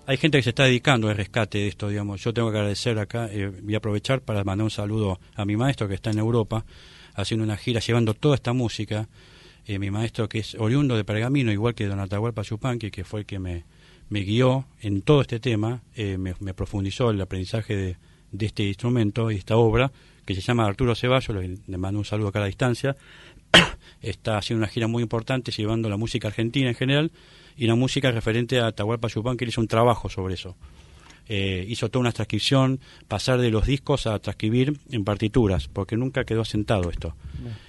hay 0.05 0.17
gente 0.17 0.37
que 0.37 0.43
se 0.43 0.49
está 0.49 0.63
dedicando 0.63 1.07
al 1.07 1.15
rescate 1.15 1.59
de 1.59 1.67
esto, 1.67 1.87
digamos. 1.87 2.21
Yo 2.21 2.33
tengo 2.33 2.51
que 2.51 2.57
agradecer 2.57 2.99
acá, 2.99 3.29
eh, 3.31 3.51
a 3.73 3.77
aprovechar 3.77 4.21
para 4.21 4.43
mandar 4.43 4.65
un 4.65 4.71
saludo 4.71 5.19
a 5.35 5.45
mi 5.45 5.55
maestro 5.55 5.87
que 5.87 5.93
está 5.93 6.11
en 6.11 6.19
Europa, 6.19 6.65
haciendo 7.15 7.43
una 7.43 7.57
gira, 7.57 7.79
llevando 7.79 8.13
toda 8.13 8.35
esta 8.35 8.53
música. 8.53 9.07
Eh, 9.65 9.79
mi 9.79 9.91
maestro 9.91 10.27
que 10.27 10.39
es 10.39 10.55
oriundo 10.55 10.97
de 10.97 11.05
Pergamino, 11.05 11.51
igual 11.51 11.73
que 11.73 11.87
Don 11.87 11.99
Atahualpa 11.99 12.41
Yupanqui, 12.41 12.91
que 12.91 13.03
fue 13.03 13.21
el 13.21 13.25
que 13.25 13.39
me, 13.39 13.63
guió 14.09 14.65
en 14.81 15.01
todo 15.01 15.21
este 15.21 15.39
tema, 15.39 15.81
eh, 15.95 16.17
me, 16.17 16.35
me 16.39 16.53
profundizó 16.53 17.09
el 17.11 17.21
aprendizaje 17.21 17.75
de, 17.75 17.97
este 18.45 18.63
instrumento 18.63 19.31
y 19.31 19.35
esta 19.35 19.55
obra, 19.55 19.91
que 20.25 20.35
se 20.35 20.41
llama 20.41 20.65
Arturo 20.65 20.95
Ceballos, 20.95 21.35
le, 21.35 21.57
le 21.65 21.77
mando 21.77 21.99
un 21.99 22.05
saludo 22.05 22.29
acá 22.29 22.39
a 22.39 22.41
la 22.41 22.47
distancia, 22.47 22.97
está 24.01 24.37
haciendo 24.37 24.63
una 24.63 24.67
gira 24.67 24.87
muy 24.87 25.03
importante 25.03 25.51
llevando 25.51 25.89
la 25.89 25.97
música 25.97 26.27
argentina 26.27 26.69
en 26.69 26.75
general 26.75 27.11
y 27.55 27.67
la 27.67 27.75
música 27.75 28.11
referente 28.11 28.59
a 28.59 28.67
Atahualpa 28.67 29.07
Yupanqui, 29.07 29.45
él 29.45 29.49
hizo 29.49 29.61
un 29.61 29.67
trabajo 29.67 30.09
sobre 30.09 30.33
eso. 30.33 30.55
Eh, 31.29 31.65
hizo 31.69 31.89
toda 31.89 32.01
una 32.01 32.11
transcripción, 32.11 32.79
pasar 33.07 33.39
de 33.39 33.49
los 33.49 33.65
discos 33.65 34.07
a 34.07 34.19
transcribir 34.19 34.77
en 34.91 35.05
partituras, 35.05 35.69
porque 35.69 35.95
nunca 35.95 36.25
quedó 36.25 36.41
asentado 36.41 36.89
esto. 36.89 37.15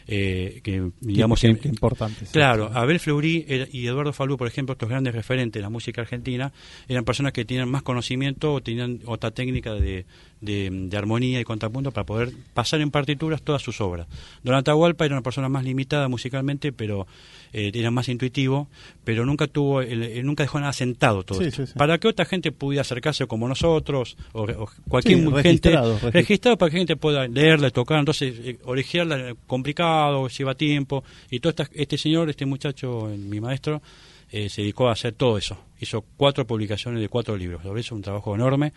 Eh, 0.07 0.61
que, 0.63 0.91
digamos, 1.01 1.41
Qué- 1.41 1.49
en- 1.49 1.57
qué 1.57 1.69
importante. 1.69 2.27
sí. 2.27 2.33
Claro, 2.33 2.71
Abel 2.75 3.01
Fleury 3.01 3.47
y 3.73 3.87
Eduardo 3.87 4.13
Falú, 4.13 4.37
por 4.37 4.47
ejemplo, 4.49 4.75
estos 4.75 4.89
grandes 4.89 5.15
referentes 5.15 5.59
de 5.61 5.63
la 5.63 5.71
música 5.71 6.03
argentina, 6.03 6.53
eran 6.89 7.05
personas 7.05 7.33
que 7.33 7.45
tenían 7.45 7.69
más 7.71 7.83
conocimiento 7.83 8.53
o 8.53 8.61
tenían 8.61 9.01
otra 9.07 9.31
técnica 9.31 9.73
de, 9.75 10.05
de- 10.41 10.71
de 10.71 10.97
armonía 10.97 11.41
y 11.41 11.45
contrapunto 11.45 11.91
para 11.91 12.05
poder 12.05 12.33
pasar 12.53 12.81
en 12.83 12.91
partituras 12.91 13.41
todas 13.43 13.63
sus 13.63 13.81
obras. 13.81 14.07
Don 14.43 14.55
Atahualpa 14.55 15.07
era 15.07 15.15
una 15.15 15.23
persona 15.23 15.49
más 15.49 15.65
limitada 15.65 16.09
musicalmente, 16.09 16.73
pero 16.73 17.07
eh, 17.55 17.71
era 17.73 17.91
más 17.93 18.09
intuitivo, 18.09 18.69
pero 19.05 19.25
nunca 19.25 19.47
tuvo, 19.47 19.81
el- 19.81 20.03
eh, 20.03 20.23
nunca 20.23 20.43
dejó 20.43 20.59
nada 20.61 20.73
sentado 20.73 21.23
todo 21.23 21.39
Sí, 21.41 21.47
esto. 21.47 21.65
sí, 21.67 21.73
sí. 21.73 21.79
Para 21.79 21.99
que 21.99 22.09
otra 22.09 22.25
gente 22.25 22.51
pudiera 22.53 22.83
acercarse 22.83 23.27
como 23.27 23.47
nosotros, 23.49 24.17
o, 24.33 24.43
o 24.43 24.69
cualquier 24.89 25.19
gente 25.21 25.43
registrado, 25.43 25.99
regis- 26.01 26.13
registrado 26.13 26.59
para 26.59 26.71
que 26.71 26.79
gente 26.79 26.97
pueda 26.97 27.27
leerla, 27.29 27.71
tocar, 27.71 28.01
entonces 28.01 28.35
eh, 28.45 28.59
originarla 28.65 29.35
complicado, 29.65 30.29
lleva 30.29 30.55
tiempo, 30.55 31.03
y 31.31 31.41
todo 31.41 31.51
esta- 31.51 31.69
este 31.73 31.97
señor, 31.97 32.29
este 32.29 32.45
muchacho, 32.45 33.09
eh, 33.11 33.17
mi 33.17 33.41
maestro, 33.41 33.81
eh, 34.31 34.49
se 34.51 34.61
dedicó 34.61 34.89
a 34.89 34.93
hacer 34.93 35.15
todo 35.15 35.39
eso. 35.39 35.57
Hizo 35.81 36.05
cuatro 36.17 36.47
publicaciones 36.47 37.01
de 37.01 37.09
cuatro 37.09 37.35
libros, 37.37 37.63
sobre 37.63 37.81
eso 37.81 37.95
un 37.95 38.03
trabajo 38.03 38.35
enorme, 38.35 38.73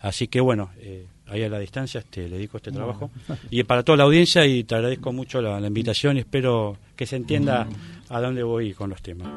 así 0.00 0.26
que 0.26 0.40
bueno, 0.40 0.70
eh, 0.78 1.06
ahí 1.28 1.42
a 1.44 1.48
la 1.48 1.58
distancia 1.60 2.00
este, 2.00 2.28
le 2.28 2.36
dedico 2.36 2.56
este 2.56 2.72
trabajo. 2.72 3.10
Y 3.50 3.62
para 3.62 3.82
toda 3.84 3.96
la 3.98 4.04
audiencia, 4.04 4.44
y 4.44 4.64
te 4.64 4.74
agradezco 4.74 5.12
mucho 5.12 5.40
la, 5.40 5.60
la 5.60 5.66
invitación, 5.68 6.16
y 6.16 6.20
espero 6.20 6.76
que 6.96 7.06
se 7.06 7.14
entienda 7.16 7.68
a 8.08 8.20
dónde 8.20 8.42
voy 8.42 8.74
con 8.74 8.90
los 8.90 9.00
temas. 9.00 9.28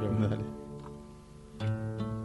Dale. 1.59 2.16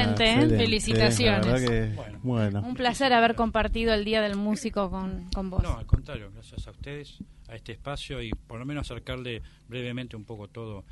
Excelente, 0.00 0.54
¿eh? 0.54 0.58
Felicitaciones. 0.58 1.68
que, 1.68 1.92
Bueno. 1.94 2.18
bueno. 2.22 2.60
Un 2.60 2.74
placer 2.74 3.12
haber 3.12 3.34
compartido 3.34 3.92
el 3.94 4.04
Día 4.04 4.20
del 4.22 4.36
Músico 4.36 4.90
con, 4.90 5.28
con 5.34 5.50
vos. 5.50 5.62
No, 5.62 5.76
al 5.78 5.86
contrario, 5.86 6.30
gracias 6.32 6.66
a 6.66 6.70
ustedes, 6.70 7.18
a 7.48 7.54
este 7.56 7.72
espacio 7.72 8.22
y 8.22 8.30
por 8.30 8.58
lo 8.58 8.66
menos 8.66 8.90
acercarle 8.90 9.42
brevemente 9.68 10.16
un 10.16 10.24
poco 10.24 10.48
todo 10.48 10.84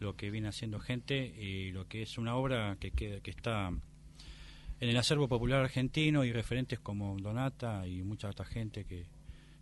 lo 0.00 0.16
que 0.16 0.30
viene 0.30 0.48
haciendo 0.48 0.80
gente 0.80 1.16
y 1.40 1.70
lo 1.72 1.86
que 1.86 2.02
es 2.02 2.18
una 2.18 2.34
obra 2.36 2.76
que, 2.80 2.90
queda- 2.90 3.20
que 3.20 3.30
está 3.30 3.68
en 4.80 4.88
el 4.88 4.96
acervo 4.96 5.28
popular 5.28 5.60
argentino 5.62 6.24
y 6.24 6.32
referentes 6.32 6.78
como 6.80 7.16
Donata 7.18 7.86
y 7.86 8.02
mucha 8.02 8.28
otra 8.28 8.44
gente 8.44 8.84
que, 8.84 9.04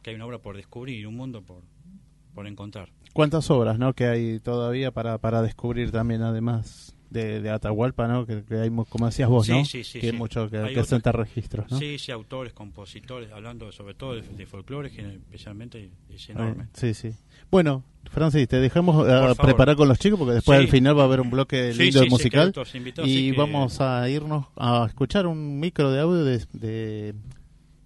que 0.03 0.11
hay 0.11 0.17
una 0.17 0.27
obra 0.27 0.39
por 0.39 0.57
descubrir, 0.57 1.07
un 1.07 1.17
mundo 1.17 1.43
por, 1.43 1.63
por 2.35 2.47
encontrar. 2.47 2.89
¿Cuántas 3.13 3.51
obras 3.51 3.79
no 3.79 3.93
que 3.93 4.07
hay 4.07 4.41
todavía 4.41 4.91
para, 4.91 5.19
para 5.19 5.43
descubrir 5.43 5.93
también, 5.93 6.23
además 6.23 6.97
de, 7.13 7.41
de 7.41 7.51
Atahualpa, 7.51 8.09
¿no? 8.09 8.27
Que, 8.27 8.43
que 8.45 8.55
hay, 8.57 8.71
como 8.89 9.07
decías 9.07 9.29
vos, 9.29 9.47
Sí, 9.47 9.53
¿no? 9.53 9.65
sí, 9.65 9.85
sí, 9.85 10.01
que 10.01 10.07
hay 10.07 10.13
mucho 10.13 10.49
que, 10.51 10.59
Hay 10.59 10.75
que 10.75 10.81
otros- 10.81 11.15
registros, 11.15 11.71
¿no? 11.71 11.79
Sí, 11.79 11.99
sí, 11.99 12.11
autores, 12.13 12.53
compositores, 12.53 13.31
hablando 13.33 13.71
sobre 13.73 13.95
todo 13.95 14.15
de, 14.15 14.23
de 14.23 14.47
folclore, 14.47 14.91
que 14.91 15.03
especialmente 15.17 15.91
es 16.11 16.29
enorme. 16.31 16.69
sí, 16.75 16.95
sí. 16.95 17.11
Bueno, 17.51 17.85
Francis, 18.11 18.49
te 18.49 18.59
dejamos 18.59 19.07
favor. 19.07 19.37
preparar 19.37 19.77
con 19.77 19.87
los 19.89 19.99
chicos 19.99 20.19
porque 20.19 20.35
después 20.35 20.59
Sí. 20.59 20.65
al 20.65 20.71
final 20.71 20.97
va 20.99 21.03
a 21.03 21.05
haber 21.05 21.21
un 21.21 21.31
bloque 21.31 21.73
lindo 21.75 22.01
sí, 22.01 22.05
sí, 22.07 22.11
musical. 22.11 22.53
invitados, 22.75 23.09
y 23.09 23.31
que- 23.31 23.37
vamos 23.39 23.81
a 23.81 24.09
irnos 24.09 24.47
a 24.57 24.87
escuchar 24.89 25.27
un 25.27 25.61
micro 25.61 25.91
de 25.93 26.01
audio 26.01 26.25
de, 26.25 26.45
de 26.53 27.15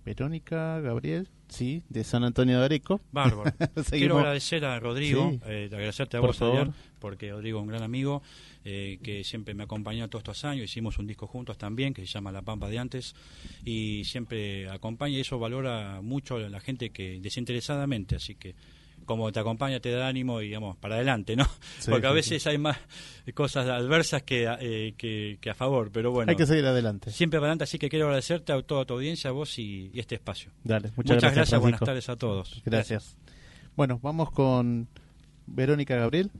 Verónica 0.04 0.80
Gabriel, 0.80 1.28
sí, 1.48 1.82
de 1.88 2.04
San 2.04 2.24
Antonio 2.24 2.58
de 2.58 2.64
Areco. 2.64 3.00
Bárbaro. 3.12 3.52
Quiero 3.90 4.18
agradecer 4.18 4.64
a 4.64 4.78
Rodrigo, 4.80 5.30
Sí. 5.32 5.40
eh, 5.46 5.68
agradecerte 5.72 6.16
a 6.16 6.20
Por 6.20 6.30
vos, 6.30 6.36
favor. 6.38 6.56
Adrián, 6.58 6.74
porque 6.98 7.30
Rodrigo 7.30 7.58
es 7.58 7.62
un 7.62 7.68
gran 7.68 7.82
amigo 7.82 8.22
eh, 8.64 8.98
que 9.02 9.22
siempre 9.24 9.54
me 9.54 9.62
acompañó 9.64 10.08
todos 10.08 10.20
estos 10.22 10.44
años. 10.44 10.64
Hicimos 10.64 10.98
un 10.98 11.06
disco 11.06 11.26
juntos 11.26 11.56
también 11.58 11.94
que 11.94 12.02
se 12.02 12.08
llama 12.08 12.32
La 12.32 12.42
Pampa 12.42 12.68
de 12.68 12.78
Antes 12.78 13.14
y 13.64 14.02
siempre 14.04 14.68
acompaña 14.68 15.16
y 15.16 15.20
eso 15.20 15.38
valora 15.38 16.00
mucho 16.02 16.36
a 16.36 16.40
la 16.48 16.60
gente 16.60 16.90
que 16.90 17.20
desinteresadamente. 17.20 18.16
Así 18.16 18.34
que 18.34 18.54
como 19.06 19.32
te 19.32 19.40
acompaña, 19.40 19.80
te 19.80 19.90
da 19.92 20.06
ánimo 20.08 20.40
y 20.42 20.46
digamos 20.46 20.76
para 20.76 20.96
adelante, 20.96 21.34
¿no? 21.36 21.44
Sí, 21.78 21.90
porque 21.90 22.06
a 22.06 22.10
sí, 22.10 22.14
veces 22.16 22.46
hay 22.46 22.58
más 22.58 22.76
cosas 23.34 23.66
adversas 23.68 24.22
que, 24.22 24.46
a- 24.48 24.58
eh, 24.60 24.94
que, 24.98 25.38
que 25.40 25.48
a 25.50 25.54
favor, 25.54 25.90
pero 25.90 26.10
bueno. 26.12 26.28
Hay 26.30 26.36
que 26.36 26.46
seguir 26.46 26.66
adelante. 26.66 27.10
Siempre 27.10 27.38
adelante, 27.38 27.64
así 27.64 27.78
que 27.78 27.88
quiero 27.88 28.06
agradecerte 28.06 28.52
a 28.52 28.60
toda 28.62 28.84
tu 28.84 28.94
audiencia, 28.94 29.30
a 29.30 29.32
vos 29.32 29.58
y, 29.58 29.90
y 29.94 30.00
este 30.00 30.16
espacio. 30.16 30.50
Dale, 30.62 30.90
muchas, 30.96 31.16
Muchas, 31.16 31.34
gracias, 31.34 31.60
buenas 31.60 31.78
Francisco. 31.78 31.84
tardes 31.86 32.08
a 32.10 32.16
todos. 32.16 32.62
Gracias. 32.66 33.16
Bueno, 33.76 33.98
vamos 34.02 34.30
con 34.30 34.88
Verónica 35.46 35.96
Gabriel. 35.96 36.30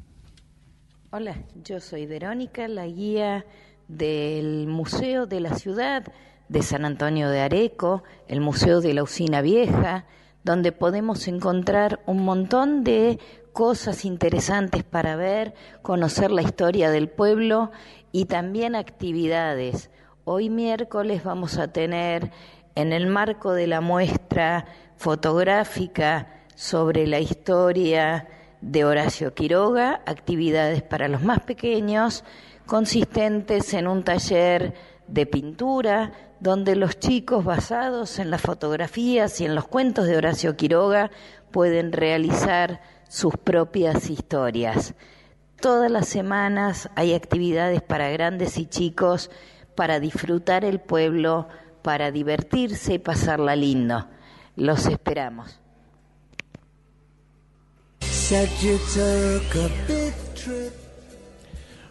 Hola, 1.11 1.37
yo 1.65 1.81
soy 1.81 2.07
Verónica, 2.07 2.69
la 2.69 2.87
guía 2.87 3.45
del 3.89 4.67
Museo 4.67 5.27
de 5.27 5.41
la 5.41 5.55
Ciudad 5.55 6.05
de 6.49 6.63
San 6.63 6.85
Antonio 6.85 7.29
de 7.29 7.41
Areco, 7.41 8.03
el 8.29 8.41
Museo 8.41 8.81
de 8.81 8.95
la 8.95 9.03
Usina 9.03 9.41
Vieja, 9.43 10.07
donde 10.47 10.71
podemos 10.71 11.27
encontrar 11.27 11.99
un 12.07 12.25
montón 12.25 12.85
de 12.85 13.19
cosas 13.53 14.05
interesantes 14.05 14.85
para 14.85 15.17
ver, 15.17 15.55
conocer 15.83 16.31
la 16.31 16.43
historia 16.43 16.89
del 16.89 17.09
pueblo 17.09 17.73
y 18.13 18.27
también 18.27 18.77
actividades. 18.77 19.91
Hoy 20.25 20.49
miércoles 20.49 21.25
vamos 21.25 21.59
a 21.59 21.73
tener 21.73 22.31
en 22.77 22.93
el 22.93 23.09
marco 23.09 23.55
de 23.55 23.67
la 23.67 23.81
muestra 23.81 24.67
fotográfica 24.97 26.45
sobre 26.55 27.09
la 27.09 27.19
historia 27.19 28.29
de 28.61 28.85
Horacio 28.85 29.35
Quiroga, 29.35 30.01
actividades 30.07 30.81
para 30.81 31.09
los 31.09 31.23
más 31.23 31.41
pequeños, 31.41 32.23
consistentes 32.67 33.75
en 33.75 33.89
un 33.89 34.05
taller 34.05 34.75
de 35.09 35.27
pintura, 35.27 36.13
donde 36.41 36.77
los 36.77 36.99
chicos, 36.99 37.45
basados 37.45 38.19
en 38.19 38.31
las 38.31 38.41
fotografías 38.43 39.41
y 39.41 39.45
en 39.45 39.55
los 39.55 39.67
cuentos 39.67 40.07
de 40.07 40.17
Horacio 40.17 40.57
Quiroga, 40.57 41.11
pueden 41.51 41.93
realizar 41.93 42.81
sus 43.09 43.37
propias 43.37 44.11
historias. 44.11 44.95
Todas 45.61 45.91
las 45.91 46.09
semanas 46.09 46.91
hay 46.95 47.15
actividades 47.15 47.83
para 47.83 48.11
grandes 48.11 48.59
y 48.59 48.67
chicos, 48.67 49.31
para 49.75 50.01
disfrutar 50.01 50.65
el 50.65 50.81
pueblo, 50.81 51.49
para 51.83 52.11
divertirse 52.11 52.95
y 52.95 52.99
pasarla 52.99 53.57
lindo. 53.57 54.07
Los 54.57 54.87
esperamos. 54.87 55.61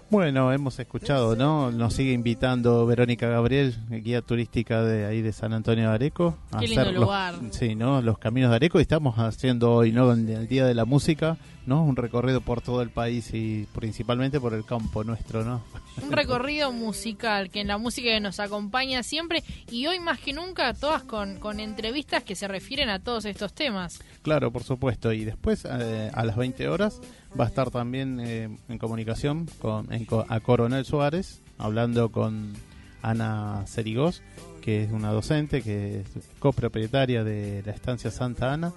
Bueno, 0.10 0.52
hemos 0.54 0.78
escuchado, 0.80 1.36
¿no? 1.36 1.72
Nos 1.72 1.94
sigue 1.96 2.14
invitando 2.14 2.86
Verónica 2.86 3.28
Gabriel, 3.28 3.76
guía 3.90 4.22
turística 4.22 4.84
de 4.84 5.06
ahí 5.06 5.22
de 5.22 5.34
San 5.34 5.52
Antonio 5.52 5.90
de 5.90 5.96
Areco. 5.96 6.38
a 6.52 6.60
Qué 6.60 6.68
lindo 6.68 6.82
hacer 6.82 6.94
los- 6.94 7.04
lugar. 7.04 7.34
sí, 7.50 7.76
¿no? 7.76 8.02
Los 8.02 8.20
caminos 8.20 8.52
de 8.52 8.56
Areco 8.58 8.78
y 8.80 8.84
estamos 8.84 9.18
haciendo 9.18 9.74
hoy, 9.74 9.92
¿no? 9.92 10.12
El 10.12 10.48
Día 10.48 10.66
de 10.66 10.76
la 10.76 10.86
Música, 10.86 11.38
¿no? 11.66 11.84
Un 11.84 11.96
recorrido 11.96 12.42
por 12.42 12.62
todo 12.62 12.82
el 12.82 12.90
país 12.90 13.34
y 13.34 13.68
principalmente 13.74 14.40
por 14.40 14.54
el 14.54 14.66
campo 14.66 15.04
nuestro, 15.04 15.44
¿no? 15.44 15.62
Un 16.02 16.12
recorrido 16.12 16.72
musical, 16.72 17.50
que 17.50 17.62
en 17.62 17.68
la 17.68 17.78
música 17.78 18.10
que 18.10 18.20
nos 18.20 18.40
acompaña 18.40 19.04
siempre 19.04 19.44
y 19.70 19.88
hoy 19.88 20.00
más 20.00 20.20
que 20.20 20.34
nunca 20.34 20.74
todas 20.74 21.04
con, 21.04 21.40
con 21.40 21.60
entrevistas 21.60 22.24
que 22.24 22.36
se 22.36 22.48
refieren 22.48 22.90
a 22.90 23.00
todos 23.00 23.26
estos 23.26 23.54
temas. 23.54 24.00
Claro, 24.22 24.52
por 24.52 24.64
supuesto. 24.64 25.12
Y 25.12 25.26
después, 25.26 25.66
eh, 25.70 26.12
a 26.14 26.26
las 26.26 26.36
20 26.36 26.68
horas, 26.68 27.02
va 27.40 27.46
a 27.46 27.48
estar 27.48 27.72
también 27.72 28.20
eh, 28.20 28.50
en 28.70 28.78
comunicación 28.78 29.48
con 29.60 29.92
en 29.92 30.08
a 30.28 30.40
Coronel 30.40 30.86
Suárez, 30.86 31.42
hablando 31.58 32.12
con 32.12 32.54
Ana 33.02 33.66
Cerigós, 33.68 34.22
que 34.62 34.84
es 34.84 34.92
una 34.92 35.12
docente, 35.12 35.62
que 35.62 36.00
es 36.00 36.08
copropietaria 36.40 37.24
de 37.24 37.62
la 37.66 37.72
estancia 37.72 38.10
Santa 38.10 38.54
Ana, 38.54 38.74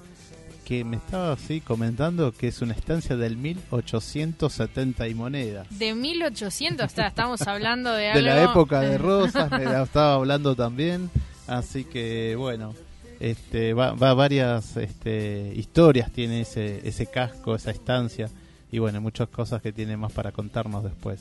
que 0.68 0.84
me 0.84 0.98
estaba 0.98 1.32
así 1.32 1.62
comentando 1.62 2.30
que 2.30 2.48
es 2.48 2.60
una 2.60 2.74
estancia 2.74 3.16
del 3.16 3.38
1870 3.38 5.08
y 5.08 5.14
moneda. 5.14 5.64
De 5.70 5.94
1800, 5.94 6.84
o 6.84 6.94
sea, 6.94 7.06
estamos 7.06 7.40
hablando 7.40 7.90
de 7.94 8.02
De 8.02 8.10
algo... 8.10 8.20
la 8.20 8.42
época 8.42 8.80
de 8.82 8.98
Rosas, 8.98 9.50
me 9.50 9.64
la 9.64 9.84
estaba 9.84 10.12
hablando 10.12 10.54
también. 10.54 11.08
Así 11.46 11.84
que, 11.84 12.36
bueno, 12.36 12.74
este, 13.18 13.72
va, 13.72 13.92
va 13.92 14.12
varias 14.12 14.76
este, 14.76 15.54
historias 15.56 16.12
tiene 16.12 16.42
ese, 16.42 16.86
ese 16.86 17.06
casco, 17.06 17.54
esa 17.54 17.70
estancia. 17.70 18.28
Y 18.70 18.78
bueno, 18.78 19.00
muchas 19.00 19.30
cosas 19.30 19.62
que 19.62 19.72
tiene 19.72 19.96
más 19.96 20.12
para 20.12 20.32
contarnos 20.32 20.84
después, 20.84 21.20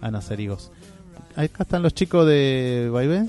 Ana 0.00 0.22
Cerigos. 0.22 0.72
Acá 1.36 1.64
están 1.64 1.82
los 1.82 1.92
chicos 1.92 2.26
de 2.26 2.88
Vaivén. 2.90 3.28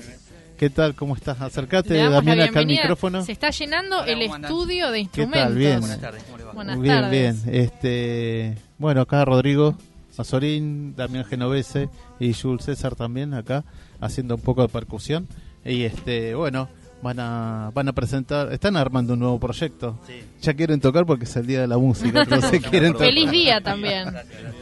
¿Qué 0.58 0.70
tal? 0.70 0.96
¿Cómo 0.96 1.14
estás? 1.14 1.40
Acercate, 1.40 1.94
Damián, 1.94 2.40
acá 2.40 2.58
al 2.58 2.66
micrófono. 2.66 3.24
Se 3.24 3.30
está 3.30 3.50
llenando 3.50 4.00
Hola, 4.00 4.10
el 4.10 4.22
estudio 4.22 4.86
de 4.90 4.94
¿Qué 4.94 5.00
instrumentos. 5.02 5.42
tal? 5.44 5.54
Bien. 5.54 5.80
Buenas 5.80 6.00
tardes, 6.00 6.22
¿cómo 6.24 6.38
le 6.38 6.44
va? 6.44 6.52
Buenas 6.52 6.80
bien, 6.80 6.94
tardes. 7.02 7.44
bien. 7.44 7.54
Este, 7.54 8.58
bueno, 8.76 9.02
acá 9.02 9.24
Rodrigo 9.24 9.76
Mazorín, 10.16 10.96
Damián 10.96 11.24
Genovese 11.26 11.88
y 12.18 12.34
Jules 12.34 12.64
César 12.64 12.96
también 12.96 13.34
acá 13.34 13.64
haciendo 14.00 14.34
un 14.34 14.40
poco 14.40 14.62
de 14.62 14.68
percusión. 14.68 15.28
Y 15.64 15.84
este, 15.84 16.34
bueno, 16.34 16.68
van 17.02 17.20
a 17.20 17.70
van 17.72 17.88
a 17.88 17.92
presentar, 17.92 18.52
están 18.52 18.76
armando 18.76 19.12
un 19.12 19.20
nuevo 19.20 19.38
proyecto. 19.38 19.96
Sí. 20.08 20.14
Ya 20.42 20.54
quieren 20.54 20.80
tocar 20.80 21.06
porque 21.06 21.24
es 21.24 21.36
el 21.36 21.46
día 21.46 21.60
de 21.60 21.68
la 21.68 21.78
música, 21.78 22.22
entonces 22.22 22.60
quieren 22.68 22.94
tocar. 22.94 23.06
Feliz 23.06 23.30
día 23.30 23.60
también. 23.60 24.08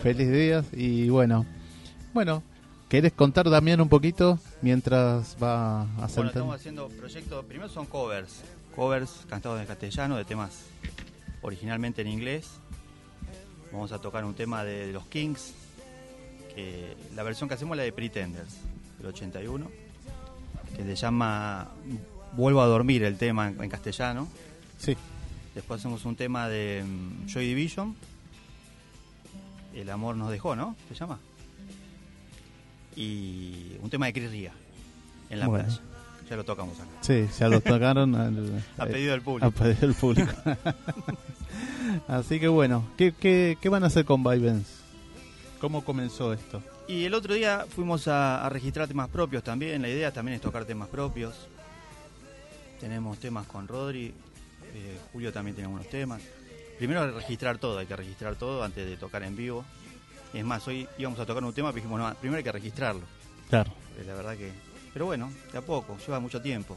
Feliz 0.02 0.30
día 0.30 0.62
y 0.74 1.08
bueno. 1.08 1.46
Bueno, 2.12 2.42
¿querés 2.88 3.12
contar 3.12 3.48
Damián 3.50 3.80
un 3.80 3.88
poquito 3.88 4.38
mientras 4.62 5.36
va 5.42 5.82
a 5.82 5.84
Bueno, 5.86 6.08
sentar? 6.08 6.26
estamos 6.28 6.56
haciendo 6.56 6.88
proyectos, 6.88 7.44
primero 7.44 7.68
son 7.68 7.86
covers, 7.86 8.42
covers 8.74 9.24
cantados 9.28 9.60
en 9.60 9.66
castellano 9.66 10.16
de 10.16 10.24
temas 10.24 10.62
originalmente 11.42 12.02
en 12.02 12.08
inglés. 12.08 12.48
Vamos 13.72 13.92
a 13.92 14.00
tocar 14.00 14.24
un 14.24 14.34
tema 14.34 14.64
de 14.64 14.92
los 14.92 15.06
Kings, 15.06 15.52
que 16.54 16.96
la 17.14 17.22
versión 17.22 17.48
que 17.48 17.54
hacemos 17.54 17.74
es 17.74 17.78
la 17.78 17.82
de 17.84 17.92
Pretenders, 17.92 18.54
del 18.98 19.06
81, 19.08 19.68
que 20.76 20.84
se 20.84 20.94
llama 20.96 21.68
Vuelvo 22.32 22.60
a 22.62 22.66
dormir 22.66 23.02
el 23.02 23.18
tema 23.18 23.48
en, 23.48 23.62
en 23.62 23.68
castellano. 23.70 24.28
Sí. 24.78 24.96
Después 25.54 25.80
hacemos 25.80 26.04
un 26.04 26.16
tema 26.16 26.48
de 26.48 26.84
mm, 26.86 27.26
Joy 27.26 27.46
Division, 27.46 27.96
El 29.74 29.90
amor 29.90 30.16
nos 30.16 30.30
dejó, 30.30 30.54
¿no? 30.54 30.76
¿Se 30.88 30.94
llama? 30.94 31.18
Y 32.96 33.76
un 33.82 33.90
tema 33.90 34.06
de 34.06 34.12
Chris 34.14 34.30
Ria, 34.30 34.52
en 35.30 35.40
la 35.40 35.46
Bueno. 35.48 35.64
playa. 35.64 35.80
Ya 36.28 36.36
lo 36.36 36.44
tocamos 36.44 36.76
acá. 36.80 36.88
Sí, 37.02 37.28
ya 37.38 37.48
lo 37.48 37.60
tocaron 37.60 38.14
al- 38.16 38.64
A 38.78 38.86
pedido 38.86 39.12
del 39.12 39.22
público. 39.22 39.46
A 39.46 39.50
pedido 39.50 39.80
del 39.82 39.94
público. 39.94 40.32
Así 42.08 42.40
que 42.40 42.48
bueno, 42.48 42.84
¿qué, 42.96 43.12
qué, 43.12 43.56
qué 43.60 43.68
van 43.68 43.84
a 43.84 43.86
hacer 43.86 44.04
con 44.04 44.24
Vivens? 44.24 44.66
¿Cómo 45.60 45.84
comenzó 45.84 46.32
esto? 46.32 46.62
Y 46.88 47.04
el 47.04 47.14
otro 47.14 47.34
día 47.34 47.64
fuimos 47.68 48.08
a, 48.08 48.44
a 48.44 48.48
registrar 48.48 48.88
temas 48.88 49.08
propios 49.08 49.42
también. 49.42 49.82
La 49.82 49.88
idea 49.88 50.12
también 50.12 50.36
es 50.36 50.40
tocar 50.42 50.64
temas 50.64 50.88
propios. 50.88 51.34
Tenemos 52.80 53.18
temas 53.18 53.46
con 53.46 53.66
Rodri. 53.68 54.12
eh, 54.74 54.98
Julio 55.12 55.32
también 55.32 55.54
tiene 55.54 55.66
algunos 55.66 55.88
temas. 55.88 56.20
Primero 56.78 57.10
registrar 57.12 57.58
todo, 57.58 57.78
hay 57.78 57.86
que 57.86 57.96
registrar 57.96 58.36
todo 58.36 58.62
antes 58.62 58.86
de 58.86 58.96
tocar 58.96 59.22
en 59.22 59.34
vivo. 59.36 59.64
Es 60.34 60.44
más, 60.44 60.66
hoy 60.68 60.86
íbamos 60.98 61.18
a 61.20 61.26
tocar 61.26 61.42
un 61.44 61.52
tema, 61.52 61.70
pero 61.72 61.82
dijimos, 61.84 61.98
no, 62.00 62.14
primero 62.16 62.38
hay 62.38 62.44
que 62.44 62.52
registrarlo. 62.52 63.02
Claro. 63.48 63.72
Eh, 63.98 64.04
La 64.06 64.14
verdad 64.14 64.36
que... 64.36 64.50
Pero 64.92 65.06
bueno, 65.06 65.30
de 65.52 65.58
a 65.58 65.62
poco, 65.62 65.96
lleva 66.06 66.20
mucho 66.20 66.40
tiempo. 66.40 66.76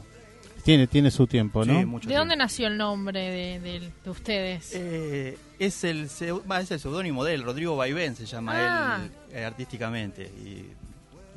Tiene, 0.62 0.86
tiene 0.86 1.10
su 1.10 1.26
tiempo, 1.26 1.64
¿no? 1.64 1.78
Sí, 1.78 1.86
mucho 1.86 2.06
¿De 2.08 2.14
dónde 2.16 2.36
nació 2.36 2.66
el 2.66 2.76
nombre 2.76 3.18
de, 3.18 3.60
de- 3.60 3.92
de 4.04 4.10
ustedes? 4.10 4.72
Eh, 4.74 5.38
es 5.58 5.84
el 5.84 6.02
es 6.04 6.70
el 6.70 6.80
seudónimo 6.80 7.24
de 7.24 7.32
él, 7.34 7.42
Rodrigo 7.42 7.76
Vaivén 7.76 8.14
se 8.14 8.26
llama 8.26 8.52
Ah. 8.56 9.00
él 9.02 9.10
eh, 9.38 9.44
artísticamente. 9.44 10.24
Y 10.24 10.66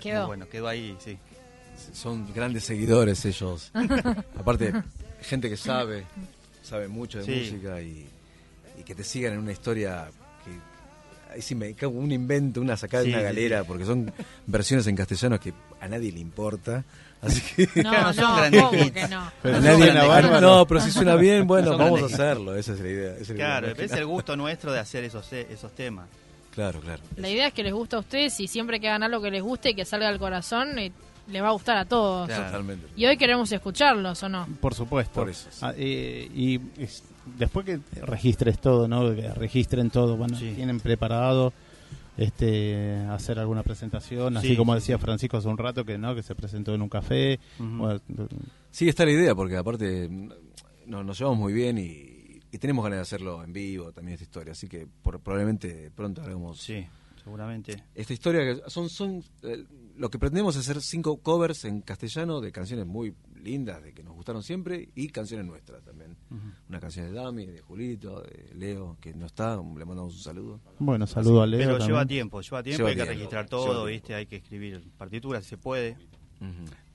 Quedó. 0.01 0.27
Bueno, 0.27 0.49
quedó 0.49 0.67
ahí, 0.67 0.97
sí. 0.99 1.17
Son 1.93 2.31
grandes 2.33 2.65
seguidores 2.65 3.23
ellos. 3.23 3.71
Aparte, 4.37 4.73
gente 5.21 5.49
que 5.49 5.55
sabe, 5.55 6.03
sabe 6.61 6.89
mucho 6.89 7.19
de 7.19 7.23
Sí. 7.23 7.31
música 7.53 7.81
y, 7.81 8.05
y 8.77 8.83
que 8.83 8.93
te 8.93 9.05
sigan 9.05 9.33
en 9.33 9.39
una 9.39 9.53
historia 9.53 10.09
sí 11.41 11.55
me 11.55 11.73
cago 11.73 11.93
un 11.99 12.11
invento, 12.11 12.61
una 12.61 12.77
sacada 12.77 13.03
Sí, 13.03 13.09
de 13.09 13.15
una 13.15 13.23
galera, 13.23 13.59
sí. 13.61 13.65
porque 13.67 13.85
son 13.85 14.11
versiones 14.47 14.87
en 14.87 14.95
castellano 14.95 15.39
que 15.39 15.53
a 15.81 15.87
nadie 15.87 16.11
le 16.11 16.19
importa. 16.19 16.83
Así 17.21 17.41
que 17.41 17.67
No, 17.83 17.89
Claro, 17.89 18.13
son 18.13 18.23
no, 18.23 18.35
grandes 18.35 18.61
¿cómo 18.63 18.83
hits. 18.83 18.91
que 18.91 19.07
no? 19.07 19.31
Pero 19.41 19.55
son 19.55 19.63
nadie 19.65 19.93
bárbaros. 20.07 20.41
no, 20.41 20.65
pero 20.67 20.79
si 20.81 20.91
suena 20.91 21.15
bien, 21.15 21.47
bueno, 21.47 21.69
Son 21.69 21.77
vamos 21.79 22.01
a 22.03 22.05
hacerlo. 22.05 22.55
Esa 22.55 22.73
es 22.73 22.79
la 22.81 22.89
idea. 22.89 23.11
esa 23.13 23.21
es 23.21 23.29
la 23.29 23.35
idea, 23.35 23.45
Claro, 23.59 23.75
que 23.75 23.83
es 23.85 23.91
el 23.93 24.05
gusto 24.05 24.35
nuestro 24.35 24.71
de 24.73 24.79
hacer 24.79 25.03
esos, 25.05 25.31
esos 25.33 25.71
temas. 25.73 26.07
Claro, 26.53 26.81
claro. 26.81 27.01
La 27.15 27.29
idea 27.29 27.47
es 27.47 27.53
que 27.53 27.63
les 27.63 27.73
guste 27.73 27.95
a 27.95 27.99
ustedes 27.99 28.39
y 28.39 28.47
siempre 28.47 28.79
que 28.79 28.87
hagan 28.87 29.03
algo 29.03 29.21
que 29.21 29.31
les 29.31 29.41
guste 29.41 29.71
y 29.71 29.73
que 29.73 29.85
salga 29.85 30.09
del 30.09 30.19
corazón, 30.19 30.77
eh, 30.77 30.91
les 31.31 31.41
va 31.41 31.47
a 31.47 31.51
gustar 31.51 31.77
a 31.77 31.85
todos. 31.85 32.27
Claro. 32.27 32.45
Totalmente. 32.45 32.87
Y 32.95 33.05
hoy 33.05 33.17
queremos 33.17 33.51
escucharlos, 33.51 34.21
¿o 34.21 34.29
no? 34.29 34.45
Por 34.61 34.75
supuesto. 34.75 35.13
Por 35.21 35.29
eso, 35.29 35.47
sí. 35.49 35.59
Ah, 35.61 35.73
eh, 35.77 36.29
y 36.35 36.59
es- 36.77 37.01
después 37.37 37.65
que 37.65 37.79
registres 38.01 38.59
todo, 38.59 38.87
¿no? 38.87 39.13
Que 39.15 39.29
registren 39.33 39.89
todo, 39.89 40.17
bueno, 40.17 40.37
Sí. 40.37 40.53
tienen 40.55 40.79
preparado 40.79 41.53
este 42.17 42.97
hacer 43.09 43.39
alguna 43.39 43.63
presentación, 43.63 44.37
así 44.37 44.49
Sí, 44.49 44.55
como 44.57 44.75
decía. 44.75 44.97
Francisco 44.99 45.37
hace 45.37 45.47
un 45.47 45.57
rato 45.57 45.83
que 45.83 45.97
no, 45.97 46.13
que 46.15 46.21
se 46.23 46.35
presentó 46.35 46.73
en 46.75 46.81
un 46.81 46.89
café. 46.89 47.39
Bueno, 47.57 47.99
Sí, 48.71 48.87
está 48.89 49.05
la 49.05 49.11
idea, 49.11 49.35
porque 49.35 49.55
aparte 49.57 50.09
no- 50.87 51.03
nos 51.03 51.17
llevamos 51.17 51.39
muy 51.39 51.53
bien 51.53 51.77
y, 51.77 52.39
y 52.51 52.57
tenemos 52.57 52.83
ganas 52.83 52.97
de 52.97 53.01
hacerlo 53.01 53.43
en 53.43 53.53
vivo 53.53 53.91
también 53.91 54.13
esta 54.13 54.23
historia. 54.25 54.51
Así 54.53 54.67
que 54.67 54.87
por- 55.01 55.19
probablemente 55.19 55.91
pronto 55.95 56.21
hagamos 56.21 56.59
Sí, 56.59 56.85
seguramente. 57.23 57.83
esta 57.95 58.13
historia 58.13 58.41
que 58.41 58.69
son 58.69 58.89
son 58.89 59.23
eh, 59.43 59.63
lo 59.95 60.09
que 60.09 60.17
pretendemos 60.19 60.55
es 60.55 60.67
hacer 60.67 60.81
cinco 60.81 61.17
covers 61.17 61.65
en 61.65 61.81
castellano 61.81 62.41
de 62.41 62.51
canciones 62.51 62.85
muy 62.87 63.13
lindas 63.43 63.83
de 63.83 63.93
que 63.93 64.03
nos 64.03 64.13
gustaron 64.13 64.41
siempre 64.41 64.89
y 64.95 65.09
canciones 65.09 65.45
nuestras 65.45 65.83
también 65.83 66.15
una 66.69 66.79
canción 66.79 67.05
de 67.07 67.11
Dami 67.13 67.45
de 67.45 67.61
Julito 67.61 68.21
de 68.21 68.51
Leo 68.55 68.97
que 69.01 69.13
no 69.13 69.25
está 69.25 69.55
le 69.57 69.85
mandamos 69.85 70.13
un 70.15 70.19
saludo 70.21 70.59
bueno, 70.79 71.05
saludo 71.05 71.41
a 71.41 71.47
Leo. 71.47 71.59
Pero 71.59 71.71
también. 71.73 71.87
lleva 71.89 72.05
tiempo, 72.05 72.41
lleva 72.41 72.63
tiempo, 72.63 72.77
Lleva 72.77 72.89
hay 72.89 72.95
que 72.95 73.05
registrar 73.05 73.45
todo, 73.47 73.65
tiempo. 73.65 73.85
¿viste? 73.85 74.15
Hay 74.15 74.25
que 74.25 74.37
escribir 74.37 74.81
partituras 74.97 75.43
si 75.43 75.49
se 75.51 75.57
puede. 75.57 75.97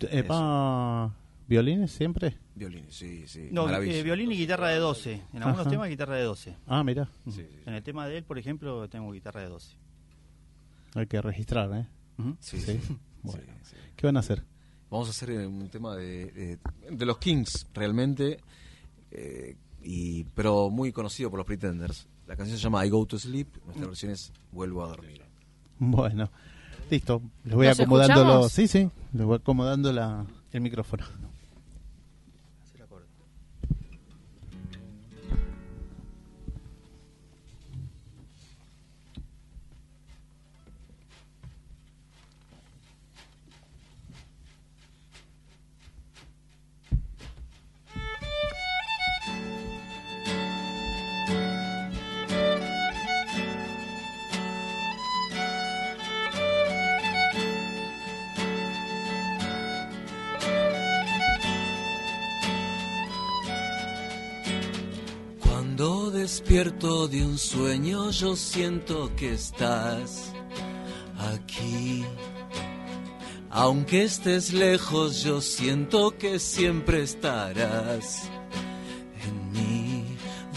Eh, 0.01 0.23
¿va 0.23 1.15
¿Violines 1.47 1.91
siempre? 1.93 2.37
violines 2.55 2.95
sí 2.95 3.25
sí 3.27 3.49
No, 3.53 3.71
eh, 3.71 4.03
violín 4.03 4.31
y 4.33 4.37
guitarra 4.37 4.69
de 4.69 4.79
12. 4.79 5.13
En 5.33 5.43
algunos 5.43 5.61
Ajá. 5.63 5.71
temas 5.71 5.89
guitarra 5.89 6.17
de 6.17 6.25
12. 6.25 6.57
Ah, 6.67 6.83
mira, 6.85 7.09
Sí, 7.25 7.33
sí, 7.33 7.47
En 7.65 7.75
el 7.75 7.83
tema 7.83 8.07
de 8.07 8.19
él, 8.19 8.25
por 8.25 8.39
ejemplo, 8.39 8.87
tengo 8.89 9.11
guitarra 9.13 9.41
de 9.43 9.49
12. 9.49 9.77
hay 10.95 11.07
que 11.07 11.23
registrar, 11.23 11.71
¿eh? 11.73 11.87
sí, 12.41 12.61
Sí. 12.61 12.79
sí. 12.81 12.97
Bueno. 13.23 13.43
Sí, 13.63 13.71
sí. 13.71 13.77
¿Qué 13.97 14.07
van 14.07 14.17
a 14.17 14.21
hacer? 14.21 14.45
Vamos 14.91 15.09
a 15.09 15.11
hacer 15.11 15.31
eh, 15.31 15.47
un 15.47 15.69
tema 15.69 15.97
de, 15.97 16.27
de, 16.33 16.59
de 16.91 17.07
los 17.07 17.19
Kings, 17.19 17.67
realmente, 17.75 18.41
eh, 19.11 19.57
y 19.83 20.25
pero 20.35 20.71
muy 20.71 20.93
conocido 20.93 21.31
por 21.31 21.39
los 21.39 21.47
Pretenders. 21.47 22.09
La 22.27 22.37
canción 22.37 22.59
se 22.59 22.63
llama 22.63 22.85
I 22.85 22.91
Go 22.91 23.07
to 23.07 23.19
Sleep, 23.19 23.49
nuestra 23.65 23.87
versión 23.87 24.13
es 24.13 24.33
Vuelvo 24.53 24.85
a 24.85 24.89
dormir. 24.89 25.23
Bueno, 25.79 26.31
listo. 26.91 27.23
Les 27.45 27.55
voy 27.55 27.67
¿Nos 27.67 27.81
acomodando 27.81 28.25
los... 28.25 28.53
Sí, 28.53 28.67
sí, 28.67 28.91
les 29.13 29.27
voy 29.27 29.37
acomodando 29.37 29.93
la, 29.93 30.27
el 30.53 30.61
micrófono. 30.61 31.05
Despierto 66.29 67.09
de 67.09 67.25
un 67.25 67.39
sueño 67.39 68.11
yo 68.11 68.37
siento 68.37 69.11
que 69.17 69.33
estás 69.33 70.31
aquí. 71.17 72.05
Aunque 73.49 74.03
estés 74.03 74.53
lejos 74.53 75.23
yo 75.25 75.41
siento 75.41 76.19
que 76.19 76.39
siempre 76.39 77.03
estarás 77.03 78.29
en 79.25 79.53
mí. 79.53 80.05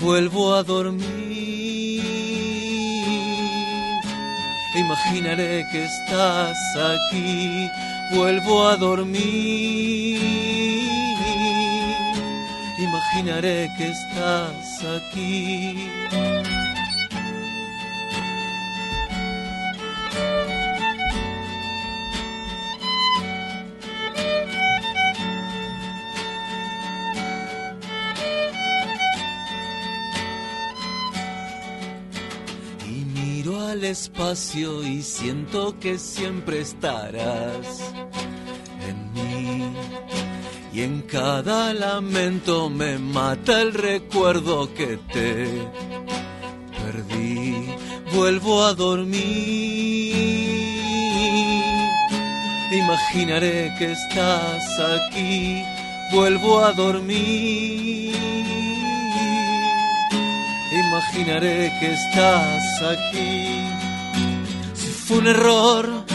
Vuelvo 0.01 0.55
a 0.55 0.63
dormir. 0.63 2.03
Imaginaré 4.75 5.63
que 5.71 5.85
estás 5.85 6.57
aquí. 6.75 7.69
Vuelvo 8.13 8.67
a 8.67 8.75
dormir. 8.75 10.70
Imaginaré 13.13 13.69
que 13.77 13.89
estás 13.89 14.85
aquí. 14.85 15.89
Y 32.85 33.05
miro 33.13 33.59
al 33.59 33.83
espacio 33.83 34.83
y 34.83 35.01
siento 35.01 35.77
que 35.81 35.99
siempre 35.99 36.61
estarás. 36.61 37.91
Y 40.73 40.83
en 40.83 41.01
cada 41.01 41.73
lamento 41.73 42.69
me 42.69 42.97
mata 42.97 43.61
el 43.61 43.73
recuerdo 43.73 44.73
que 44.73 44.97
te 45.11 45.47
perdí. 46.79 47.75
Vuelvo 48.13 48.63
a 48.63 48.73
dormir. 48.73 50.15
Imaginaré 52.71 53.75
que 53.77 53.91
estás 53.91 54.79
aquí. 54.79 55.61
Vuelvo 56.13 56.63
a 56.63 56.71
dormir. 56.71 58.15
Imaginaré 60.71 61.73
que 61.81 61.91
estás 61.91 62.81
aquí. 62.81 63.59
Si 64.73 64.87
fue 64.87 65.17
un 65.17 65.27
error, 65.27 66.05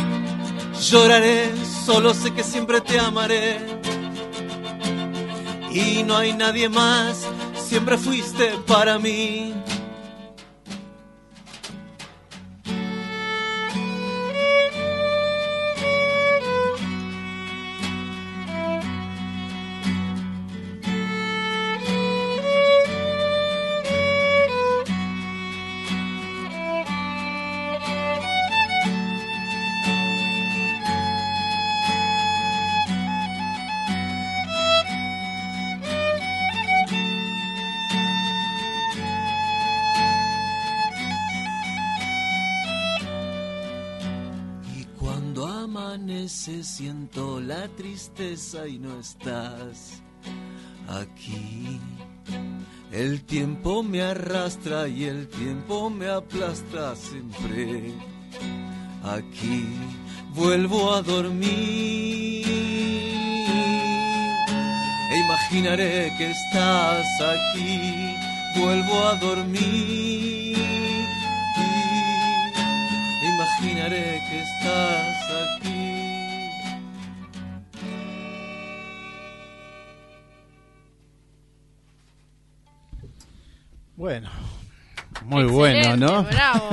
lloraré. 0.81 1.51
Solo 1.85 2.15
sé 2.15 2.33
que 2.33 2.43
siempre 2.43 2.81
te 2.81 2.99
amaré 2.99 3.76
y 5.77 6.03
no 6.05 6.17
hay 6.17 6.33
nadie 6.33 6.69
más, 6.69 7.27
siempre 7.69 7.99
fuiste 7.99 8.53
para 8.67 8.99
mí. 8.99 9.53
Tristeza 47.77 48.67
y 48.67 48.79
no 48.79 48.99
estás 48.99 50.03
aquí. 50.89 51.79
El 52.91 53.25
tiempo 53.25 53.83
me 53.83 54.03
arrastra 54.03 54.89
y 54.89 55.05
el 55.05 55.29
tiempo 55.29 55.91
me 55.91 56.09
aplasta 56.09 56.97
siempre. 56.97 57.93
Aquí 59.05 59.67
vuelvo 60.35 60.95
a 60.95 61.03
dormir 61.03 62.47
e 65.11 65.19
imaginaré 65.19 66.13
que 66.19 66.31
estás 66.31 67.07
aquí, 67.21 68.15
vuelvo 68.59 69.07
a 69.07 69.15
dormir 69.17 70.57
e 73.23 73.27
imaginaré 73.35 74.23
que 74.29 74.41
estás 74.41 75.31
aquí. 75.45 75.76
Bueno, 83.97 84.31
muy 85.25 85.45
bueno, 85.45 85.97
¿no? 85.97 86.25
Bravo. 86.25 86.71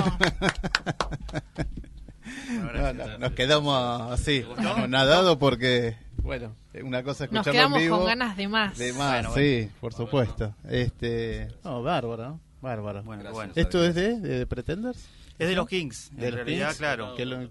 No, 2.74 2.94
no, 2.94 3.18
nos 3.18 3.32
quedamos 3.34 4.12
así, 4.12 4.46
nadados 4.88 5.38
porque, 5.38 5.96
bueno, 6.18 6.56
una 6.84 7.04
cosa 7.04 7.26
es 7.26 7.32
Nos 7.32 7.46
escucharlo 7.48 7.52
en 7.52 7.54
quedamos 7.54 7.80
vivo. 7.80 7.98
con 7.98 8.06
ganas 8.08 8.38
de 8.38 8.48
más. 8.48 8.78
De 8.78 8.94
más, 8.94 9.28
Bueno, 9.28 9.34
sí, 9.36 9.70
por 9.80 9.94
supuesto. 9.94 10.56
Este, 10.70 11.50
no, 11.64 11.82
bárbaro, 11.84 12.24
¿no? 12.30 12.40
Bárbaro. 12.62 13.04
Bueno, 13.04 13.32
bueno. 13.32 13.52
¿Esto 13.56 13.84
es 13.84 13.96
de, 13.96 14.20
de 14.20 14.46
Pretenders? 14.48 15.08
Es 15.40 15.48
de 15.50 15.56
los 15.56 15.68
Kings, 15.68 16.10
en 16.12 16.18
¿De 16.18 16.32
los 16.32 16.36
realidad, 16.36 16.68
Kings? 16.68 16.78
claro. 16.78 17.16
Que 17.16 17.26
lo- 17.26 17.50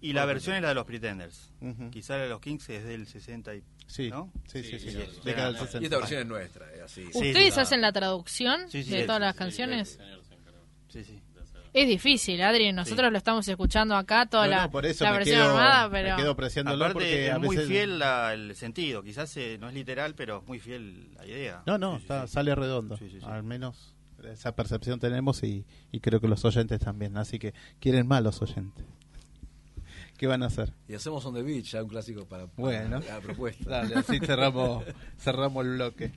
Y 0.00 0.12
la 0.12 0.24
versión 0.26 0.56
es 0.56 0.62
la 0.62 0.68
de 0.68 0.74
los 0.74 0.84
Pretenders. 0.84 1.50
Quizá 1.90 2.16
la 2.16 2.24
de 2.24 2.28
los 2.28 2.40
Kings 2.40 2.68
es 2.70 2.84
del 2.84 3.06
60 3.06 3.54
y... 3.54 3.62
Sí, 3.94 4.10
¿no? 4.10 4.32
sí, 4.46 4.62
sí, 4.64 4.78
sí. 4.80 4.90
Sí, 4.90 4.98
Década 5.24 5.46
del 5.52 5.56
sí. 5.56 5.64
60. 5.66 5.78
Y 5.82 5.84
esta 5.84 5.98
versión 5.98 6.20
es 6.22 6.26
nuestra, 6.26 6.72
es 6.74 6.80
así. 6.82 7.02
Sí, 7.04 7.08
¿Ustedes 7.28 7.54
sí. 7.54 7.60
hacen 7.60 7.80
la 7.80 7.92
traducción 7.92 8.68
Sí, 8.68 8.82
sí, 8.82 8.90
de 8.90 9.00
sí, 9.02 9.06
todas 9.06 9.20
sí, 9.20 9.24
las 9.24 9.34
sí, 9.34 9.38
canciones? 9.38 9.98
Sí, 10.88 11.04
sí. 11.04 11.20
Es 11.72 11.88
difícil, 11.88 12.40
Adri. 12.42 12.72
Nosotros 12.72 13.10
lo 13.10 13.18
estamos 13.18 13.46
escuchando 13.48 13.96
acá, 13.96 14.26
toda 14.26 14.44
No, 14.46 14.50
la, 14.50 14.62
no, 14.64 14.70
por 14.70 14.86
eso 14.86 15.02
la 15.04 15.10
me 15.12 15.16
versión 15.18 15.40
quedo, 15.40 15.50
armada, 15.50 15.88
me 15.88 16.02
pero... 16.02 16.16
quedo 16.16 16.30
apreciándolo 16.32 16.76
Aparte 16.84 16.92
porque 16.94 17.26
es 17.26 17.32
a 17.32 17.38
muy 17.40 17.56
veces... 17.56 17.68
fiel 17.70 17.98
la- 17.98 18.32
el 18.32 18.54
sentido, 18.56 19.02
quizás 19.02 19.36
eh, 19.36 19.58
no 19.60 19.68
es 19.68 19.74
literal, 19.74 20.14
pero 20.14 20.38
es 20.38 20.46
muy 20.48 20.58
fiel 20.60 21.12
la 21.14 21.26
idea. 21.26 21.62
No, 21.66 21.76
no, 21.78 21.92
Sí, 21.94 21.98
sí, 21.98 22.02
está- 22.02 22.26
sí. 22.28 22.32
sale 22.32 22.54
redondo. 22.54 22.96
Sí, 22.96 23.08
sí, 23.10 23.18
sí. 23.20 23.26
Al 23.28 23.42
menos 23.42 23.94
esa 24.24 24.54
percepción 24.54 25.00
tenemos 25.00 25.42
y, 25.42 25.66
y 25.90 25.98
creo 26.00 26.20
que 26.20 26.28
los 26.28 26.44
oyentes 26.44 26.78
también. 26.80 27.16
Así 27.16 27.38
que 27.40 27.54
quieren 27.80 28.06
más 28.06 28.22
los 28.22 28.40
oyentes. 28.40 28.84
¿Qué 30.16 30.26
van 30.26 30.42
a 30.42 30.46
hacer? 30.46 30.72
Y 30.88 30.94
hacemos 30.94 31.24
On 31.26 31.34
the 31.34 31.42
Beach, 31.42 31.64
ya 31.72 31.82
un 31.82 31.88
clásico 31.88 32.24
para, 32.24 32.46
para 32.46 32.56
Bueno. 32.56 33.00
la 33.00 33.20
propuesta. 33.20 33.68
Dale, 33.68 33.96
así 33.96 34.18
cerramos, 34.20 34.84
cerramos 35.18 35.64
el 35.66 35.72
bloque. 35.74 36.12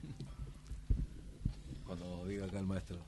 Cuando 1.84 2.24
diga 2.26 2.46
acá 2.46 2.58
el 2.60 2.66
maestro. 2.66 2.98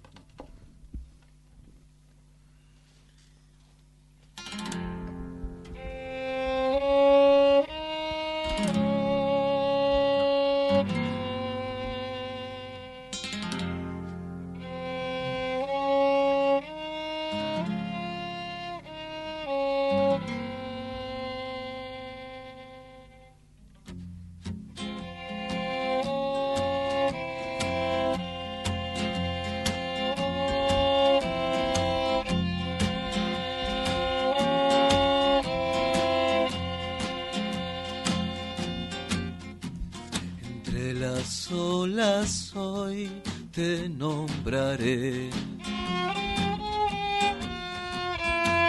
Las 41.95 42.55
olas 42.55 42.57
hoy 42.57 43.11
te 43.53 43.88
nombraré. 43.88 45.30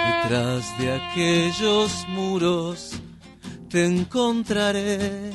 Detrás 0.07 0.77
de 0.79 0.91
aquellos 0.93 2.07
muros 2.09 2.91
te 3.69 3.85
encontraré. 3.85 5.31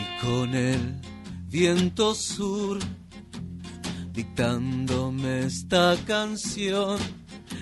Y 0.00 0.24
con 0.24 0.54
el 0.54 1.00
viento 1.48 2.14
sur 2.14 2.78
dictándome 4.12 5.46
esta 5.46 5.96
canción, 6.06 6.98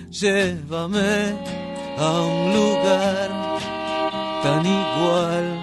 llévame 0.09 1.37
a 1.97 2.21
un 2.21 2.53
lugar 2.53 3.59
tan 4.43 4.65
igual 4.65 5.54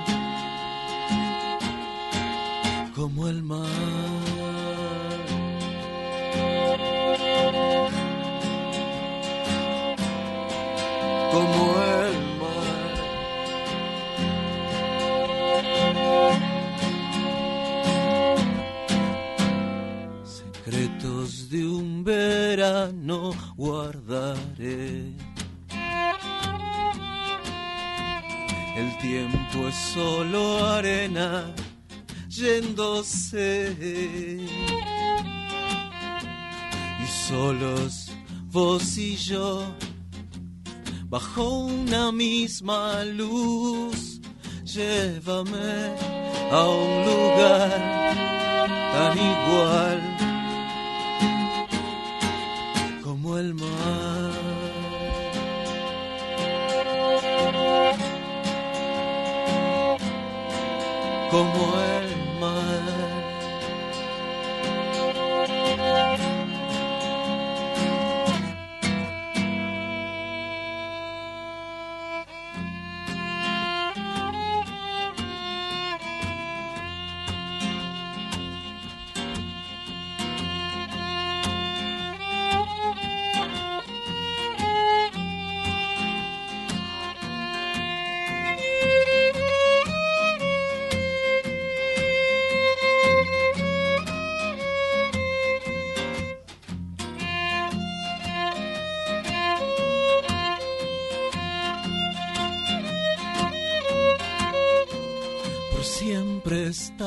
vos 38.52 38.98
y 38.98 39.16
yo, 39.16 39.64
bajo 41.08 41.48
una 41.64 42.12
misma 42.12 43.02
luz, 43.04 44.20
llévame 44.64 45.96
a 46.50 46.68
un 46.68 47.04
lugar 47.06 47.80
tan 48.92 49.18
igual 49.18 50.00
como 53.02 53.38
el 53.38 53.54
mar. 53.54 54.12
como 61.32 61.61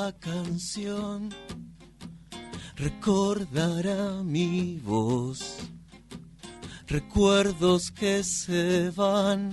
esta 0.05 0.19
canción 0.19 1.29
recordará 2.75 4.21
mi 4.23 4.77
voz. 4.77 5.57
Recuerdos 6.87 7.89
que 7.91 8.23
se 8.23 8.91
van 8.91 9.49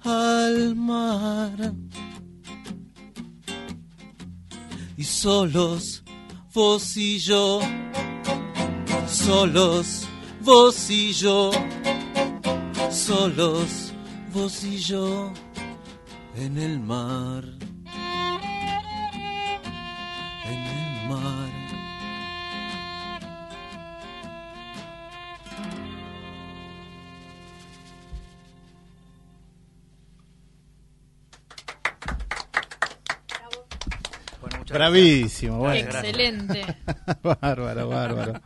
al 0.00 0.74
mar. 0.74 1.72
Y 4.96 5.04
solos 5.04 6.02
vos 6.52 6.96
y 6.96 7.18
yo, 7.18 7.60
solos 9.06 10.08
vos 10.40 10.90
y 10.90 11.12
yo, 11.12 11.52
solos 12.90 13.92
vos 14.32 14.64
y 14.64 14.78
yo 14.78 15.32
en 16.34 16.58
el 16.58 16.80
mar. 16.80 17.65
Bravísimo, 34.76 35.58
bueno. 35.58 35.88
Excelente. 35.90 36.62
bárbaro, 37.40 37.88
bárbaro. 37.88 38.40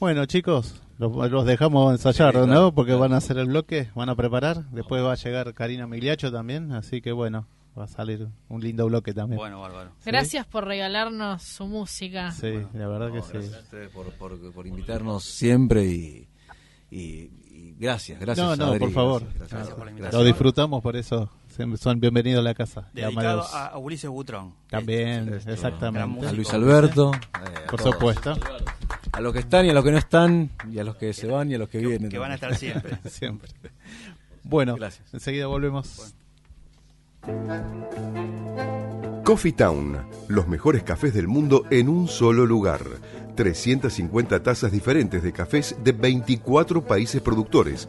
Bueno, 0.00 0.26
chicos, 0.26 0.82
los, 0.98 1.30
los 1.30 1.46
dejamos 1.46 1.92
ensayar, 1.92 2.34
¿no? 2.48 2.74
Porque 2.74 2.94
van 2.94 3.12
a 3.12 3.18
hacer 3.18 3.38
el 3.38 3.46
bloque, 3.46 3.90
van 3.94 4.08
a 4.08 4.16
preparar. 4.16 4.64
Después 4.70 5.02
va 5.04 5.12
a 5.12 5.16
llegar 5.16 5.54
Karina 5.54 5.86
Migliacho 5.86 6.32
también, 6.32 6.72
así 6.72 7.00
que 7.00 7.12
bueno, 7.12 7.46
va 7.78 7.84
a 7.84 7.88
salir 7.88 8.28
un 8.48 8.60
lindo 8.60 8.86
bloque 8.86 9.14
también. 9.14 9.38
Bueno, 9.38 9.60
bárbaro. 9.60 9.92
Gracias 10.04 10.46
por 10.46 10.66
regalarnos 10.66 11.42
su 11.42 11.66
música. 11.66 12.32
Sí, 12.32 12.54
la 12.74 12.88
verdad 12.88 13.12
que 13.12 13.22
sí. 13.22 13.28
gracias 13.32 13.54
a 13.54 13.60
ustedes 13.60 13.90
por, 13.90 14.12
por, 14.14 14.52
por 14.52 14.66
invitarnos 14.66 15.24
siempre 15.24 15.84
y, 15.84 16.28
y, 16.90 17.30
y 17.50 17.76
gracias, 17.78 18.18
gracias. 18.18 18.44
No, 18.44 18.56
no, 18.56 18.72
Adri, 18.72 18.80
por 18.80 18.90
favor. 18.90 19.22
gracias, 19.22 19.50
gracias, 19.50 19.76
por 19.76 20.00
la. 20.00 20.10
Lo 20.10 20.24
disfrutamos, 20.24 20.82
por 20.82 20.96
eso 20.96 21.30
son 21.78 22.00
bienvenidos 22.00 22.40
a 22.40 22.42
la 22.42 22.54
casa. 22.54 22.88
Dedicado 22.92 23.42
a, 23.52 23.66
a 23.68 23.78
Ulises 23.78 24.08
Butrón. 24.10 24.54
También, 24.70 25.32
Este, 25.34 25.52
exactamente. 25.52 26.16
gran 26.18 26.28
A. 26.28 26.32
Luis 26.32 26.52
Alberto, 26.54 27.12
eh, 27.14 27.18
a 27.66 27.70
Por 27.70 27.80
todos. 27.80 27.94
supuesto. 27.94 28.34
A 29.12 29.20
los 29.20 29.32
que 29.32 29.40
están 29.40 29.66
y 29.66 29.70
a 29.70 29.74
los 29.74 29.84
que 29.84 29.90
no 29.92 29.98
están, 29.98 30.50
y 30.70 30.78
a 30.78 30.84
los 30.84 30.96
que 30.96 31.12
se 31.12 31.26
van 31.26 31.50
y 31.50 31.54
a 31.54 31.58
los 31.58 31.68
que, 31.68 31.78
vienen. 31.78 32.08
Que 32.10 32.18
van 32.18 32.30
a 32.32 32.34
estar 32.36 32.54
siempre. 32.54 32.98
Siempre. 33.10 33.50
Bueno, 34.42 34.74
Gracias. 34.76 35.12
enseguida 35.12 35.46
volvemos. 35.46 36.14
Coffee 39.24 39.52
Town, 39.52 39.98
los 40.28 40.48
mejores 40.48 40.82
cafés 40.82 41.14
del 41.14 41.28
mundo 41.28 41.64
en 41.70 41.88
un 41.88 42.08
solo 42.08 42.44
lugar. 42.46 42.80
350 43.36 44.42
tazas 44.42 44.72
diferentes 44.72 45.22
de 45.22 45.32
cafés 45.32 45.76
de 45.82 45.92
24 45.92 46.84
países 46.84 47.20
productores. 47.22 47.88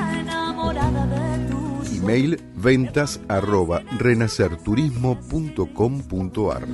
Email 2.11 2.39
ventas 2.55 3.19
arroba 3.29 3.83
renacerturismo.com.ar 3.97 6.67